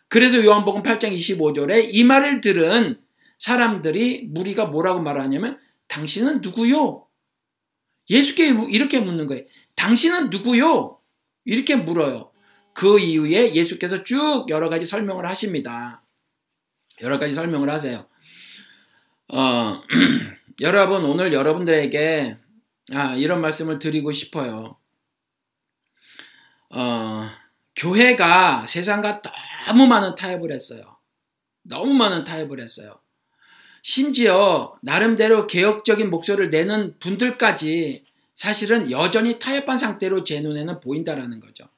그래서 0.08 0.42
요한복음 0.42 0.82
8장 0.82 1.14
25절에 1.14 1.90
이 1.92 2.02
말을 2.04 2.40
들은 2.40 2.98
사람들이 3.38 4.28
무리가 4.30 4.64
뭐라고 4.64 5.02
말하냐면 5.02 5.58
당신은 5.88 6.40
누구요? 6.40 7.06
예수께 8.08 8.54
이렇게 8.70 9.00
묻는 9.00 9.26
거예요. 9.26 9.44
당신은 9.74 10.30
누구요? 10.30 10.98
이렇게 11.44 11.76
물어요. 11.76 12.31
그 12.74 12.98
이후에 12.98 13.54
예수께서 13.54 14.04
쭉 14.04 14.46
여러 14.48 14.68
가지 14.68 14.86
설명을 14.86 15.26
하십니다. 15.26 16.02
여러 17.00 17.18
가지 17.18 17.34
설명을 17.34 17.70
하세요. 17.70 18.06
어, 19.28 19.82
여러분, 20.60 21.04
오늘 21.04 21.32
여러분들에게 21.32 22.36
아, 22.92 23.14
이런 23.14 23.40
말씀을 23.40 23.78
드리고 23.78 24.12
싶어요. 24.12 24.76
어, 26.70 27.28
교회가 27.76 28.66
세상과 28.66 29.22
너무 29.66 29.86
많은 29.86 30.14
타협을 30.14 30.52
했어요. 30.52 30.96
너무 31.62 31.94
많은 31.94 32.24
타협을 32.24 32.60
했어요. 32.60 32.98
심지어 33.82 34.76
나름대로 34.80 35.46
개혁적인 35.46 36.10
목소리를 36.10 36.50
내는 36.50 36.98
분들까지 36.98 38.04
사실은 38.34 38.90
여전히 38.90 39.38
타협한 39.38 39.78
상태로 39.78 40.24
제 40.24 40.40
눈에는 40.40 40.80
보인다라는 40.80 41.40
거죠. 41.40 41.68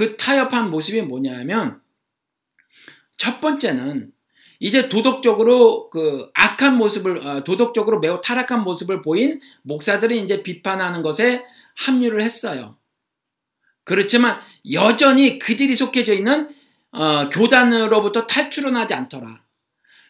그 0.00 0.16
타협한 0.16 0.70
모습이 0.70 1.02
뭐냐면 1.02 1.78
첫 3.18 3.38
번째는 3.42 4.12
이제 4.58 4.88
도덕적으로 4.88 5.90
그 5.90 6.30
악한 6.32 6.78
모습을 6.78 7.18
어, 7.18 7.44
도덕적으로 7.44 8.00
매우 8.00 8.18
타락한 8.22 8.64
모습을 8.64 9.02
보인 9.02 9.42
목사들이 9.60 10.22
이제 10.22 10.42
비판하는 10.42 11.02
것에 11.02 11.44
합류를 11.76 12.22
했어요. 12.22 12.78
그렇지만 13.84 14.40
여전히 14.72 15.38
그들이 15.38 15.76
속해져 15.76 16.14
있는 16.14 16.48
어, 16.92 17.28
교단으로부터 17.28 18.26
탈출은 18.26 18.76
하지 18.76 18.94
않더라. 18.94 19.42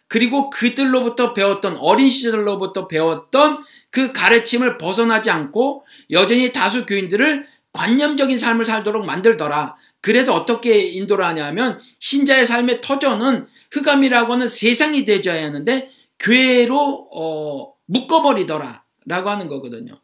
그리고 0.07 0.49
그들로부터 0.49 1.33
배웠던 1.33 1.75
어린 1.75 2.07
시절로부터 2.07 2.87
배웠던 2.87 3.65
그 3.89 4.13
가르침을 4.13 4.77
벗어나지 4.77 5.29
않고 5.31 5.85
여전히 6.11 6.53
다수 6.53 6.85
교인들을 6.85 7.45
관념적인 7.73 8.37
삶을 8.37 8.65
살도록 8.65 9.05
만들더라. 9.05 9.75
그래서 10.01 10.33
어떻게 10.33 10.79
인도를 10.79 11.23
하냐면 11.25 11.79
신자의 11.99 12.45
삶의 12.45 12.81
터전은 12.81 13.47
흑암이라고 13.71 14.33
하는 14.33 14.49
세상이 14.49 15.05
되져야 15.05 15.45
하는데 15.45 15.91
교회로 16.19 17.09
어, 17.13 17.73
묶어버리더라 17.85 18.83
라고 19.05 19.29
하는 19.29 19.47
거거든요. 19.47 19.99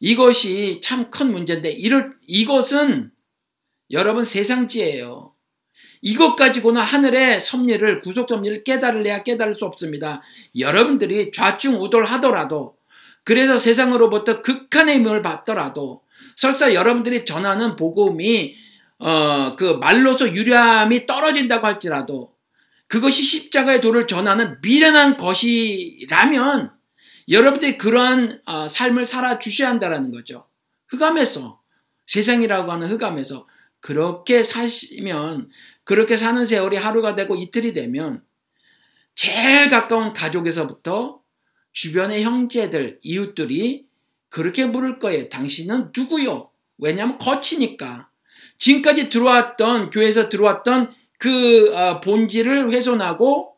이것이 0.00 0.80
참 0.82 1.10
큰 1.10 1.30
문제인데 1.32 1.70
이럴, 1.70 2.16
이것은 2.26 3.12
여러분 3.90 4.24
세상지예요. 4.24 5.34
이것 6.00 6.34
가지고는 6.34 6.82
하늘의 6.82 7.40
섭리를 7.40 8.00
구속 8.00 8.28
섭리를 8.28 8.64
깨달을래야 8.64 9.22
깨달을 9.22 9.54
수 9.54 9.64
없습니다. 9.66 10.22
여러분들이 10.58 11.30
좌충우돌하더라도 11.30 12.76
그래서 13.22 13.58
세상으로부터 13.58 14.42
극한의 14.42 14.96
힘을 14.96 15.22
받더라도 15.22 16.02
설사 16.36 16.74
여러분들이 16.74 17.24
전하는 17.24 17.76
복음이 17.76 18.56
어, 18.98 19.56
그 19.56 19.64
말로서 19.80 20.32
유리함이 20.32 21.06
떨어진다고 21.06 21.66
할지라도 21.66 22.34
그것이 22.86 23.22
십자가의 23.24 23.80
도를 23.80 24.06
전하는 24.06 24.58
미련한 24.60 25.16
것이라면 25.16 26.70
여러분들이 27.28 27.78
그러한 27.78 28.40
어, 28.44 28.68
삶을 28.68 29.06
살아 29.06 29.38
주셔야 29.38 29.68
한다는 29.70 30.10
거죠. 30.10 30.46
흑암에서 30.88 31.60
세상이라고 32.06 32.70
하는 32.70 32.88
흑암에서 32.88 33.46
그렇게 33.80 34.42
사시면 34.42 35.50
그렇게 35.84 36.16
사는 36.16 36.44
세월이 36.44 36.76
하루가 36.76 37.14
되고 37.14 37.34
이틀이 37.34 37.72
되면 37.72 38.22
제일 39.14 39.68
가까운 39.68 40.12
가족에서부터 40.12 41.20
주변의 41.72 42.22
형제들, 42.22 42.98
이웃들이 43.02 43.86
그렇게 44.32 44.64
물을 44.64 44.98
거예요. 44.98 45.28
당신은 45.28 45.92
누구요? 45.94 46.50
왜냐하면 46.78 47.18
거치니까. 47.18 48.08
지금까지 48.56 49.10
들어왔던, 49.10 49.90
교회에서 49.90 50.28
들어왔던 50.30 50.90
그 51.18 51.72
어, 51.76 52.00
본질을 52.00 52.72
훼손하고 52.72 53.54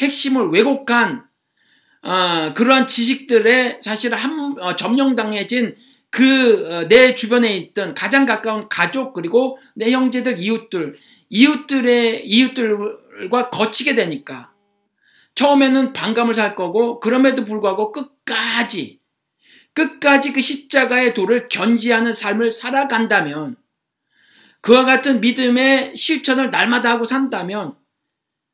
핵심을 0.00 0.48
왜곡한 0.48 1.24
어, 2.02 2.54
그러한 2.54 2.88
지식들에 2.88 3.78
사실 3.80 4.14
한 4.14 4.56
어, 4.60 4.74
점령당해진 4.74 5.76
그내 6.10 7.10
어, 7.10 7.14
주변에 7.14 7.56
있던 7.56 7.94
가장 7.94 8.26
가까운 8.26 8.68
가족 8.68 9.12
그리고 9.12 9.58
내 9.74 9.92
형제들 9.92 10.38
이웃들 10.38 10.96
이웃들의 11.28 12.26
이웃들과 12.26 13.50
거치게 13.50 13.94
되니까 13.94 14.52
처음에는 15.36 15.92
반감을 15.92 16.34
살 16.34 16.56
거고 16.56 16.98
그럼에도 16.98 17.44
불구하고 17.44 17.92
끝까지 17.92 18.95
끝까지 19.76 20.32
그 20.32 20.40
십자가의 20.40 21.12
도를 21.12 21.48
견지하는 21.48 22.14
삶을 22.14 22.50
살아간다면 22.50 23.56
그와 24.62 24.84
같은 24.86 25.20
믿음의 25.20 25.94
실천을 25.94 26.50
날마다 26.50 26.90
하고 26.90 27.04
산다면 27.04 27.76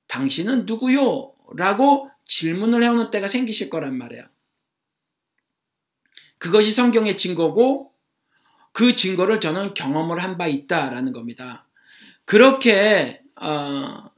당신은 0.09 0.67
누구요? 0.67 1.33
라고 1.57 2.11
질문을 2.27 2.83
해오는 2.83 3.11
때가 3.11 3.29
생기실 3.29 3.71
거란 3.71 3.97
말이에요. 3.97 4.25
그것이 6.39 6.73
성경의 6.73 7.17
증거고 7.17 7.93
그 8.73 8.97
증거를 8.97 9.41
저는 9.41 9.75
경험을 9.75 10.23
한 10.23 10.37
바 10.37 10.49
있다라는 10.49 11.13
겁니다. 11.13 11.69
그렇게 12.25 13.23
어, 13.41 14.11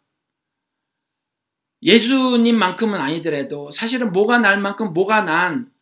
예수님만큼은 1.82 2.98
아니더라도 2.98 3.70
사실은 3.72 4.10
뭐가 4.10 4.38
날 4.38 4.58
만큼 4.58 4.94
뭐가 4.94 5.20
난 5.22 5.73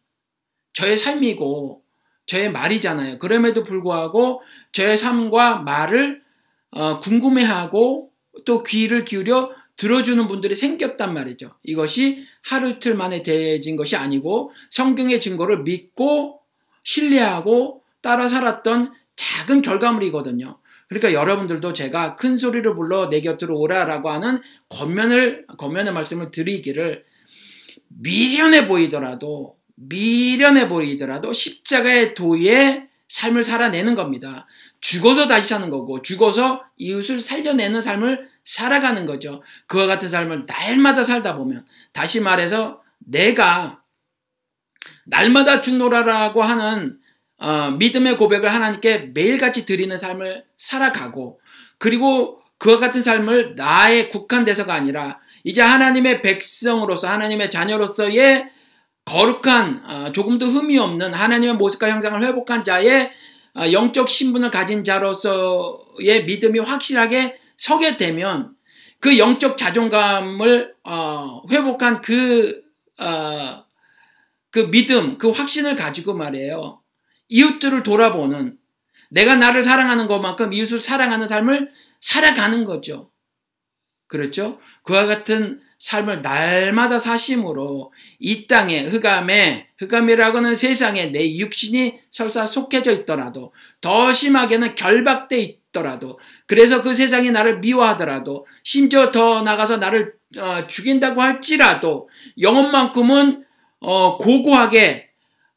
저의 0.73 0.97
삶이고 0.97 1.83
저의 2.27 2.51
말이잖아요. 2.53 3.19
그럼에도 3.19 3.65
불구하고 3.65 4.43
저의 4.73 4.97
삶과 4.97 5.61
말을 5.61 6.23
어, 6.71 7.01
궁금해하고 7.01 8.11
또 8.45 8.63
귀를 8.63 9.05
기울여 9.05 9.53
들어주는 9.77 10.29
분들이 10.29 10.55
생겼단 10.55 11.13
말이죠. 11.13 11.55
이것이 11.63 12.25
하루 12.43 12.71
이틀 12.71 12.95
만에 12.95 13.23
되어진 13.23 13.77
것이 13.77 13.97
아니고 13.97 14.53
성경의 14.71 15.21
증거를 15.21 15.63
믿고 15.63 16.41
신뢰하고 16.85 17.83
따라 18.01 18.29
살았던 18.29 18.93
작은 19.17 19.63
결과물이거든요. 19.63 20.59
그러니까 20.89 21.13
여러분들도 21.13 21.73
제가 21.73 22.17
큰 22.17 22.37
소리를 22.37 22.75
불러 22.75 23.09
내 23.09 23.23
곁으로 23.23 23.59
오라라고 23.59 24.11
하는 24.11 24.41
겉면을 24.69 25.47
겉면의 25.59 25.93
말씀을 25.93 26.31
드리기를 26.31 27.05
미련해 27.89 28.69
보이더라도 28.69 29.57
미련해 29.77 30.69
보이더라도 30.69 31.33
십자가의 31.33 32.15
도의 32.15 32.89
삶을 33.09 33.45
살아내는 33.45 33.95
겁니다. 33.95 34.47
죽어서 34.81 35.27
다시 35.27 35.51
사는 35.51 35.69
거고 35.71 36.03
죽어서 36.03 36.65
이웃을 36.79 37.21
살려내는 37.21 37.83
삶을 37.83 38.29
살아가는 38.45 39.07
거죠. 39.07 39.43
그와 39.67 39.87
같은 39.87 40.09
삶을 40.09 40.47
날마다 40.47 41.05
살다 41.05 41.37
보면 41.37 41.65
다시 41.93 42.21
말해서 42.21 42.83
내가 42.99 43.83
날마다 45.05 45.61
죽노라라고 45.61 46.43
하는 46.43 46.99
어, 47.39 47.73
믿음의 47.73 48.19
고백을 48.19 48.53
하나님께 48.53 49.11
매일같이 49.15 49.67
드리는 49.67 49.97
삶을 49.97 50.45
살아가고 50.57 51.41
그리고 51.79 52.41
그와 52.59 52.79
같은 52.79 53.03
삶을 53.03 53.57
나의 53.57 54.11
국한돼서가 54.11 54.73
아니라 54.73 55.19
이제 55.43 55.61
하나님의 55.61 56.23
백성으로서 56.23 57.09
하나님의 57.09 57.51
자녀로서의 57.51 58.49
거룩한 59.05 59.83
어, 59.85 60.13
조금도 60.13 60.47
흠이 60.47 60.79
없는 60.79 61.13
하나님의 61.13 61.57
모습과 61.57 61.91
형상을 61.91 62.23
회복한 62.23 62.65
자의 62.65 63.13
어, 63.55 63.71
영적 63.71 64.09
신분을 64.09 64.51
가진 64.51 64.85
자로서의 64.85 66.25
믿음이 66.27 66.59
확실하게 66.61 67.39
서게 67.57 67.97
되면 67.97 68.55
그 69.01 69.19
영적 69.19 69.59
자존감을 69.59 70.75
어, 70.85 71.43
회복한 71.51 72.01
그, 72.01 72.63
어, 72.99 73.65
그 74.51 74.71
믿음, 74.71 75.19
그 75.19 75.31
확신을 75.31 75.75
가지고 75.75 76.15
말이에요. 76.15 76.81
이웃들을 77.29 77.83
돌아보는 77.83 78.59
내가 79.11 79.35
나를 79.35 79.65
사랑하는 79.65 80.07
것만큼 80.07 80.53
이웃을 80.53 80.81
사랑하는 80.81 81.27
삶을 81.27 81.71
살아가는 82.01 82.65
거죠. 82.65 83.11
그렇죠? 84.07 84.61
그와 84.85 85.07
같은 85.07 85.61
삶을 85.83 86.23
날마다 86.23 87.01
사심으로 87.01 87.93
이 88.21 88.47
땅에 88.47 88.85
흑암에 88.85 89.67
흑암이라고는 89.79 90.55
세상에 90.55 91.07
내 91.07 91.37
육신이 91.39 91.99
설사 92.13 92.47
속해져 92.47 92.93
있더라도 92.93 93.53
더 93.81 94.13
심하게는 94.13 94.77
결박돼 94.77 95.41
있더라도 95.41 96.21
그래서 96.47 96.83
그 96.83 96.95
세상이 96.95 97.33
나를 97.33 97.59
미워하더라도 97.59 98.47
심지어 98.63 99.11
더 99.11 99.43
나가서 99.43 99.79
나를 99.79 100.15
어, 100.39 100.69
죽인다고 100.69 101.21
할지라도 101.21 102.09
영혼만큼은 102.41 103.45
어, 103.81 104.19
고고하게 104.19 105.09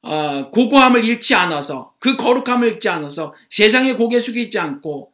어, 0.02 0.50
고고함을 0.50 1.06
잃지 1.06 1.36
않아서 1.36 1.94
그 2.00 2.18
거룩함을 2.18 2.68
잃지 2.68 2.90
않아서 2.90 3.36
세상에 3.52 3.94
고개 3.94 4.20
숙이지 4.20 4.58
않고 4.58 5.12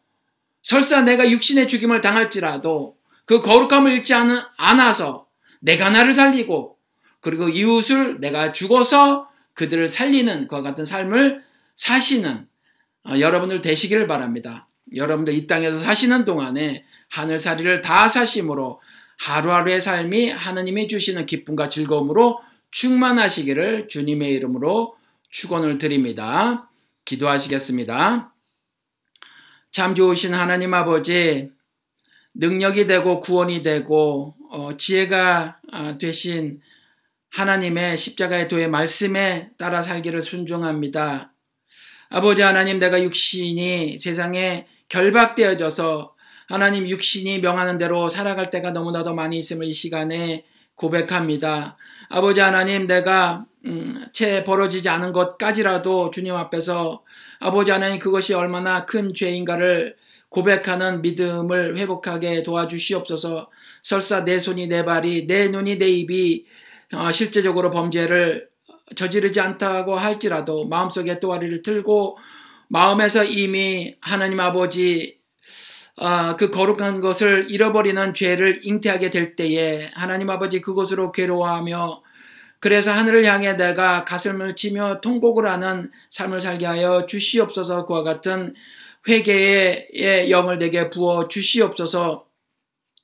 설사 0.64 1.02
내가 1.02 1.30
육신의 1.30 1.68
죽임을 1.68 2.00
당할지라도 2.00 3.01
그 3.26 3.42
거룩함을 3.42 3.92
잃지 3.92 4.14
않아서 4.58 5.28
내가 5.60 5.90
나를 5.90 6.14
살리고 6.14 6.78
그리고 7.20 7.48
이웃을 7.48 8.20
내가 8.20 8.52
죽어서 8.52 9.30
그들을 9.54 9.88
살리는 9.88 10.48
그와 10.48 10.62
같은 10.62 10.86
삶을 10.86 11.44
사시는 11.76 12.48
어, 13.06 13.20
여러분들 13.20 13.62
되시기를 13.62 14.08
바랍니다. 14.08 14.68
여러분들 14.96 15.34
이 15.34 15.48
땅에서 15.48 15.80
사시는 15.80 16.26
동안에 16.26 16.86
하늘살이를 17.10 17.82
다 17.82 18.08
사심으로 18.08 18.82
하루하루의 19.20 19.82
삶이 19.82 20.30
하느님이 20.30 20.88
주시는 20.88 21.26
기쁨과 21.26 21.70
즐거움으로 21.70 22.42
충만하시기를 22.72 23.88
주님의 23.88 24.32
이름으로 24.34 24.96
축원을 25.30 25.78
드립니다. 25.78 26.70
기도하시겠습니다. 27.06 28.34
참 29.72 29.96
좋으신 29.96 30.34
하나님 30.34 30.74
아버지 30.74 31.50
능력이 32.34 32.86
되고 32.88 33.20
구원이 33.20 33.62
되고 33.62 34.36
어, 34.50 34.76
지혜가 34.78 35.60
아, 35.72 35.98
되신 35.98 36.62
하나님의 37.30 37.98
십자가의 37.98 38.48
도의 38.48 38.70
말씀에 38.70 39.52
따라 39.58 39.82
살기를 39.82 40.22
순종합니다. 40.22 41.34
아버지 42.10 42.42
하나님 42.42 42.80
내가 42.80 43.02
육신이 43.02 43.98
세상에 43.98 44.68
결박되어져서 44.90 46.14
하나님 46.48 46.88
육신이 46.88 47.40
명하는 47.40 47.78
대로 47.78 48.10
살아갈 48.10 48.50
때가 48.50 48.72
너무나도 48.72 49.16
많이 49.16 49.40
있음을 49.40 49.66
이 49.66 49.72
시간에 49.72 50.44
고백합니다. 50.76 51.78
아버지 52.10 52.42
하나님 52.42 52.88
내가 52.88 53.46
음, 53.66 54.06
채 54.12 54.44
벌어지지 54.44 54.90
않은 54.90 55.14
것까지라도 55.14 56.12
주님 56.12 56.36
앞에서 56.36 57.04
아버지 57.40 57.72
하나님 57.72 58.00
그것이 58.00 58.34
얼마나 58.34 58.86
큰 58.86 59.14
죄인가를 59.14 59.96
고백하는 60.32 61.02
믿음을 61.02 61.78
회복하게 61.78 62.42
도와주시옵소서. 62.44 63.50
설사 63.84 64.24
내 64.24 64.40
손이 64.40 64.68
내 64.68 64.86
발이 64.86 65.28
내 65.28 65.50
눈이 65.50 65.78
내 65.78 65.90
입이 65.90 66.46
어, 66.94 67.12
실제적으로 67.12 67.70
범죄를 67.70 68.50
저지르지 68.96 69.40
않다고 69.42 69.96
할지라도 69.96 70.66
마음속에 70.66 71.20
또아리를 71.20 71.62
들고 71.62 72.18
마음에서 72.70 73.26
이미 73.26 73.96
하나님 74.00 74.40
아버지 74.40 75.20
어, 75.98 76.38
그 76.38 76.50
거룩한 76.50 77.02
것을 77.02 77.48
잃어버리는 77.50 78.14
죄를 78.14 78.62
잉태하게 78.66 79.10
될 79.10 79.36
때에 79.36 79.90
하나님 79.94 80.30
아버지 80.30 80.62
그곳으로 80.62 81.12
괴로워하며 81.12 82.04
그래서 82.62 82.92
하늘을 82.92 83.26
향해 83.26 83.58
내가 83.58 84.06
가슴을 84.06 84.56
치며 84.56 85.02
통곡을 85.02 85.46
하는 85.46 85.92
삶을 86.10 86.40
살게 86.40 86.66
하여 86.66 87.06
주시옵소서. 87.06 87.86
그와 87.86 88.04
같은 88.04 88.54
회개의 89.08 90.30
영을 90.30 90.58
내게 90.58 90.90
부어 90.90 91.28
주시옵소서. 91.28 92.26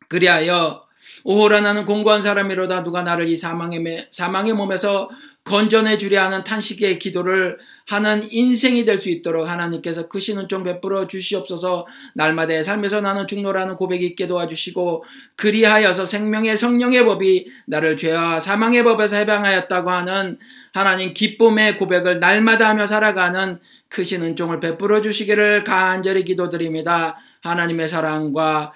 그리하여 0.10 0.88
오호라 1.24 1.62
나는 1.62 1.86
공고한 1.86 2.22
사람이로다. 2.22 2.84
누가 2.84 3.04
나를 3.04 3.28
이 3.28 3.36
사망의, 3.36 4.08
사망의 4.12 4.54
몸에서 4.54 5.10
건전해 5.44 5.98
주려 5.98 6.24
하는 6.24 6.44
탄식의 6.44 7.00
기도를 7.00 7.58
하는 7.88 8.28
인생이 8.30 8.84
될 8.84 8.98
수 8.98 9.10
있도록 9.10 9.48
하나님께서 9.48 10.10
크신 10.10 10.38
은총 10.40 10.64
베풀어 10.64 11.08
주시옵소서. 11.08 11.88
날마다 12.16 12.62
삶에서 12.62 13.00
나는 13.00 13.28
죽노라는 13.28 13.78
고백이 13.78 14.06
있게 14.08 14.28
도와주시고 14.28 15.06
그리하여서 15.38 16.06
생명의 16.06 16.58
성령의 16.58 17.06
법이 17.06 17.50
나를 17.66 17.96
죄와 17.96 18.42
사망의 18.42 18.84
법에서 18.84 19.16
해방하였다고 19.16 19.90
하는 19.90 20.38
하나님 20.74 21.14
기쁨의 21.14 21.78
고백을 21.78 22.20
날마다 22.20 22.68
하며 22.68 22.86
살아가는 22.86 23.60
크신 23.90 24.24
은총을 24.24 24.60
베풀어 24.60 25.02
주시기를 25.02 25.64
간절히 25.64 26.24
기도드립니다. 26.24 27.18
하나님의 27.42 27.88
사랑과 27.88 28.74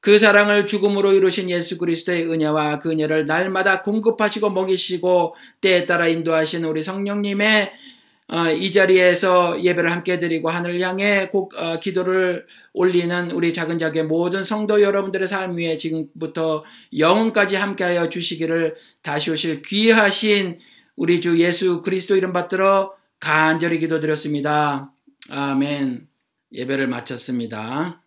그 0.00 0.18
사랑을 0.18 0.66
죽음으로 0.66 1.12
이루신 1.12 1.50
예수 1.50 1.76
그리스도의 1.76 2.30
은혜와 2.30 2.78
그 2.78 2.90
은혜를 2.90 3.26
날마다 3.26 3.82
공급하시고 3.82 4.50
먹이시고 4.50 5.34
때에 5.60 5.84
따라 5.86 6.06
인도하시는 6.06 6.68
우리 6.68 6.82
성령님의 6.82 7.72
어, 8.32 8.48
이 8.48 8.70
자리에서 8.70 9.60
예배를 9.60 9.90
함께 9.90 10.16
드리고 10.16 10.50
하늘을 10.50 10.80
향해 10.80 11.28
꼭 11.30 11.52
어, 11.56 11.80
기도를 11.80 12.46
올리는 12.72 13.30
우리 13.32 13.52
작은 13.52 13.78
자의 13.78 14.04
모든 14.04 14.44
성도 14.44 14.80
여러분들의 14.80 15.26
삶 15.26 15.56
위에 15.56 15.76
지금부터 15.76 16.64
영원까지 16.96 17.56
함께하여 17.56 18.08
주시기를 18.08 18.76
다시 19.02 19.32
오실 19.32 19.62
귀하신 19.62 20.60
우리 20.94 21.20
주 21.20 21.40
예수 21.40 21.82
그리스도 21.82 22.14
이름 22.14 22.32
받들어 22.32 22.94
간절히 23.20 23.78
기도드렸습니다. 23.78 24.92
아멘. 25.30 26.08
예배를 26.52 26.88
마쳤습니다. 26.88 27.99